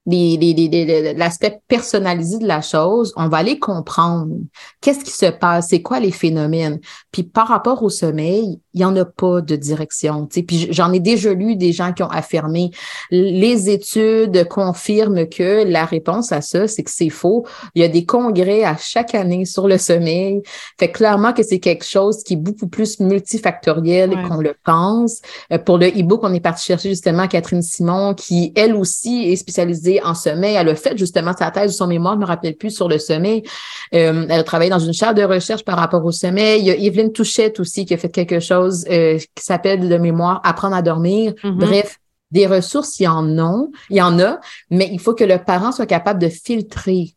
l'aspect 0.06 1.60
personnalisé 1.68 2.38
de 2.38 2.46
la 2.46 2.60
chose, 2.60 3.12
on 3.16 3.28
va 3.28 3.38
aller 3.38 3.58
comprendre 3.58 4.34
qu'est-ce 4.80 5.04
qui 5.04 5.12
se 5.12 5.26
passe, 5.26 5.68
c'est 5.70 5.82
quoi 5.82 6.00
les 6.00 6.10
phénomènes. 6.10 6.80
Puis 7.12 7.22
par 7.22 7.48
rapport 7.48 7.82
au 7.82 7.88
sommeil, 7.88 8.58
il 8.74 8.78
n'y 8.78 8.84
en 8.84 8.96
a 8.96 9.04
pas 9.04 9.40
de 9.40 9.54
direction. 9.54 10.26
Tu 10.26 10.40
sais. 10.40 10.42
Puis 10.42 10.68
j'en 10.70 10.92
ai 10.92 11.00
déjà 11.00 11.32
lu 11.32 11.56
des 11.56 11.72
gens 11.72 11.92
qui 11.92 12.02
ont 12.02 12.10
affirmé 12.10 12.70
les 13.10 13.70
études 13.70 14.48
confirment 14.48 15.28
que 15.28 15.64
la 15.64 15.84
réponse 15.84 16.32
à 16.32 16.40
ça, 16.40 16.66
c'est 16.66 16.82
que 16.82 16.90
c'est 16.90 17.08
faux. 17.08 17.46
Il 17.74 17.82
y 17.82 17.84
a 17.84 17.88
des 17.88 18.04
congrès 18.04 18.64
à 18.64 18.76
chaque 18.76 19.14
année 19.14 19.44
sur 19.44 19.68
le 19.68 19.78
sommeil. 19.78 20.42
Fait 20.78 20.90
clairement 20.90 21.32
que 21.32 21.42
c'est 21.42 21.60
quelque 21.60 21.84
chose 21.84 22.22
qui 22.24 22.34
est 22.34 22.36
beaucoup 22.36 22.66
plus 22.66 22.98
multifactoriel 23.00 24.10
qu'on 24.28 24.38
le 24.38 24.54
pense. 24.64 25.20
Euh, 25.52 25.58
pour 25.58 25.78
le 25.78 25.88
e-book, 25.88 26.20
on 26.22 26.32
est 26.32 26.40
parti 26.40 26.64
chercher 26.64 26.88
justement 26.88 27.28
Catherine 27.28 27.62
Simon, 27.62 28.14
qui 28.14 28.52
elle 28.56 28.74
aussi 28.74 29.30
est 29.30 29.36
spécialisée 29.36 29.91
en 30.02 30.14
sommeil. 30.14 30.54
Elle 30.54 30.68
a 30.68 30.74
fait 30.74 30.96
justement 30.96 31.32
sa 31.36 31.50
thèse 31.50 31.72
ou 31.72 31.76
son 31.76 31.86
mémoire, 31.86 32.14
je 32.14 32.18
ne 32.18 32.22
me 32.22 32.26
rappelle 32.26 32.56
plus, 32.56 32.70
sur 32.70 32.88
le 32.88 32.98
sommeil. 32.98 33.42
Euh, 33.94 34.26
elle 34.28 34.40
a 34.40 34.44
travaillé 34.44 34.70
dans 34.70 34.78
une 34.78 34.92
chaire 34.92 35.14
de 35.14 35.22
recherche 35.22 35.64
par 35.64 35.76
rapport 35.76 36.04
au 36.04 36.12
sommeil. 36.12 36.60
Il 36.60 36.66
y 36.66 36.70
a 36.70 36.76
Evelyne 36.76 37.12
Touchette 37.12 37.60
aussi 37.60 37.84
qui 37.84 37.94
a 37.94 37.98
fait 37.98 38.08
quelque 38.08 38.40
chose 38.40 38.84
euh, 38.90 39.18
qui 39.18 39.44
s'appelle 39.44 39.88
de 39.88 39.96
mémoire 39.96 40.40
Apprendre 40.44 40.76
à 40.76 40.82
dormir. 40.82 41.32
Mm-hmm. 41.42 41.56
Bref, 41.56 41.98
des 42.30 42.46
ressources, 42.46 42.98
il 42.98 43.04
y 43.04 43.08
en 43.08 43.38
a, 43.38 43.66
il 43.90 43.96
y 43.96 44.02
en 44.02 44.18
a, 44.18 44.40
mais 44.70 44.88
il 44.90 44.98
faut 44.98 45.14
que 45.14 45.24
le 45.24 45.38
parent 45.38 45.70
soit 45.70 45.86
capable 45.86 46.20
de 46.20 46.28
filtrer. 46.28 47.14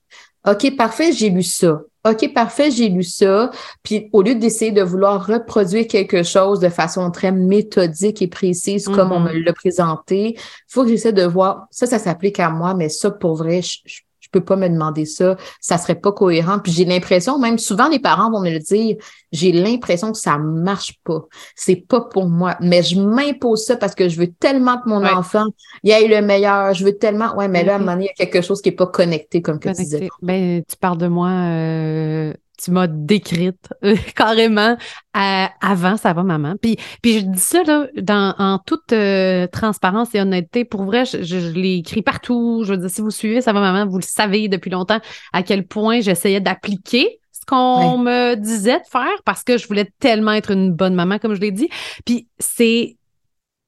OK, 0.47 0.75
parfait, 0.75 1.11
j'ai 1.13 1.29
lu 1.29 1.41
ça. 1.41 1.81
OK, 2.05 2.33
parfait, 2.33 2.69
j'ai 2.69 2.89
lu 2.89 3.03
ça. 3.03 3.49
Puis 3.83 4.09
au 4.13 4.21
lieu 4.21 4.35
d'essayer 4.35 4.71
de 4.71 4.83
vouloir 4.83 5.25
reproduire 5.25 5.87
quelque 5.87 6.23
chose 6.23 6.59
de 6.59 6.69
façon 6.69 7.09
très 7.09 7.31
méthodique 7.31 8.21
et 8.21 8.27
précise 8.27 8.87
comme 8.87 9.11
on 9.11 9.21
mm-hmm. 9.21 9.33
me 9.33 9.45
l'a 9.45 9.53
présenté, 9.53 10.35
il 10.37 10.39
faut 10.67 10.83
que 10.83 10.89
j'essaie 10.89 11.13
de 11.13 11.23
voir, 11.23 11.67
ça, 11.71 11.87
ça 11.87 11.97
s'applique 11.97 12.39
à 12.39 12.49
moi, 12.49 12.75
mais 12.75 12.89
ça, 12.89 13.09
pour 13.09 13.35
vrai, 13.35 13.61
je, 13.61 13.79
je 13.85 14.01
peux 14.35 14.43
pas 14.43 14.55
me 14.55 14.67
demander 14.67 15.05
ça, 15.05 15.37
ça 15.61 15.77
serait 15.77 15.95
pas 15.95 16.11
cohérent. 16.11 16.59
Puis 16.59 16.71
j'ai 16.71 16.85
l'impression, 16.85 17.39
même 17.39 17.57
souvent 17.57 17.87
les 17.87 17.99
parents 17.99 18.29
vont 18.31 18.41
me 18.41 18.51
le 18.51 18.59
dire, 18.59 18.97
j'ai 19.31 19.51
l'impression 19.51 20.11
que 20.11 20.17
ça 20.17 20.37
marche 20.37 20.95
pas. 21.03 21.25
C'est 21.55 21.75
pas 21.75 22.01
pour 22.01 22.27
moi. 22.27 22.55
Mais 22.61 22.83
je 22.83 22.99
m'impose 22.99 23.65
ça 23.65 23.77
parce 23.77 23.95
que 23.95 24.09
je 24.09 24.19
veux 24.19 24.31
tellement 24.31 24.79
que 24.79 24.89
mon 24.89 25.05
enfant 25.05 25.45
y 25.83 25.91
ait 25.91 26.07
le 26.07 26.25
meilleur. 26.25 26.73
Je 26.73 26.83
veux 26.85 26.97
tellement. 26.97 27.35
Ouais, 27.35 27.47
mais 27.47 27.63
là, 27.63 27.73
à 27.73 27.75
un 27.75 27.79
moment 27.79 27.93
donné, 27.93 28.05
il 28.05 28.19
y 28.19 28.23
a 28.23 28.25
quelque 28.25 28.45
chose 28.45 28.61
qui 28.61 28.69
est 28.69 28.73
pas 28.73 28.87
connecté, 28.87 29.41
comme 29.41 29.59
que 29.59 29.69
tu 29.69 29.75
disais. 29.75 30.09
Ben, 30.21 30.63
tu 30.67 30.75
parles 30.77 30.97
de 30.97 31.07
moi. 31.07 31.29
Euh, 31.29 32.33
tu 32.57 32.71
m'as 32.71 32.87
décrite 32.87 33.69
euh, 33.83 33.95
carrément 34.15 34.77
avant 35.13 35.97
ça 35.97 36.13
va 36.13 36.23
maman. 36.23 36.55
Puis, 36.61 36.77
puis 37.01 37.19
je 37.19 37.25
dis 37.25 37.39
ça 37.39 37.63
là, 37.63 37.87
dans, 37.95 38.35
en 38.37 38.59
toute 38.59 38.91
euh, 38.91 39.47
transparence 39.47 40.13
et 40.13 40.21
honnêteté. 40.21 40.65
Pour 40.65 40.83
vrai, 40.83 41.05
je, 41.05 41.23
je, 41.23 41.37
l'ai 41.37 41.75
écrit 41.75 42.01
partout. 42.01 42.63
Je 42.65 42.73
veux 42.73 42.77
dire, 42.77 42.89
si 42.89 43.01
vous 43.01 43.11
suivez 43.11 43.41
ça 43.41 43.53
va 43.53 43.61
maman, 43.61 43.89
vous 43.89 43.97
le 43.97 44.03
savez 44.03 44.47
depuis 44.47 44.69
longtemps 44.69 44.99
à 45.31 45.43
quel 45.43 45.65
point 45.65 46.01
j'essayais 46.01 46.41
d'appliquer 46.41 47.19
ce 47.31 47.45
qu'on 47.45 47.97
me 47.97 48.35
disait 48.35 48.79
de 48.79 48.85
faire 48.89 49.21
parce 49.23 49.43
que 49.43 49.57
je 49.57 49.67
voulais 49.67 49.89
tellement 49.99 50.33
être 50.33 50.51
une 50.51 50.73
bonne 50.73 50.95
maman, 50.95 51.19
comme 51.19 51.33
je 51.33 51.41
l'ai 51.41 51.51
dit. 51.51 51.69
Puis 52.05 52.27
c'est 52.39 52.97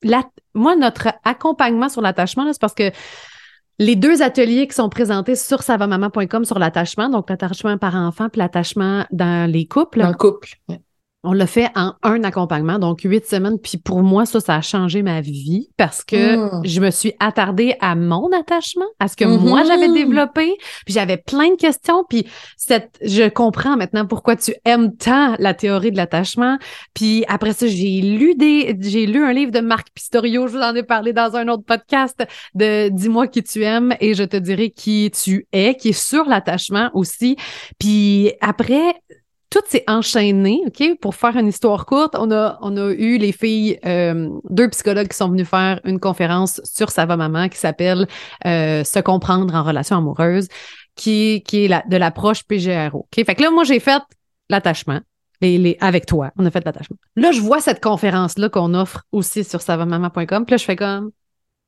la, 0.04 0.24
moi, 0.54 0.76
notre 0.76 1.10
accompagnement 1.24 1.90
sur 1.90 2.02
l'attachement, 2.02 2.52
c'est 2.52 2.62
parce 2.62 2.74
que 2.74 2.92
les 3.80 3.96
deux 3.96 4.22
ateliers 4.22 4.68
qui 4.68 4.76
sont 4.76 4.90
présentés 4.90 5.36
sur 5.36 5.62
savamaman.com 5.62 6.46
sur 6.46 6.60
l'attachement, 6.60 7.10
donc 7.10 7.30
l'attachement 7.30 7.78
par 7.78 7.96
enfant 7.96 8.30
puis 8.30 8.40
l'attachement 8.40 9.06
dans 9.12 9.50
les 9.50 9.66
couples. 9.66 10.00
Dans 10.00 10.10
le 10.10 10.16
couple. 10.16 10.50
On 11.30 11.34
l'a 11.34 11.46
fait 11.46 11.70
en 11.76 11.94
un 12.04 12.24
accompagnement, 12.24 12.80
donc 12.80 13.02
huit 13.04 13.26
semaines. 13.26 13.60
Puis 13.60 13.78
pour 13.78 14.02
moi, 14.02 14.26
ça, 14.26 14.40
ça 14.40 14.56
a 14.56 14.62
changé 14.62 15.02
ma 15.02 15.20
vie 15.20 15.68
parce 15.76 16.02
que 16.02 16.38
hmm. 16.38 16.62
je 16.64 16.80
me 16.80 16.90
suis 16.90 17.12
attardée 17.20 17.76
à 17.82 17.96
mon 17.96 18.32
attachement, 18.32 18.86
à 19.02 19.10
ce 19.10 19.18
que 19.18 19.26
moi 19.26 19.66
j'avais 19.66 19.90
mm-hmm. 19.90 19.94
développé. 19.94 20.56
Puis 20.86 20.94
j'avais 20.94 21.18
plein 21.18 21.50
de 21.50 21.58
questions. 21.58 22.06
Puis 22.08 22.28
cette, 22.56 22.98
je 23.02 23.28
comprends 23.28 23.76
maintenant 23.76 24.06
pourquoi 24.06 24.38
tu 24.38 24.54
aimes 24.64 24.96
tant 24.96 25.36
la 25.38 25.54
théorie 25.54 25.92
de 25.92 25.98
l'attachement. 25.98 26.58
Puis 26.94 27.26
après 27.28 27.52
ça, 27.52 27.68
j'ai 27.68 28.00
lu 28.00 28.36
des, 28.36 28.78
j'ai 28.80 29.06
lu 29.06 29.22
un 29.22 29.34
livre 29.34 29.52
de 29.52 29.60
Marc 29.60 29.90
Pistorio. 29.94 30.48
Je 30.48 30.54
vous 30.54 30.64
en 30.64 30.76
ai 30.76 30.84
parlé 30.84 31.12
dans 31.12 31.36
un 31.36 31.50
autre 31.50 31.66
podcast 31.66 32.26
de 32.56 32.88
Dis-moi 32.88 33.28
qui 33.28 33.44
tu 33.44 33.64
aimes 33.64 33.94
et 34.00 34.14
je 34.14 34.24
te 34.24 34.38
dirai 34.38 34.70
qui 34.70 35.12
tu 35.12 35.46
es, 35.52 35.76
qui 35.76 35.90
est 35.90 35.92
sur 35.92 36.24
l'attachement 36.24 36.90
aussi. 36.94 37.36
Puis 37.80 38.32
après, 38.40 38.96
tout 39.50 39.62
s'est 39.68 39.84
enchaîné, 39.88 40.62
OK? 40.68 41.00
Pour 41.00 41.16
faire 41.16 41.38
une 41.38 41.48
histoire 41.48 41.86
courte, 41.86 42.16
on 42.18 42.32
a, 42.32 42.58
on 42.62 42.76
a 42.78 42.92
eu 42.92 43.18
les 43.18 43.32
filles, 43.32 43.80
euh, 43.86 44.30
deux 44.50 44.70
psychologues 44.70 45.08
qui 45.08 45.16
sont 45.16 45.30
venus 45.30 45.48
faire 45.48 45.80
une 45.86 46.00
conférence 46.00 46.60
sur 46.66 46.92
Ça 46.92 47.06
va 47.06 47.16
maman 47.16 47.48
qui 47.48 47.58
s'appelle 47.58 48.08
euh, 48.46 48.84
Se 48.84 49.00
comprendre 49.00 49.56
en 49.56 49.64
relation 49.64 49.98
amoureuse, 49.98 50.48
qui, 50.96 51.44
qui 51.48 51.66
est 51.66 51.68
la, 51.68 51.84
de 51.88 51.96
l'approche 51.98 52.44
PGRO. 52.44 53.00
OK? 53.00 53.26
Fait 53.26 53.36
que 53.36 53.42
là, 53.42 53.52
moi, 53.52 53.64
j'ai 53.64 53.80
fait 53.80 54.02
l'attachement. 54.50 55.00
Les, 55.40 55.58
les, 55.58 55.78
avec 55.80 56.08
toi, 56.08 56.32
on 56.38 56.46
a 56.46 56.52
fait 56.52 56.66
l'attachement. 56.66 56.98
Là, 57.16 57.32
je 57.32 57.40
vois 57.42 57.62
cette 57.62 57.82
conférence-là 57.82 58.50
qu'on 58.50 58.74
offre 58.74 59.04
aussi 59.12 59.44
sur 59.44 59.62
savamaman.com. 59.62 60.46
Puis 60.46 60.52
là, 60.52 60.58
je 60.58 60.66
fais 60.66 60.76
comme. 60.76 61.12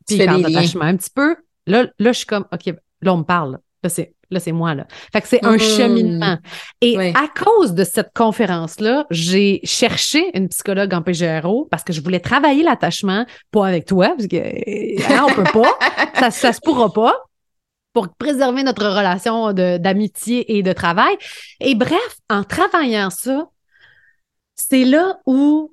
Puis 0.08 0.18
d'attachement 0.18 0.86
un 0.86 0.98
petit 0.98 1.12
peu. 1.14 1.36
Là, 1.68 1.86
là, 2.00 2.12
je 2.12 2.18
suis 2.18 2.26
comme, 2.26 2.46
OK, 2.52 2.74
là, 3.02 3.14
on 3.14 3.18
me 3.18 3.24
parle. 3.24 3.60
Là, 3.84 3.90
c'est 3.90 4.16
Là, 4.32 4.40
c'est 4.40 4.52
moi, 4.52 4.76
là. 4.76 4.86
Fait 5.12 5.22
que 5.22 5.28
c'est 5.28 5.44
un 5.44 5.56
mmh. 5.56 5.60
cheminement. 5.60 6.38
Et 6.82 6.98
à 6.98 7.28
cause 7.28 7.74
de 7.74 7.84
cette 7.84 8.12
conférence-là, 8.14 9.06
j'ai 9.10 9.60
cherché 9.64 10.30
une 10.38 10.50
psychologue 10.50 10.94
en 10.94 11.02
PGRO 11.02 11.68
parce 11.72 11.84
que 11.84 11.94
je 11.94 12.02
voulais 12.02 12.20
travailler 12.20 12.64
l'attachement, 12.64 13.26
pas 13.52 13.68
avec 13.68 13.86
toi, 13.86 14.14
parce 14.16 14.28
que 14.28 14.38
hein, 14.38 15.26
on 15.28 15.34
peut 15.34 15.52
pas. 15.52 15.78
ça, 16.20 16.32
ça 16.32 16.54
se 16.54 16.60
pourra 16.62 16.94
pas 16.94 17.16
pour 17.94 18.10
préserver 18.10 18.64
notre 18.64 18.86
relation 18.86 19.52
d'amitié 19.52 20.58
et 20.58 20.64
de 20.64 20.74
travail. 20.74 21.16
Et 21.60 21.74
bref, 21.74 22.18
en 22.30 22.44
travaillant 22.44 23.10
ça, 23.10 23.48
c'est 24.56 24.86
là 24.86 25.18
où 25.26 25.72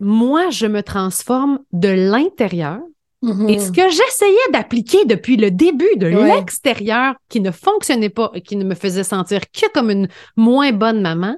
moi, 0.00 0.50
je 0.50 0.66
me 0.66 0.82
transforme 0.82 1.58
de 1.72 1.88
l'intérieur 1.88 2.80
et 3.22 3.60
ce 3.60 3.70
mm-hmm. 3.70 3.72
que 3.72 3.82
j'essayais 3.88 4.52
d'appliquer 4.52 5.04
depuis 5.04 5.36
le 5.36 5.52
début 5.52 5.96
de 5.96 6.08
l'extérieur, 6.08 7.14
qui 7.28 7.40
ne 7.40 7.52
fonctionnait 7.52 8.08
pas 8.08 8.32
et 8.34 8.40
qui 8.40 8.56
ne 8.56 8.64
me 8.64 8.74
faisait 8.74 9.04
sentir 9.04 9.42
que 9.52 9.70
comme 9.72 9.90
une 9.90 10.08
moins 10.36 10.72
bonne 10.72 11.00
maman, 11.00 11.36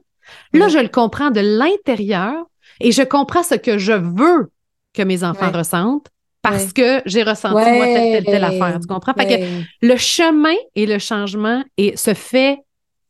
là, 0.55 0.69
je 0.69 0.79
le 0.79 0.89
comprends 0.89 1.31
de 1.31 1.41
l'intérieur 1.41 2.47
et 2.81 2.91
je 2.91 3.03
comprends 3.03 3.43
ce 3.43 3.57
que 3.57 3.77
je 3.77 3.93
veux 3.93 4.51
que 4.95 5.03
mes 5.03 5.25
enfants 5.25 5.51
ressentent 5.53 6.09
parce 6.41 6.73
que 6.73 7.03
j'ai 7.05 7.23
ressenti 7.23 7.55
moi 7.55 7.85
telle, 7.85 8.13
telle, 8.13 8.25
telle 8.25 8.45
affaire. 8.45 8.79
Tu 8.81 8.87
comprends? 8.87 9.13
Fait 9.13 9.27
que 9.27 9.87
le 9.87 9.97
chemin 9.97 10.57
et 10.75 10.87
le 10.87 10.99
changement 10.99 11.63
et, 11.77 11.97
se 11.99 12.15
fait 12.15 12.59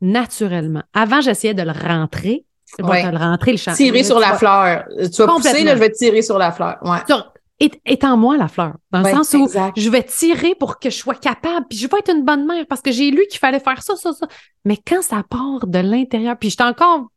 naturellement. 0.01 0.83
Avant, 0.95 1.21
j'essayais 1.21 1.55
de 1.55 1.63
le 1.63 1.73
rentrer. 1.73 2.45
Vais 2.79 3.03
le 3.09 3.19
rentrer, 3.19 3.53
le. 3.53 3.75
Tirer 3.77 4.03
sur 4.03 4.19
la 4.19 4.35
fleur. 4.35 4.85
Tu 4.99 5.23
vas 5.23 5.29
pousser, 5.29 5.63
là, 5.63 5.77
je 5.77 5.81
vais 5.81 5.93
tirer 5.93 6.23
sur 6.23 6.39
la 6.39 6.51
fleur. 6.51 6.79
Ouais 6.83 6.99
est, 7.61 8.05
en 8.05 8.17
moi 8.17 8.37
la 8.37 8.49
fleur. 8.49 8.75
Dans 8.91 9.03
le 9.03 9.11
sens 9.11 9.33
où 9.35 9.49
je 9.77 9.91
vais 9.91 10.03
tirer 10.03 10.55
pour 10.55 10.79
que 10.79 10.91
je 10.91 10.97
sois 10.97 11.15
capable, 11.15 11.67
puis 11.69 11.79
je 11.79 11.89
vais 11.89 11.99
être 11.99 12.13
une 12.13 12.25
bonne 12.25 12.47
mère 12.47 12.67
parce 12.69 12.81
que 12.81 12.93
j'ai 12.93 13.11
lu 13.11 13.23
qu'il 13.31 13.39
fallait 13.39 13.61
faire 13.61 13.83
ça, 13.83 13.97
ça, 13.97 14.13
ça. 14.13 14.27
Mais 14.65 14.77
quand 14.77 15.03
ça 15.03 15.23
part 15.29 15.67
de 15.67 15.79
l'intérieur, 15.79 16.37
puis 16.39 16.51
j'étais 16.51 16.65
encore, 16.65 17.09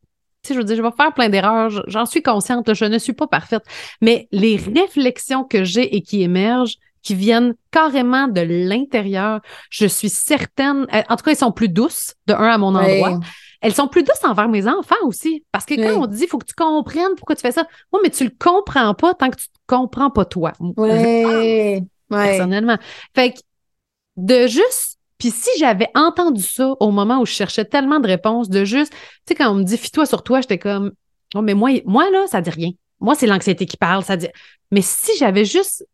tu 0.43 0.49
sais, 0.49 0.53
je 0.53 0.59
veux 0.59 0.65
dire, 0.65 0.75
je 0.75 0.81
vais 0.81 0.91
faire 0.95 1.13
plein 1.13 1.29
d'erreurs, 1.29 1.69
j'en 1.87 2.05
suis 2.05 2.21
consciente, 2.21 2.73
je 2.73 2.85
ne 2.85 2.97
suis 2.97 3.13
pas 3.13 3.27
parfaite, 3.27 3.63
mais 4.01 4.27
les 4.31 4.57
réflexions 4.57 5.43
que 5.43 5.63
j'ai 5.63 5.95
et 5.95 6.01
qui 6.01 6.21
émergent, 6.21 6.75
qui 7.01 7.15
viennent 7.15 7.53
carrément 7.71 8.27
de 8.27 8.41
l'intérieur, 8.41 9.39
je 9.69 9.87
suis 9.87 10.09
certaine, 10.09 10.85
en 10.91 11.15
tout 11.15 11.23
cas, 11.23 11.31
elles 11.31 11.37
sont 11.37 11.51
plus 11.51 11.69
douces, 11.69 12.15
de 12.27 12.33
un 12.33 12.49
à 12.49 12.57
mon 12.57 12.75
endroit 12.75 13.19
elles 13.61 13.73
sont 13.73 13.87
plus 13.87 14.03
douces 14.03 14.23
envers 14.23 14.49
mes 14.49 14.67
enfants 14.67 14.95
aussi. 15.03 15.43
Parce 15.51 15.65
que 15.65 15.75
quand 15.75 16.01
on 16.01 16.05
dit, 16.07 16.23
il 16.23 16.27
faut 16.27 16.37
que 16.37 16.45
tu 16.45 16.53
comprennes 16.53 17.15
pourquoi 17.15 17.35
tu 17.35 17.41
fais 17.41 17.51
ça, 17.51 17.67
oui, 17.91 17.99
mais 18.03 18.09
tu 18.09 18.23
le 18.23 18.31
comprends 18.37 18.93
pas 18.93 19.13
tant 19.13 19.29
que 19.29 19.37
tu 19.37 19.47
te 19.47 19.57
comprends 19.67 20.09
pas 20.09 20.25
toi. 20.25 20.53
Oui. 20.59 21.81
Personnellement. 22.09 22.77
Fait 23.15 23.33
que 23.33 23.39
de 24.15 24.47
juste 24.47 24.97
puis 25.17 25.31
si 25.31 25.49
j'avais 25.57 25.89
entendu 25.95 26.43
ça 26.43 26.75
au 26.79 26.91
moment 26.91 27.19
où 27.19 27.25
je 27.25 27.31
cherchais 27.31 27.65
tellement 27.65 27.99
de 27.99 28.07
réponses, 28.07 28.49
de 28.49 28.63
juste, 28.65 28.91
tu 28.93 28.99
sais, 29.29 29.35
quand 29.35 29.49
on 29.49 29.55
me 29.55 29.63
dit 29.63 29.77
fie-toi 29.77 30.05
sur 30.05 30.23
toi, 30.23 30.41
j'étais 30.41 30.59
comme, 30.59 30.91
oh, 31.33 31.41
mais 31.41 31.55
moi, 31.55 31.71
moi, 31.85 32.09
là, 32.11 32.27
ça 32.27 32.41
dit 32.41 32.49
rien. 32.49 32.69
Moi, 32.99 33.15
c'est 33.15 33.27
l'anxiété 33.27 33.65
qui 33.65 33.77
parle, 33.77 34.03
ça 34.03 34.15
dit. 34.15 34.27
Mais 34.71 34.81
si 34.81 35.11
j'avais 35.17 35.45
juste 35.45 35.85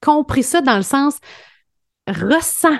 compris 0.00 0.42
ça 0.42 0.60
dans 0.60 0.76
le 0.76 0.82
sens, 0.82 1.18
ressens 2.08 2.78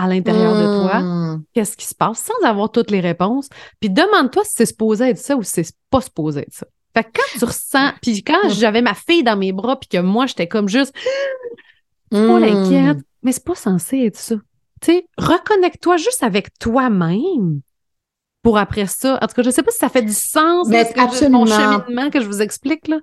à 0.00 0.08
l'intérieur 0.08 0.54
de 0.54 0.80
toi, 0.80 1.00
hmm. 1.00 1.44
qu'est-ce 1.52 1.76
qui 1.76 1.84
se 1.84 1.94
passe 1.94 2.20
sans 2.20 2.48
avoir 2.48 2.70
toutes 2.70 2.90
les 2.90 3.00
réponses? 3.00 3.50
Puis 3.80 3.90
demande-toi 3.90 4.42
si 4.44 4.52
c'est 4.56 4.66
supposé 4.66 5.10
être 5.10 5.18
ça 5.18 5.36
ou 5.36 5.42
si 5.42 5.62
c'est 5.62 5.74
pas 5.90 6.00
supposé 6.00 6.40
être 6.40 6.54
ça. 6.54 6.66
Fait 6.96 7.04
que 7.04 7.10
quand 7.14 7.38
tu 7.38 7.44
ressens, 7.44 7.92
puis 8.02 8.24
quand 8.24 8.48
hmm. 8.48 8.50
j'avais 8.50 8.80
ma 8.80 8.94
fille 8.94 9.22
dans 9.22 9.36
mes 9.36 9.52
bras, 9.52 9.78
puis 9.78 9.88
que 9.88 9.98
moi, 9.98 10.24
j'étais 10.24 10.48
comme 10.48 10.68
juste, 10.68 10.94
trop 12.10 12.38
mmh. 12.38 12.44
inquiète, 12.44 12.98
mais 13.22 13.32
c'est 13.32 13.44
pas 13.44 13.54
censé 13.54 13.98
être 14.06 14.16
ça. 14.16 14.36
Tu 14.80 14.92
sais, 14.92 15.06
reconnecte-toi 15.18 15.98
juste 15.98 16.22
avec 16.22 16.58
toi-même 16.58 17.60
pour 18.42 18.56
après 18.56 18.86
ça. 18.86 19.18
En 19.20 19.26
tout 19.26 19.34
cas, 19.34 19.42
je 19.42 19.50
sais 19.50 19.62
pas 19.62 19.70
si 19.70 19.78
ça 19.78 19.90
fait 19.90 20.02
du 20.02 20.14
sens, 20.14 20.66
mais 20.68 20.90
absolument. 20.98 21.40
mon 21.40 21.46
cheminement 21.46 22.08
que 22.08 22.22
je 22.22 22.26
vous 22.26 22.40
explique, 22.40 22.88
là. 22.88 23.00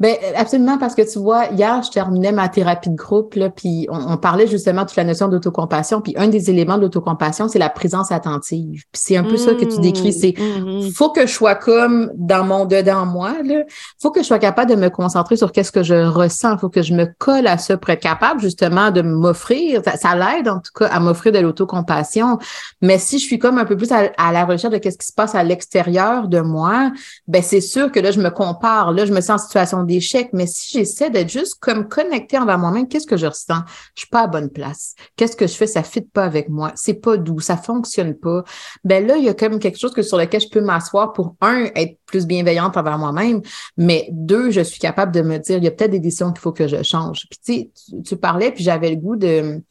Ben 0.00 0.16
absolument 0.36 0.78
parce 0.78 0.94
que 0.94 1.02
tu 1.10 1.18
vois, 1.18 1.46
hier 1.46 1.82
je 1.82 1.90
terminais 1.90 2.32
ma 2.32 2.48
thérapie 2.48 2.90
de 2.90 2.96
groupe 2.96 3.34
là, 3.34 3.50
puis 3.50 3.86
on, 3.90 4.16
parlait 4.16 4.46
justement 4.46 4.84
de 4.84 4.90
la 4.96 5.04
notion 5.04 5.28
d'autocompassion, 5.28 6.00
puis 6.00 6.14
un 6.16 6.28
des 6.28 6.50
éléments 6.50 6.76
de 6.76 6.82
l'autocompassion, 6.82 7.48
c'est 7.48 7.58
la 7.58 7.70
présence 7.70 8.12
attentive. 8.12 8.82
Puis 8.92 9.02
c'est 9.04 9.16
un 9.16 9.24
peu 9.24 9.36
ça 9.36 9.54
que 9.54 9.64
tu 9.64 9.80
décris, 9.80 10.10
mmh, 10.10 10.12
c'est 10.12 10.34
mmh. 10.38 10.90
faut 10.92 11.10
que 11.10 11.26
je 11.26 11.32
sois 11.32 11.54
comme 11.54 12.10
dans 12.14 12.44
mon 12.44 12.64
dedans 12.64 13.06
moi 13.06 13.34
là, 13.44 13.62
faut 14.00 14.10
que 14.10 14.22
je 14.22 14.26
sois 14.26 14.38
capable 14.38 14.70
de 14.70 14.76
me 14.76 14.88
concentrer 14.88 15.36
sur 15.36 15.52
qu'est-ce 15.52 15.72
que 15.72 15.82
je 15.82 15.94
ressens, 15.94 16.58
faut 16.58 16.68
que 16.68 16.82
je 16.82 16.94
me 16.94 17.06
colle 17.18 17.46
à 17.46 17.58
ça 17.58 17.76
pour 17.76 17.90
être 17.90 18.02
capable 18.02 18.40
justement 18.40 18.90
de 18.90 19.02
m'offrir, 19.02 19.82
ça, 19.84 20.14
l'aide 20.14 20.48
en 20.48 20.58
tout 20.58 20.72
cas 20.74 20.86
à 20.86 21.00
m'offrir 21.00 21.32
de 21.32 21.38
l'autocompassion. 21.38 22.38
Mais 22.80 22.98
si 22.98 23.18
je 23.18 23.24
suis 23.24 23.38
comme 23.38 23.58
un 23.58 23.64
peu 23.64 23.76
plus 23.76 23.90
à, 23.92 24.32
la 24.32 24.44
recherche 24.44 24.72
de 24.72 24.78
qu'est-ce 24.78 24.98
qui 24.98 25.06
se 25.06 25.12
passe 25.12 25.34
à 25.34 25.42
l'extérieur 25.42 26.28
de 26.28 26.40
moi, 26.40 26.90
ben 27.28 27.42
c'est 27.42 27.60
sûr 27.60 27.90
que 27.90 28.00
là 28.00 28.10
je 28.10 28.20
me 28.20 28.30
compare, 28.30 28.92
là 28.92 29.06
je 29.06 29.12
me 29.12 29.20
sens 29.20 29.42
en 29.42 29.44
situation 29.44 29.71
d'échec, 29.82 30.30
mais 30.32 30.46
si 30.46 30.78
j'essaie 30.78 31.10
d'être 31.10 31.30
juste 31.30 31.56
comme 31.60 31.88
connecté 31.88 32.38
envers 32.38 32.58
moi-même, 32.58 32.88
qu'est-ce 32.88 33.06
que 33.06 33.16
je 33.16 33.26
ressens? 33.26 33.62
Je 33.94 34.02
suis 34.02 34.08
pas 34.08 34.22
à 34.22 34.26
bonne 34.26 34.50
place. 34.50 34.94
Qu'est-ce 35.16 35.36
que 35.36 35.46
je 35.46 35.54
fais? 35.54 35.66
Ça 35.66 35.82
fit 35.82 36.02
pas 36.02 36.24
avec 36.24 36.48
moi. 36.48 36.72
C'est 36.74 36.94
pas 36.94 37.16
doux. 37.16 37.40
Ça 37.40 37.56
fonctionne 37.56 38.14
pas. 38.14 38.44
Ben 38.84 39.06
là, 39.06 39.16
il 39.16 39.24
y 39.24 39.28
a 39.28 39.34
comme 39.34 39.58
quelque 39.58 39.78
chose 39.78 39.92
que 39.92 40.02
sur 40.02 40.18
lequel 40.18 40.40
je 40.40 40.48
peux 40.48 40.60
m'asseoir 40.60 41.12
pour 41.12 41.36
un, 41.40 41.64
être 41.74 41.98
plus 42.06 42.26
bienveillante 42.26 42.76
envers 42.76 42.98
moi-même, 42.98 43.40
mais 43.76 44.08
deux, 44.12 44.50
je 44.50 44.60
suis 44.60 44.78
capable 44.78 45.12
de 45.12 45.22
me 45.22 45.38
dire, 45.38 45.58
il 45.58 45.64
y 45.64 45.68
a 45.68 45.70
peut-être 45.70 45.90
des 45.90 46.00
décisions 46.00 46.30
qu'il 46.32 46.40
faut 46.40 46.52
que 46.52 46.68
je 46.68 46.82
change. 46.82 47.26
Puis 47.30 47.38
tu, 47.44 47.52
sais, 47.52 48.02
tu 48.04 48.16
parlais, 48.16 48.52
puis 48.52 48.62
j'avais 48.62 48.90
le 48.90 48.96
goût 48.96 49.16
de 49.16 49.62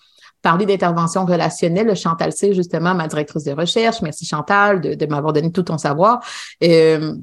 parler 0.42 0.66
d'intervention 0.66 1.26
relationnelle. 1.26 1.96
Chantal 1.96 2.32
c'est 2.34 2.54
justement, 2.54 2.94
ma 2.94 3.08
directrice 3.08 3.44
de 3.44 3.52
recherche. 3.52 4.02
Merci 4.02 4.26
Chantal 4.26 4.82
de, 4.82 5.06
m'avoir 5.06 5.34
donné 5.34 5.52
tout 5.52 5.64
ton 5.64 5.78
savoir. 5.78 6.20
Euh, 6.64 7.16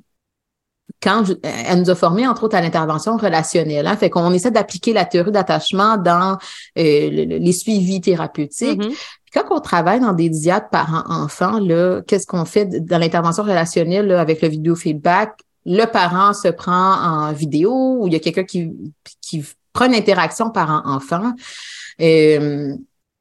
quand 1.03 1.25
elle 1.43 1.81
nous 1.81 1.91
a 1.91 1.95
formés, 1.95 2.27
entre 2.27 2.45
autres, 2.45 2.57
à 2.57 2.61
l'intervention 2.61 3.17
relationnelle. 3.17 3.87
Hein, 3.87 3.97
fait 3.97 4.11
qu'on 4.11 4.33
essaie 4.33 4.51
d'appliquer 4.51 4.93
la 4.93 5.05
théorie 5.05 5.31
d'attachement 5.31 5.97
dans 5.97 6.39
euh, 6.79 7.11
les 7.11 7.53
suivis 7.53 8.01
thérapeutiques. 8.01 8.81
Mm-hmm. 8.81 8.97
Quand 9.33 9.45
on 9.51 9.61
travaille 9.61 10.01
dans 10.01 10.13
des 10.13 10.29
diades 10.29 10.71
parents-enfants, 10.71 11.61
là, 11.61 12.01
qu'est-ce 12.07 12.27
qu'on 12.27 12.45
fait 12.45 12.67
dans 12.67 12.99
l'intervention 12.99 13.45
relationnelle 13.45 14.11
avec 14.13 14.43
le 14.43 14.49
vidéo 14.49 14.75
feedback? 14.75 15.39
Le 15.67 15.85
parent 15.85 16.33
se 16.33 16.49
prend 16.49 16.95
en 16.95 17.33
vidéo 17.33 17.99
ou 18.01 18.07
il 18.07 18.15
y 18.15 18.17
a 18.17 18.21
quelqu'un 18.21 18.45
qui, 18.45 18.73
qui 19.21 19.45
prend 19.73 19.87
une 19.87 19.95
interaction 19.95 20.51
parent-enfant. 20.51 21.35
Euh, 22.01 22.75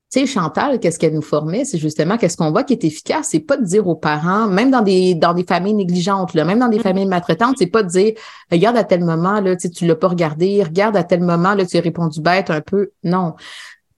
tu 0.10 0.22
sais, 0.22 0.26
Chantal, 0.26 0.80
qu'est-ce 0.80 1.00
qu'elle 1.00 1.14
nous 1.14 1.22
formait? 1.22 1.66
C'est 1.66 1.78
justement 1.78 2.18
qu'est-ce 2.18 2.38
qu'on 2.38 2.52
voit 2.52 2.64
qui 2.64 2.72
est 2.72 2.84
efficace, 2.86 3.28
c'est 3.32 3.42
pas 3.42 3.58
de 3.58 3.66
dire 3.66 3.88
aux 3.88 3.96
parents, 3.96 4.48
même 4.48 4.72
dans 4.72 4.82
des 4.82 5.16
dans 5.16 5.34
des 5.34 5.44
familles 5.44 5.74
négligentes, 5.74 6.34
là, 6.34 6.46
même 6.46 6.60
dans 6.60 6.70
des 6.70 6.80
mm. 6.80 6.84
familles 6.84 7.06
maltraitantes, 7.08 7.58
c'est 7.60 7.68
pas 7.68 7.84
de 7.84 7.90
dire 7.90 8.14
regarde 8.50 8.78
à 8.78 8.86
tel 8.86 9.04
moment, 9.04 9.42
là, 9.42 9.58
tu 9.58 9.86
l'as 9.86 9.96
pas 9.96 10.08
regardé, 10.08 10.64
regarde 10.64 10.96
à 10.96 11.04
tel 11.04 11.22
moment, 11.22 11.56
là, 11.56 11.66
tu 11.66 11.76
as 11.78 11.82
répondu 11.82 12.22
bête 12.22 12.50
un 12.50 12.62
peu. 12.62 12.92
Non. 13.04 13.36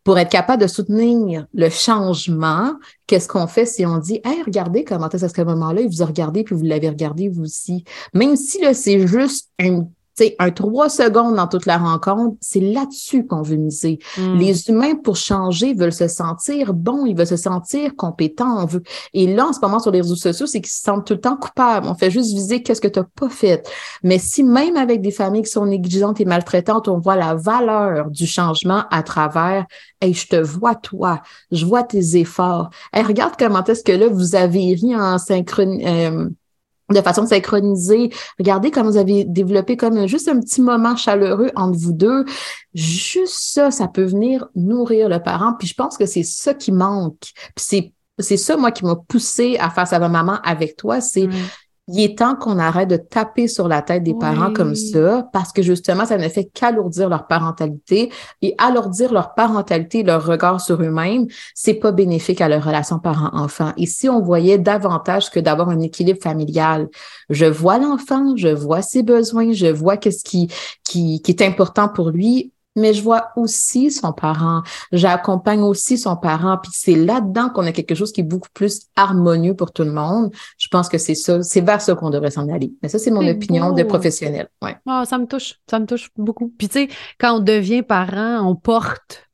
Pour 0.03 0.17
être 0.17 0.31
capable 0.31 0.63
de 0.63 0.67
soutenir 0.67 1.45
le 1.53 1.69
changement, 1.69 2.73
qu'est-ce 3.05 3.27
qu'on 3.27 3.45
fait 3.45 3.67
si 3.67 3.85
on 3.85 3.97
dit 3.99 4.19
Hey, 4.23 4.41
regardez 4.43 4.83
comment 4.83 5.09
est-ce 5.09 5.25
à 5.25 5.29
ce 5.29 5.41
moment-là, 5.43 5.81
il 5.81 5.89
vous 5.89 6.01
a 6.01 6.07
regardé, 6.07 6.43
puis 6.43 6.55
vous 6.55 6.63
l'avez 6.63 6.89
regardé 6.89 7.29
vous 7.29 7.43
aussi? 7.43 7.83
Même 8.15 8.35
si 8.35 8.59
là, 8.61 8.73
c'est 8.73 9.05
juste 9.05 9.49
un 9.59 9.83
c'est 10.19 10.35
un 10.37 10.51
trois 10.51 10.89
secondes 10.89 11.35
dans 11.35 11.47
toute 11.47 11.65
la 11.65 11.77
rencontre, 11.77 12.35
c'est 12.41 12.59
là-dessus 12.59 13.25
qu'on 13.25 13.41
veut 13.41 13.55
miser. 13.55 13.99
Hmm. 14.17 14.37
Les 14.37 14.67
humains, 14.67 14.95
pour 14.95 15.15
changer, 15.15 15.73
veulent 15.73 15.93
se 15.93 16.09
sentir 16.09 16.73
bons, 16.73 17.05
ils 17.05 17.15
veulent 17.15 17.25
se 17.25 17.37
sentir 17.37 17.95
compétents. 17.95 18.63
On 18.63 18.65
veut... 18.65 18.83
Et 19.13 19.33
là, 19.33 19.47
en 19.47 19.53
ce 19.53 19.59
moment, 19.61 19.79
sur 19.79 19.91
les 19.91 20.01
réseaux 20.01 20.17
sociaux, 20.17 20.45
c'est 20.45 20.59
qu'ils 20.59 20.73
se 20.73 20.81
sentent 20.81 21.07
tout 21.07 21.13
le 21.13 21.21
temps 21.21 21.37
coupables. 21.37 21.87
On 21.87 21.95
fait 21.95 22.11
juste 22.11 22.33
viser 22.33 22.61
qu'est-ce 22.61 22.81
que 22.81 22.89
tu 22.89 22.99
n'as 22.99 23.05
pas 23.15 23.29
fait. 23.29 23.65
Mais 24.03 24.19
si 24.19 24.43
même 24.43 24.75
avec 24.75 24.99
des 24.99 25.11
familles 25.11 25.43
qui 25.43 25.51
sont 25.51 25.65
négligentes 25.65 26.19
et 26.19 26.25
maltraitantes, 26.25 26.89
on 26.89 26.99
voit 26.99 27.15
la 27.15 27.35
valeur 27.35 28.09
du 28.09 28.27
changement 28.27 28.83
à 28.91 29.03
travers 29.03 29.65
Hey, 30.01 30.13
je 30.13 30.27
te 30.27 30.35
vois 30.35 30.75
toi, 30.75 31.21
je 31.51 31.65
vois 31.65 31.83
tes 31.83 32.17
efforts. 32.17 32.69
Hey, 32.91 33.03
regarde 33.03 33.35
comment 33.39 33.63
est-ce 33.63 33.83
que 33.83 33.93
là, 33.93 34.07
vous 34.09 34.35
avez 34.35 34.73
ri 34.73 34.95
en 34.95 35.17
synchrone. 35.17 35.79
Euh, 35.85 36.29
de 36.89 37.01
façon 37.01 37.25
synchronisée. 37.25 38.09
Regardez 38.37 38.71
comment 38.71 38.89
vous 38.89 38.97
avez 38.97 39.23
développé 39.23 39.77
comme 39.77 40.07
juste 40.07 40.27
un 40.27 40.39
petit 40.39 40.61
moment 40.61 40.95
chaleureux 40.95 41.51
entre 41.55 41.77
vous 41.77 41.93
deux. 41.93 42.25
Juste 42.73 43.37
ça, 43.53 43.71
ça 43.71 43.87
peut 43.87 44.05
venir 44.05 44.47
nourrir 44.55 45.09
le 45.09 45.19
parent. 45.21 45.53
Puis 45.57 45.67
je 45.67 45.75
pense 45.75 45.97
que 45.97 46.05
c'est 46.05 46.23
ça 46.23 46.53
qui 46.53 46.71
manque. 46.71 47.31
Puis 47.55 47.65
c'est 47.65 47.93
c'est 48.21 48.37
ça, 48.37 48.57
moi, 48.57 48.71
qui 48.71 48.83
m'a 48.83 48.95
poussé 48.95 49.57
à 49.59 49.69
faire 49.69 49.87
ça 49.87 49.97
ma 49.97 50.09
maman 50.09 50.39
avec 50.43 50.75
toi. 50.75 51.01
C'est 51.01 51.29
il 51.91 52.03
est 52.03 52.17
temps 52.17 52.35
qu'on 52.35 52.59
arrête 52.59 52.89
de 52.89 52.97
taper 52.97 53.47
sur 53.47 53.67
la 53.67 53.81
tête 53.81 54.03
des 54.03 54.13
parents 54.13 54.53
comme 54.53 54.75
ça, 54.75 55.27
parce 55.33 55.51
que 55.51 55.61
justement, 55.61 56.05
ça 56.05 56.17
ne 56.17 56.29
fait 56.29 56.45
qu'alourdir 56.45 57.09
leur 57.09 57.25
parentalité 57.25 58.11
et 58.41 58.53
alourdir 58.57 59.11
leur 59.11 59.33
parentalité, 59.33 60.03
leur 60.03 60.23
regard 60.25 60.61
sur 60.61 60.81
eux-mêmes, 60.81 61.25
c'est 61.55 61.73
pas 61.73 61.91
bénéfique 61.91 62.41
à 62.41 62.47
leur 62.47 62.63
relation 62.63 62.99
parent-enfant. 62.99 63.73
Et 63.77 63.87
si 63.87 64.07
on 64.07 64.21
voyait 64.21 64.57
davantage 64.59 65.31
que 65.31 65.39
d'avoir 65.39 65.69
un 65.69 65.79
équilibre 65.79 66.21
familial, 66.21 66.89
je 67.29 67.45
vois 67.45 67.79
l'enfant, 67.79 68.35
je 68.35 68.49
vois 68.49 68.81
ses 68.81 69.01
besoins, 69.01 69.51
je 69.51 69.67
vois 69.67 69.97
qu'est-ce 69.97 70.23
qui, 70.23 70.49
qui, 70.83 71.21
qui 71.21 71.31
est 71.31 71.41
important 71.41 71.89
pour 71.89 72.11
lui, 72.11 72.51
mais 72.79 72.93
je 72.93 73.03
vois 73.03 73.29
aussi 73.35 73.91
son 73.91 74.13
parent, 74.13 74.63
j'accompagne 74.91 75.61
aussi 75.61 75.97
son 75.97 76.15
parent, 76.15 76.57
puis 76.61 76.71
c'est 76.73 76.95
là-dedans 76.95 77.49
qu'on 77.49 77.65
a 77.65 77.71
quelque 77.71 77.95
chose 77.95 78.11
qui 78.11 78.21
est 78.21 78.23
beaucoup 78.23 78.49
plus 78.53 78.87
harmonieux 78.95 79.55
pour 79.55 79.71
tout 79.71 79.83
le 79.83 79.91
monde. 79.91 80.31
Je 80.57 80.67
pense 80.69 80.89
que 80.89 80.97
c'est 80.97 81.15
ça, 81.15 81.41
c'est 81.43 81.61
vers 81.61 81.81
ça 81.81 81.95
qu'on 81.95 82.09
devrait 82.09 82.31
s'en 82.31 82.49
aller. 82.49 82.73
Mais 82.81 82.89
ça, 82.89 82.99
c'est 82.99 83.11
mon 83.11 83.27
opinion 83.27 83.73
de 83.73 83.83
professionnel. 83.83 84.49
Ouais. 84.61 84.77
Oh, 84.85 85.03
ça 85.05 85.17
me 85.17 85.25
touche, 85.25 85.55
ça 85.69 85.79
me 85.79 85.85
touche 85.85 86.09
beaucoup. 86.17 86.53
Puis 86.57 86.67
tu 86.67 86.79
sais, 86.79 86.89
quand 87.19 87.37
on 87.37 87.39
devient 87.39 87.83
parent, 87.83 88.47
on 88.47 88.55
porte 88.55 89.29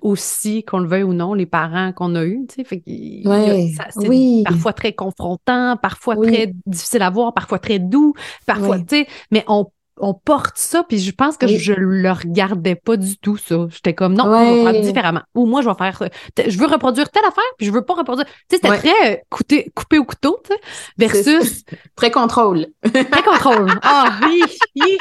aussi, 0.00 0.64
qu'on 0.64 0.80
le 0.80 0.88
veuille 0.88 1.02
ou 1.02 1.12
non, 1.12 1.34
les 1.34 1.46
parents 1.46 1.92
qu'on 1.92 2.14
a 2.14 2.24
eus. 2.24 2.46
Tu 2.48 2.64
sais, 2.64 2.82
c'est 3.90 4.08
oui. 4.08 4.42
parfois 4.44 4.72
très 4.72 4.92
confrontant, 4.92 5.76
parfois 5.80 6.16
très 6.16 6.52
difficile 6.66 7.02
à 7.02 7.10
voir, 7.10 7.34
parfois 7.34 7.58
très 7.58 7.78
doux, 7.78 8.14
parfois, 8.46 8.78
tu 8.78 8.86
sais, 8.88 9.06
mais 9.30 9.44
on 9.46 9.66
on 10.00 10.14
porte 10.14 10.56
ça, 10.56 10.82
puis 10.82 10.98
je 10.98 11.12
pense 11.12 11.36
que 11.36 11.46
je 11.46 11.72
le 11.72 12.10
regardais 12.10 12.74
pas 12.74 12.96
du 12.96 13.16
tout, 13.18 13.36
ça. 13.36 13.66
J'étais 13.70 13.94
comme, 13.94 14.14
non, 14.14 14.24
on 14.24 14.64
va 14.64 14.72
faire 14.72 14.82
différemment. 14.82 15.22
Ou 15.34 15.46
moi, 15.46 15.62
je 15.62 15.68
vais 15.68 15.74
faire, 15.74 16.08
je 16.48 16.58
veux 16.58 16.66
reproduire 16.66 17.08
telle 17.10 17.24
affaire, 17.24 17.44
puis 17.58 17.66
je 17.66 17.72
veux 17.72 17.84
pas 17.84 17.94
reproduire. 17.94 18.26
Tu 18.26 18.56
sais, 18.56 18.60
c'était 18.62 18.76
très 18.78 19.12
euh, 19.12 19.16
coupé, 19.28 19.70
coupé 19.74 19.98
au 19.98 20.04
couteau, 20.04 20.40
tu 20.44 20.54
sais, 20.54 20.60
versus. 20.96 21.64
très 21.96 22.10
contrôle. 22.10 22.66
très 22.82 23.22
contrôle. 23.24 23.70
Ah, 23.82 24.18
oui, 24.26 24.42
oui. 24.76 24.98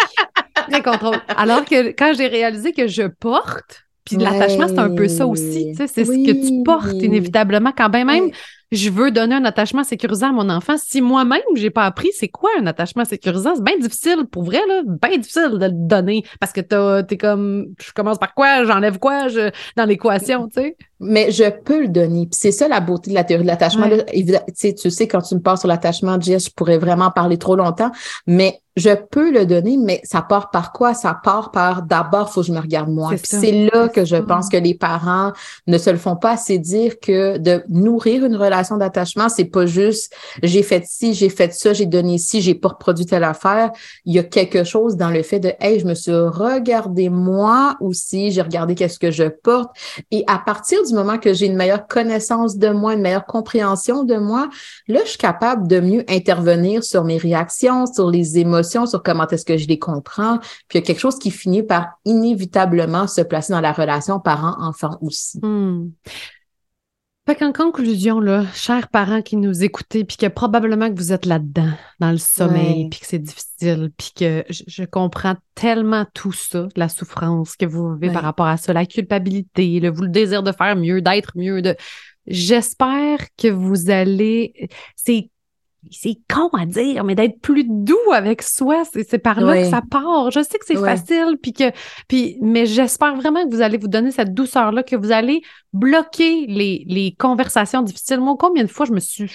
Très 0.70 0.84
contrôle. 0.84 1.18
Alors 1.30 1.66
que 1.66 1.90
quand 1.90 2.14
j'ai 2.16 2.28
réalisé 2.28 2.74
que 2.74 2.88
je 2.88 3.04
porte, 3.04 3.86
puis 4.06 4.18
l'attachement, 4.18 4.68
c'est 4.68 4.80
un 4.80 4.94
peu 4.94 5.08
ça 5.08 5.28
aussi, 5.28 5.72
tu 5.72 5.78
sais, 5.78 5.88
c'est 5.88 6.06
ce 6.06 6.12
que 6.12 6.48
tu 6.48 6.64
portes 6.64 7.02
inévitablement, 7.02 7.72
quand 7.76 7.90
bien 7.90 8.06
même 8.06 8.32
je 8.72 8.90
veux 8.90 9.12
donner 9.12 9.36
un 9.36 9.46
attachement 9.46 9.84
sécurisant 9.84 10.30
à 10.30 10.32
mon 10.32 10.50
enfant. 10.50 10.76
Si 10.78 11.02
moi-même, 11.02 11.42
j'ai 11.56 11.70
pas 11.70 11.86
appris 11.86 12.10
c'est 12.14 12.28
quoi 12.28 12.50
un 12.60 12.68
attachement 12.68 13.06
sécurisant, 13.06 13.56
c'est 13.56 13.64
bien 13.64 13.78
difficile, 13.78 14.26
pour 14.32 14.44
vrai, 14.44 14.60
là, 14.68 14.82
bien 14.86 15.18
difficile 15.18 15.52
de 15.54 15.66
le 15.66 15.72
donner 15.74 16.24
parce 16.40 16.52
que 16.54 16.62
t'es 17.02 17.18
comme, 17.18 17.68
je 17.82 17.92
commence 17.94 18.18
par 18.18 18.34
quoi, 18.34 18.64
j'enlève 18.66 19.00
quoi? 19.00 19.28
Je, 19.28 19.52
dans 19.76 19.86
l'équation, 19.86 20.48
tu 20.48 20.62
sais. 20.62 20.78
Mais 21.00 21.32
je 21.32 21.50
peux 21.50 21.84
le 21.84 21.88
donner. 21.88 22.28
c'est 22.32 22.52
ça 22.52 22.68
la 22.68 22.82
beauté 22.82 23.10
de 23.12 23.16
la 23.16 23.24
théorie 23.24 23.44
de 23.44 23.48
l'attachement. 23.48 23.88
Tu 23.88 24.92
sais, 24.92 25.08
quand 25.08 25.22
tu 25.22 25.36
me 25.36 25.40
parles 25.40 25.58
sur 25.58 25.70
l'attachement, 25.70 26.20
Jess, 26.20 26.46
je 26.46 26.52
pourrais 26.52 26.78
vraiment 26.78 27.10
parler 27.10 27.38
trop 27.38 27.56
longtemps, 27.56 27.92
mais 28.28 28.60
je 28.80 28.96
peux 28.96 29.32
le 29.32 29.46
donner, 29.46 29.78
mais 29.78 30.02
ça 30.04 30.22
part 30.22 30.50
par 30.50 30.72
quoi? 30.72 30.94
Ça 30.94 31.18
part 31.22 31.52
par 31.52 31.84
d'abord, 31.84 32.32
faut 32.32 32.42
que 32.42 32.48
je 32.48 32.52
me 32.52 32.60
regarde 32.60 32.90
moi. 32.90 33.12
C'est 33.24 33.70
là 33.72 33.90
que 33.90 34.06
je 34.06 34.16
pense 34.16 34.50
que 34.50 34.58
les 34.58 34.74
parents 34.74 35.34
ne 35.68 35.78
se 35.78 35.90
le 35.90 35.98
font 35.98 36.16
pas 36.16 36.32
assez 36.32 36.58
dire 36.58 37.00
que 37.00 37.38
de 37.38 37.64
nourrir 37.68 38.26
une 38.26 38.36
relation 38.36 38.78
d'attachement, 38.78 39.30
c'est 39.30 39.46
pas 39.46 39.66
juste 39.66 40.14
j'ai 40.42 40.64
fait 40.64 40.84
ci, 40.86 41.14
j'ai 41.14 41.30
fait 41.30 41.54
ça, 41.54 41.74
j'ai 41.74 41.86
donné 41.86 42.18
ci, 42.18 42.42
j'ai 42.42 42.56
pas 42.56 42.70
reproduit 42.70 43.06
telle 43.06 43.24
affaire. 43.24 43.72
Il 44.06 44.14
y 44.14 44.20
a 44.20 44.24
quelque 44.24 44.64
chose 44.64 44.96
dans 44.96 45.10
le 45.10 45.24
fait 45.24 45.40
de 45.40 45.52
hey, 45.60 45.80
je 45.80 45.86
me 45.86 45.94
suis 45.94 46.12
regardé 46.14 47.10
moi 47.10 47.76
aussi, 47.82 48.32
j'ai 48.32 48.42
regardé 48.42 48.76
qu'est-ce 48.76 49.00
que 49.00 49.12
je 49.12 49.26
porte. 49.26 49.76
Et 50.12 50.24
à 50.28 50.40
partir 50.40 50.84
du 50.86 50.94
moment 50.94 51.18
que 51.18 51.34
j'ai 51.34 51.48
une 51.48 51.56
meilleure 51.56 51.88
connaissance 51.88 52.58
de 52.58 52.70
moi, 52.70 52.94
une 52.94 53.02
meilleure 53.02 53.26
compréhension 53.26 54.04
de 54.04 54.16
moi, 54.16 54.50
là, 54.88 55.02
je 55.04 55.10
suis 55.10 55.18
capable 55.18 55.68
de 55.68 55.80
mieux 55.80 56.06
intervenir 56.08 56.84
sur 56.84 57.04
mes 57.04 57.18
réactions, 57.18 57.86
sur 57.86 58.10
les 58.10 58.38
émotions 58.38 58.69
sur 58.70 59.04
comment 59.04 59.28
est-ce 59.28 59.46
que 59.46 59.58
je 59.58 59.68
les 59.68 59.80
comprends. 59.80 60.40
Puis 60.68 60.76
il 60.76 60.78
y 60.78 60.84
a 60.84 60.86
quelque 60.86 61.00
chose 61.00 61.20
qui 61.20 61.32
finit 61.32 61.64
par 61.64 62.00
inévitablement 62.06 63.08
se 63.08 63.22
placer 63.22 63.54
dans 63.54 63.62
la 63.62 63.72
relation 63.72 64.20
parent-enfant 64.20 64.98
aussi. 65.02 65.40
Hmm. 65.42 65.90
Fait 67.30 67.36
qu'en 67.36 67.52
conclusion, 67.52 68.20
là, 68.20 68.44
chers 68.56 68.88
parents 68.88 69.22
qui 69.22 69.36
nous 69.36 69.64
écoutez, 69.64 70.04
puis 70.04 70.18
que 70.18 70.26
probablement 70.26 70.90
que 70.90 70.98
vous 70.98 71.14
êtes 71.14 71.28
là-dedans, 71.28 71.70
dans 72.00 72.10
le 72.10 72.18
sommeil, 72.18 72.90
puis 72.90 73.02
que 73.02 73.06
c'est 73.06 73.20
difficile, 73.20 73.92
puis 73.96 74.14
que 74.16 74.44
je, 74.50 74.84
comprends 74.84 75.36
tellement 75.54 76.08
tout 76.16 76.32
ça, 76.32 76.68
la 76.76 76.90
souffrance 76.90 77.56
que 77.56 77.68
vous 77.68 77.94
vivez 77.94 78.12
par 78.12 78.24
rapport 78.24 78.48
à 78.48 78.58
ça, 78.58 78.74
la 78.74 78.88
culpabilité, 78.88 79.80
le, 79.80 79.92
vous, 79.92 80.02
le 80.02 80.10
désir 80.10 80.42
de 80.42 80.52
faire 80.52 80.76
mieux, 80.76 81.04
d'être 81.04 81.34
mieux, 81.36 81.62
de... 81.62 81.76
J'espère 82.26 83.20
que 83.38 83.50
vous 83.50 83.92
allez... 83.92 84.68
C'est 84.96 85.30
c'est 85.92 86.18
con 86.34 86.50
à 86.50 86.66
dire, 86.66 87.04
mais 87.04 87.16
d'être 87.16 87.40
plus 87.42 87.64
doux 87.68 88.12
avec 88.14 88.42
soi, 88.42 88.84
c'est 88.86 89.18
par 89.20 89.42
là 89.42 89.62
que 89.62 89.70
ça 89.70 89.82
part. 89.82 90.32
Je 90.32 90.42
sais 90.42 90.58
que 90.58 90.66
c'est 90.66 90.76
facile, 90.76 91.38
puis 91.42 91.54
que, 91.54 91.72
puis, 92.08 92.38
mais 92.42 92.66
j'espère 92.66 93.16
vraiment 93.16 93.44
que 93.44 93.54
vous 93.54 93.62
allez 93.62 93.78
vous 93.78 93.88
donner 93.88 94.12
cette 94.12 94.34
douceur-là, 94.34 94.84
que 94.84 94.96
vous 94.96 95.12
allez 95.12 95.42
bloquer 95.74 96.46
les, 96.48 96.84
les 96.88 97.16
conversations 97.18 97.82
difficiles. 97.82 98.20
Moi, 98.20 98.36
combien 98.40 98.64
de 98.64 98.70
fois 98.70 98.86
je 98.86 98.94
me 98.94 99.00
suis 99.00 99.32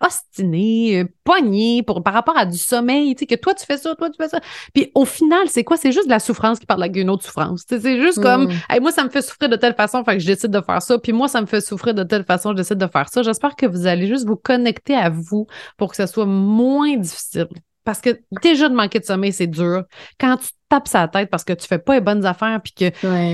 ostiné, 0.00 1.00
euh, 1.00 1.04
pogné 1.24 1.82
pour, 1.82 2.02
par 2.02 2.14
rapport 2.14 2.36
à 2.36 2.46
du 2.46 2.56
sommeil, 2.56 3.14
tu 3.14 3.20
sais, 3.20 3.26
que 3.26 3.34
toi 3.40 3.54
tu 3.54 3.64
fais 3.66 3.76
ça, 3.76 3.94
toi 3.94 4.10
tu 4.10 4.16
fais 4.16 4.28
ça. 4.28 4.40
Puis 4.74 4.90
au 4.94 5.04
final, 5.04 5.48
c'est 5.48 5.64
quoi? 5.64 5.76
C'est 5.76 5.92
juste 5.92 6.06
de 6.06 6.10
la 6.10 6.18
souffrance 6.18 6.58
qui 6.58 6.66
parle 6.66 6.82
avec 6.82 6.96
une 6.96 7.10
autre 7.10 7.24
souffrance. 7.24 7.64
C'est 7.68 8.00
juste 8.00 8.22
comme, 8.22 8.46
mm. 8.46 8.80
moi, 8.80 8.92
ça 8.92 9.04
me 9.04 9.10
fait 9.10 9.22
souffrir 9.22 9.48
de 9.48 9.56
telle 9.56 9.74
façon, 9.74 10.02
fait 10.04 10.14
que 10.14 10.20
je 10.20 10.26
décide 10.26 10.50
de 10.50 10.60
faire 10.60 10.82
ça. 10.82 10.98
Puis 10.98 11.12
moi, 11.12 11.28
ça 11.28 11.40
me 11.40 11.46
fait 11.46 11.60
souffrir 11.60 11.94
de 11.94 12.02
telle 12.02 12.24
façon, 12.24 12.50
je 12.50 12.56
décide 12.56 12.78
de 12.78 12.86
faire 12.86 13.08
ça. 13.08 13.22
J'espère 13.22 13.56
que 13.56 13.66
vous 13.66 13.86
allez 13.86 14.06
juste 14.06 14.26
vous 14.26 14.36
connecter 14.36 14.94
à 14.94 15.10
vous 15.10 15.46
pour 15.76 15.90
que 15.90 15.96
ça 15.96 16.06
soit 16.06 16.26
moins 16.26 16.96
difficile. 16.96 17.48
Parce 17.84 18.00
que 18.00 18.20
déjà 18.42 18.68
de 18.68 18.74
manquer 18.74 19.00
de 19.00 19.04
sommeil, 19.04 19.32
c'est 19.32 19.46
dur. 19.46 19.84
Quand 20.18 20.36
tu 20.36 20.48
tapes 20.68 20.88
sa 20.88 21.08
tête 21.08 21.30
parce 21.30 21.44
que 21.44 21.52
tu 21.52 21.66
fais 21.66 21.78
pas 21.78 21.94
les 21.94 22.00
bonnes 22.00 22.24
affaires 22.24 22.60
puis 22.62 22.72
que 22.72 22.88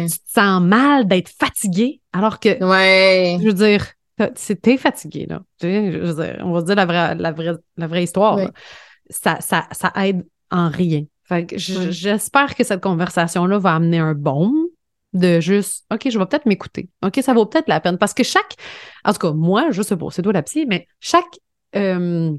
tu 0.06 0.18
te 0.18 0.30
sens 0.32 0.62
mal 0.62 1.06
d'être 1.06 1.28
fatigué, 1.28 2.00
alors 2.12 2.40
que, 2.40 2.64
ouais. 2.64 3.38
je 3.40 3.46
veux 3.46 3.52
dire, 3.52 3.84
T'es 4.16 4.76
fatigué, 4.78 5.26
là. 5.28 5.42
on 5.62 6.52
va 6.52 6.60
se 6.60 6.64
dire 6.64 6.74
la 6.74 6.86
vraie, 6.86 7.14
la 7.14 7.32
vraie, 7.32 7.54
la 7.76 7.86
vraie 7.86 8.04
histoire. 8.04 8.38
Ça, 9.10 9.40
ça, 9.40 9.68
ça 9.72 9.92
aide 9.96 10.26
en 10.50 10.68
rien. 10.68 11.04
j'espère 11.54 12.54
que 12.54 12.64
cette 12.64 12.80
conversation-là 12.80 13.58
va 13.58 13.74
amener 13.74 13.98
un 13.98 14.14
bon 14.14 14.52
de 15.12 15.40
juste, 15.40 15.84
OK, 15.92 16.08
je 16.10 16.18
vais 16.18 16.26
peut-être 16.26 16.46
m'écouter. 16.46 16.88
OK, 17.04 17.20
ça 17.22 17.32
vaut 17.34 17.46
peut-être 17.46 17.68
la 17.68 17.80
peine. 17.80 17.98
Parce 17.98 18.14
que 18.14 18.22
chaque, 18.22 18.54
en 19.04 19.12
tout 19.12 19.18
cas, 19.18 19.32
moi, 19.32 19.70
je 19.70 19.82
sais 19.82 19.96
pas, 19.96 20.06
c'est 20.10 20.22
toi 20.22 20.32
la 20.32 20.42
psy, 20.42 20.66
mais 20.66 20.86
chaque 21.00 21.38
euh, 21.74 22.32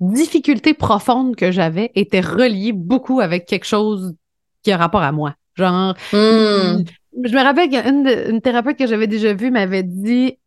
difficulté 0.00 0.74
profonde 0.74 1.36
que 1.36 1.50
j'avais 1.50 1.90
était 1.94 2.20
reliée 2.20 2.72
beaucoup 2.72 3.20
avec 3.20 3.46
quelque 3.46 3.66
chose 3.66 4.14
qui 4.62 4.72
a 4.72 4.76
rapport 4.76 5.02
à 5.02 5.12
moi. 5.12 5.34
Genre, 5.56 5.94
hmm. 6.12 6.84
je 7.24 7.34
me 7.34 7.42
rappelle 7.42 7.68
qu'une 7.68 8.06
une 8.06 8.40
thérapeute 8.40 8.78
que 8.78 8.86
j'avais 8.86 9.06
déjà 9.06 9.34
vue 9.34 9.50
m'avait 9.50 9.82
dit 9.82 10.38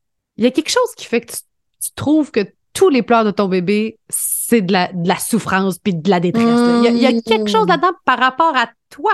il 0.42 0.46
y 0.46 0.48
a 0.48 0.52
quelque 0.52 0.72
chose 0.72 0.96
qui 0.98 1.06
fait 1.06 1.22
que 1.22 1.34
tu, 1.34 1.92
trouves 1.96 2.32
que 2.32 2.40
tous 2.74 2.90
les 2.90 3.04
pleurs 3.04 3.24
de 3.24 3.30
ton 3.30 3.48
bébé, 3.48 4.00
c'est 4.10 4.62
de 4.62 4.72
la, 4.72 4.92
de 4.92 5.08
la 5.08 5.18
souffrance 5.18 5.78
puis 5.78 5.94
de 5.94 6.10
la 6.10 6.20
détresse. 6.20 6.44
Il, 6.84 6.98
y 6.98 7.06
a, 7.06 7.12
quelque 7.22 7.48
chose 7.48 7.66
mmh. 7.66 7.70
là-dedans 7.70 7.92
par 8.06 8.18
rapport 8.18 8.58
à 8.58 8.68
toi, 8.90 9.14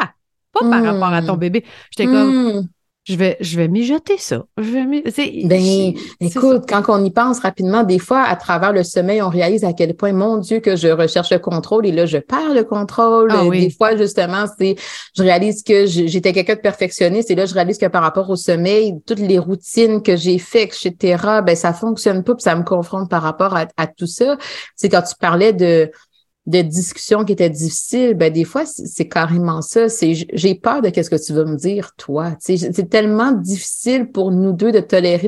pas 0.53 0.69
par 0.69 0.81
rapport 0.81 1.11
à 1.11 1.21
ton 1.21 1.35
mmh. 1.35 1.39
bébé. 1.39 1.65
J'étais 1.91 2.09
comme, 2.09 2.59
mmh 2.59 2.69
je 3.07 3.15
vais, 3.15 3.37
je 3.39 3.55
vais 3.55 3.69
mijoter 3.69 4.17
ça. 4.17 4.43
Je 4.57 4.69
vais 4.69 4.85
ben, 5.45 5.93
écoute, 6.19 6.63
quand 6.67 6.83
on 6.89 7.03
y 7.05 7.09
pense 7.09 7.39
rapidement, 7.39 7.83
des 7.83 7.99
fois, 7.99 8.23
à 8.23 8.35
travers 8.35 8.73
le 8.73 8.83
sommeil, 8.83 9.21
on 9.21 9.29
réalise 9.29 9.63
à 9.63 9.71
quel 9.71 9.95
point, 9.95 10.11
mon 10.11 10.37
Dieu, 10.37 10.59
que 10.59 10.75
je 10.75 10.89
recherche 10.89 11.31
le 11.31 11.39
contrôle 11.39 11.85
et 11.85 11.93
là, 11.93 12.05
je 12.05 12.17
perds 12.17 12.53
le 12.53 12.65
contrôle. 12.65 13.31
Ah 13.31 13.47
des 13.49 13.69
fois, 13.69 13.95
justement, 13.95 14.43
c'est, 14.59 14.75
je 15.15 15.23
réalise 15.23 15.63
que 15.63 15.85
j'étais 15.85 16.33
quelqu'un 16.33 16.55
de 16.55 16.59
perfectionniste 16.59 17.31
et 17.31 17.35
là, 17.35 17.45
je 17.45 17.53
réalise 17.53 17.77
que 17.77 17.85
par 17.85 18.03
rapport 18.03 18.29
au 18.29 18.35
sommeil, 18.35 18.95
toutes 19.05 19.19
les 19.19 19.39
routines 19.39 20.01
que 20.01 20.17
j'ai 20.17 20.37
faites, 20.37 20.75
etc., 20.85 21.23
ben, 21.45 21.55
ça 21.55 21.71
fonctionne 21.71 22.23
pas 22.23 22.35
puis 22.35 22.43
ça 22.43 22.55
me 22.55 22.63
confronte 22.63 23.09
par 23.09 23.21
rapport 23.21 23.55
à, 23.55 23.67
à 23.77 23.87
tout 23.87 24.07
ça. 24.07 24.37
C'est 24.75 24.89
quand 24.89 25.03
tu 25.03 25.15
parlais 25.17 25.53
de, 25.53 25.89
de 26.47 26.61
discussions 26.61 27.25
qui 27.25 27.33
étaient 27.33 27.49
difficiles, 27.49 28.13
ben 28.13 28.31
des 28.31 28.45
fois 28.45 28.65
c'est 28.65 29.07
carrément 29.07 29.61
ça. 29.61 29.89
C'est 29.89 30.13
j'ai 30.33 30.55
peur 30.55 30.81
de 30.81 30.89
qu'est-ce 30.89 31.09
que 31.09 31.23
tu 31.23 31.33
vas 31.33 31.43
me 31.43 31.57
dire 31.57 31.93
toi. 31.97 32.35
C'est 32.39 32.89
tellement 32.89 33.33
difficile 33.33 34.09
pour 34.11 34.31
nous 34.31 34.53
deux 34.53 34.71
de 34.71 34.79
tolérer 34.79 35.27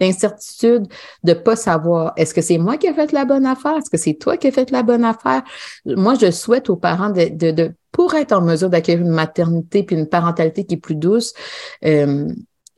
l'incertitude 0.00 0.86
de 1.22 1.32
pas 1.34 1.54
savoir 1.54 2.14
est-ce 2.16 2.32
que 2.32 2.40
c'est 2.40 2.56
moi 2.58 2.78
qui 2.78 2.86
ai 2.86 2.94
fait 2.94 3.12
la 3.12 3.26
bonne 3.26 3.44
affaire, 3.44 3.76
est-ce 3.76 3.90
que 3.90 3.98
c'est 3.98 4.14
toi 4.14 4.38
qui 4.38 4.46
as 4.46 4.52
fait 4.52 4.70
la 4.70 4.82
bonne 4.82 5.04
affaire? 5.04 5.42
Moi 5.84 6.14
je 6.18 6.30
souhaite 6.30 6.70
aux 6.70 6.76
parents 6.76 7.10
de, 7.10 7.52
de, 7.52 7.72
pour 7.92 8.14
être 8.14 8.32
en 8.32 8.40
mesure 8.40 8.70
d'acquérir 8.70 9.04
une 9.04 9.12
maternité 9.12 9.82
puis 9.82 9.96
une 9.96 10.08
parentalité 10.08 10.64
qui 10.64 10.74
est 10.74 10.78
plus 10.78 10.96
douce. 10.96 11.34
Euh, 11.84 12.26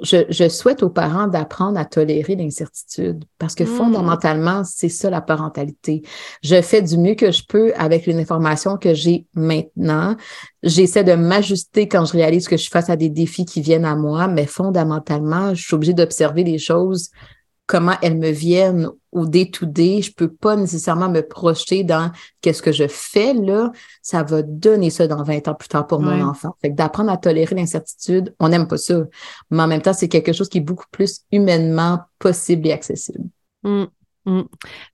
je, 0.00 0.48
souhaite 0.48 0.82
aux 0.82 0.90
parents 0.90 1.26
d'apprendre 1.26 1.78
à 1.78 1.84
tolérer 1.84 2.36
l'incertitude 2.36 3.24
parce 3.38 3.54
que 3.54 3.64
hmm. 3.64 3.66
fondamentalement, 3.66 4.62
c'est 4.64 4.88
ça 4.88 5.08
la 5.08 5.20
parentalité. 5.20 6.02
Je 6.42 6.60
fais 6.60 6.82
du 6.82 6.98
mieux 6.98 7.14
que 7.14 7.32
je 7.32 7.42
peux 7.46 7.72
avec 7.76 8.06
l'information 8.06 8.76
que 8.76 8.92
j'ai 8.92 9.26
maintenant. 9.34 10.16
J'essaie 10.62 11.04
de 11.04 11.14
m'ajuster 11.14 11.88
quand 11.88 12.04
je 12.04 12.12
réalise 12.12 12.48
que 12.48 12.56
je 12.56 12.62
suis 12.62 12.70
face 12.70 12.90
à 12.90 12.96
des 12.96 13.08
défis 13.08 13.46
qui 13.46 13.60
viennent 13.60 13.84
à 13.86 13.96
moi, 13.96 14.28
mais 14.28 14.46
fondamentalement, 14.46 15.54
je 15.54 15.62
suis 15.62 15.74
obligée 15.74 15.94
d'observer 15.94 16.44
les 16.44 16.58
choses 16.58 17.10
comment 17.66 17.96
elles 18.02 18.16
me 18.16 18.30
viennent 18.30 18.88
au 19.16 19.26
day-to-day. 19.26 20.02
Je 20.02 20.12
peux 20.12 20.28
pas 20.28 20.56
nécessairement 20.56 21.08
me 21.08 21.22
projeter 21.22 21.82
dans 21.82 22.12
qu'est-ce 22.42 22.62
que 22.62 22.70
je 22.70 22.86
fais 22.86 23.32
là. 23.32 23.72
Ça 24.02 24.22
va 24.22 24.42
donner 24.42 24.90
ça 24.90 25.08
dans 25.08 25.22
20 25.22 25.48
ans 25.48 25.54
plus 25.54 25.68
tard 25.68 25.86
pour 25.86 26.00
mon 26.00 26.20
enfant. 26.22 26.54
Fait 26.60 26.70
que 26.70 26.76
d'apprendre 26.76 27.10
à 27.10 27.16
tolérer 27.16 27.54
l'incertitude, 27.54 28.34
on 28.38 28.48
n'aime 28.48 28.68
pas 28.68 28.76
ça. 28.76 29.04
Mais 29.50 29.62
en 29.62 29.66
même 29.66 29.82
temps, 29.82 29.94
c'est 29.94 30.08
quelque 30.08 30.32
chose 30.32 30.48
qui 30.48 30.58
est 30.58 30.62
beaucoup 30.62 30.86
plus 30.90 31.22
humainement 31.32 32.00
possible 32.18 32.68
et 32.68 32.72
accessible. 32.72 33.24
Hum, 33.64 33.88
hum. 34.26 34.46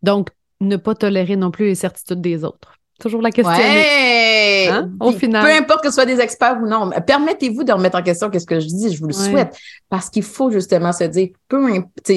Donc, 0.02 0.28
ne 0.60 0.76
pas 0.76 0.94
tolérer 0.94 1.36
non 1.36 1.50
plus 1.50 1.66
les 1.66 1.74
certitudes 1.74 2.20
des 2.20 2.44
autres. 2.44 2.78
Toujours 3.00 3.20
la 3.20 3.32
question. 3.32 3.52
Ouais. 3.52 4.68
Hein? 4.70 4.92
Au 5.00 5.10
final. 5.10 5.44
Peu 5.44 5.52
importe 5.52 5.82
que 5.82 5.88
ce 5.88 5.94
soit 5.96 6.06
des 6.06 6.20
experts 6.20 6.58
ou 6.62 6.68
non, 6.68 6.90
permettez-vous 7.04 7.64
de 7.64 7.72
remettre 7.72 7.98
en 7.98 8.02
question 8.02 8.30
qu'est-ce 8.30 8.46
que 8.46 8.60
je 8.60 8.66
dis, 8.66 8.94
je 8.94 9.00
vous 9.00 9.08
le 9.08 9.12
souhaite. 9.12 9.56
Parce 9.88 10.08
qu'il 10.08 10.22
faut 10.22 10.52
justement 10.52 10.92
se 10.92 11.04
dire, 11.04 11.30
peu 11.48 11.66
importe, 11.66 12.12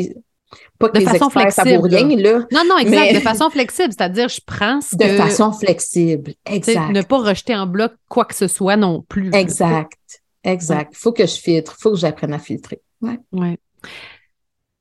pas 0.80 0.90
que 0.90 1.00
de 1.00 1.04
façon 1.04 1.26
experts, 1.26 1.42
flexible. 1.42 1.70
ça 1.70 1.78
vaut 1.78 1.84
rien, 1.84 2.18
là. 2.18 2.40
Non, 2.52 2.64
non, 2.68 2.78
exact. 2.78 3.16
De 3.16 3.20
façon 3.20 3.50
flexible, 3.50 3.94
c'est-à-dire, 3.98 4.30
je 4.30 4.42
prends 4.46 4.82
ce 4.82 4.96
De 4.96 5.18
façon 5.18 5.52
flexible, 5.52 6.34
exact. 6.46 6.92
Ne 6.92 7.02
pas 7.02 7.20
rejeter 7.20 7.56
en 7.56 7.68
bloc 7.68 7.94
quoi 8.10 8.26
que 8.26 8.36
ce 8.36 8.48
soit 8.48 8.78
non 8.78 9.04
plus. 9.08 9.34
Exact, 9.34 10.22
exact. 10.44 10.94
Il 10.94 10.98
faut 10.98 11.12
que 11.12 11.26
je 11.26 11.36
filtre, 11.36 11.76
il 11.78 11.82
faut 11.82 11.92
que 11.92 11.98
j'apprenne 11.98 12.34
à 12.34 12.40
filtrer. 12.40 12.82
Ouais. 13.02 13.20
ouais. 13.32 13.58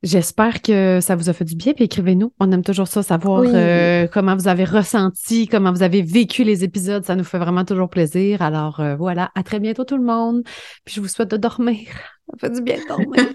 J'espère 0.05 0.61
que 0.61 0.99
ça 1.01 1.15
vous 1.15 1.29
a 1.29 1.33
fait 1.33 1.45
du 1.45 1.55
bien. 1.55 1.73
Puis 1.73 1.85
écrivez-nous. 1.85 2.31
On 2.39 2.51
aime 2.51 2.63
toujours 2.63 2.87
ça, 2.87 3.01
savoir 3.01 3.41
euh, 3.43 4.07
comment 4.07 4.35
vous 4.35 4.47
avez 4.47 4.63
ressenti, 4.63 5.47
comment 5.47 5.71
vous 5.71 5.81
avez 5.81 6.03
vécu 6.03 6.43
les 6.43 6.63
épisodes. 6.63 7.03
Ça 7.03 7.15
nous 7.15 7.23
fait 7.23 7.39
vraiment 7.39 7.65
toujours 7.65 7.89
plaisir. 7.89 8.43
Alors 8.43 8.79
euh, 8.79 8.95
voilà, 8.95 9.31
à 9.33 9.41
très 9.41 9.59
bientôt 9.59 9.83
tout 9.83 9.97
le 9.97 10.03
monde. 10.03 10.43
Puis 10.85 10.95
je 10.95 11.01
vous 11.01 11.07
souhaite 11.07 11.31
de 11.31 11.37
dormir. 11.37 11.87
Ça 12.29 12.37
fait 12.39 12.51
du 12.51 12.61
bien 12.61 12.77
de 12.77 12.87
dormir. 12.87 13.25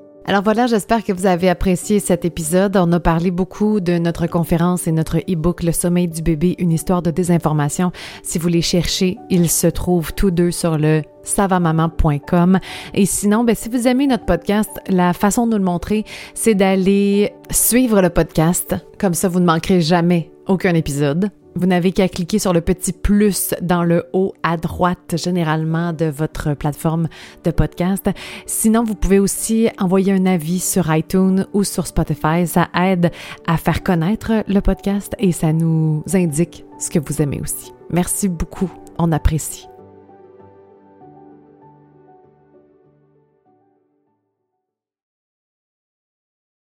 Alors 0.26 0.42
voilà, 0.42 0.66
j'espère 0.66 1.04
que 1.04 1.12
vous 1.12 1.26
avez 1.26 1.50
apprécié 1.50 2.00
cet 2.00 2.24
épisode. 2.24 2.78
On 2.78 2.90
a 2.92 3.00
parlé 3.00 3.30
beaucoup 3.30 3.80
de 3.80 3.98
notre 3.98 4.26
conférence 4.26 4.86
et 4.86 4.92
notre 4.92 5.18
e-book 5.18 5.62
Le 5.62 5.70
sommeil 5.70 6.08
du 6.08 6.22
bébé, 6.22 6.54
une 6.58 6.72
histoire 6.72 7.02
de 7.02 7.10
désinformation. 7.10 7.92
Si 8.22 8.38
vous 8.38 8.48
les 8.48 8.62
cherchez, 8.62 9.18
ils 9.28 9.50
se 9.50 9.66
trouvent 9.66 10.14
tous 10.14 10.30
deux 10.30 10.50
sur 10.50 10.78
le 10.78 11.02
savamaman.com. 11.24 12.58
Et 12.94 13.04
sinon, 13.04 13.44
ben, 13.44 13.54
si 13.54 13.68
vous 13.68 13.86
aimez 13.86 14.06
notre 14.06 14.24
podcast, 14.24 14.70
la 14.88 15.12
façon 15.12 15.46
de 15.46 15.52
nous 15.52 15.58
le 15.58 15.64
montrer, 15.64 16.04
c'est 16.32 16.54
d'aller 16.54 17.34
suivre 17.50 18.00
le 18.00 18.08
podcast. 18.08 18.76
Comme 18.98 19.14
ça, 19.14 19.28
vous 19.28 19.40
ne 19.40 19.46
manquerez 19.46 19.82
jamais 19.82 20.30
aucun 20.46 20.74
épisode. 20.74 21.30
Vous 21.56 21.66
n'avez 21.66 21.92
qu'à 21.92 22.08
cliquer 22.08 22.40
sur 22.40 22.52
le 22.52 22.60
petit 22.60 22.92
plus 22.92 23.54
dans 23.62 23.84
le 23.84 24.06
haut 24.12 24.34
à 24.42 24.56
droite 24.56 25.14
généralement 25.16 25.92
de 25.92 26.06
votre 26.06 26.54
plateforme 26.54 27.08
de 27.44 27.52
podcast. 27.52 28.10
Sinon, 28.46 28.82
vous 28.82 28.96
pouvez 28.96 29.20
aussi 29.20 29.68
envoyer 29.78 30.12
un 30.12 30.26
avis 30.26 30.58
sur 30.58 30.92
iTunes 30.92 31.46
ou 31.52 31.62
sur 31.62 31.86
Spotify. 31.86 32.46
Ça 32.46 32.68
aide 32.74 33.12
à 33.46 33.56
faire 33.56 33.84
connaître 33.84 34.44
le 34.48 34.60
podcast 34.60 35.14
et 35.20 35.30
ça 35.30 35.52
nous 35.52 36.02
indique 36.12 36.64
ce 36.80 36.90
que 36.90 36.98
vous 36.98 37.22
aimez 37.22 37.40
aussi. 37.40 37.72
Merci 37.90 38.28
beaucoup. 38.28 38.70
On 38.98 39.12
apprécie. 39.12 39.68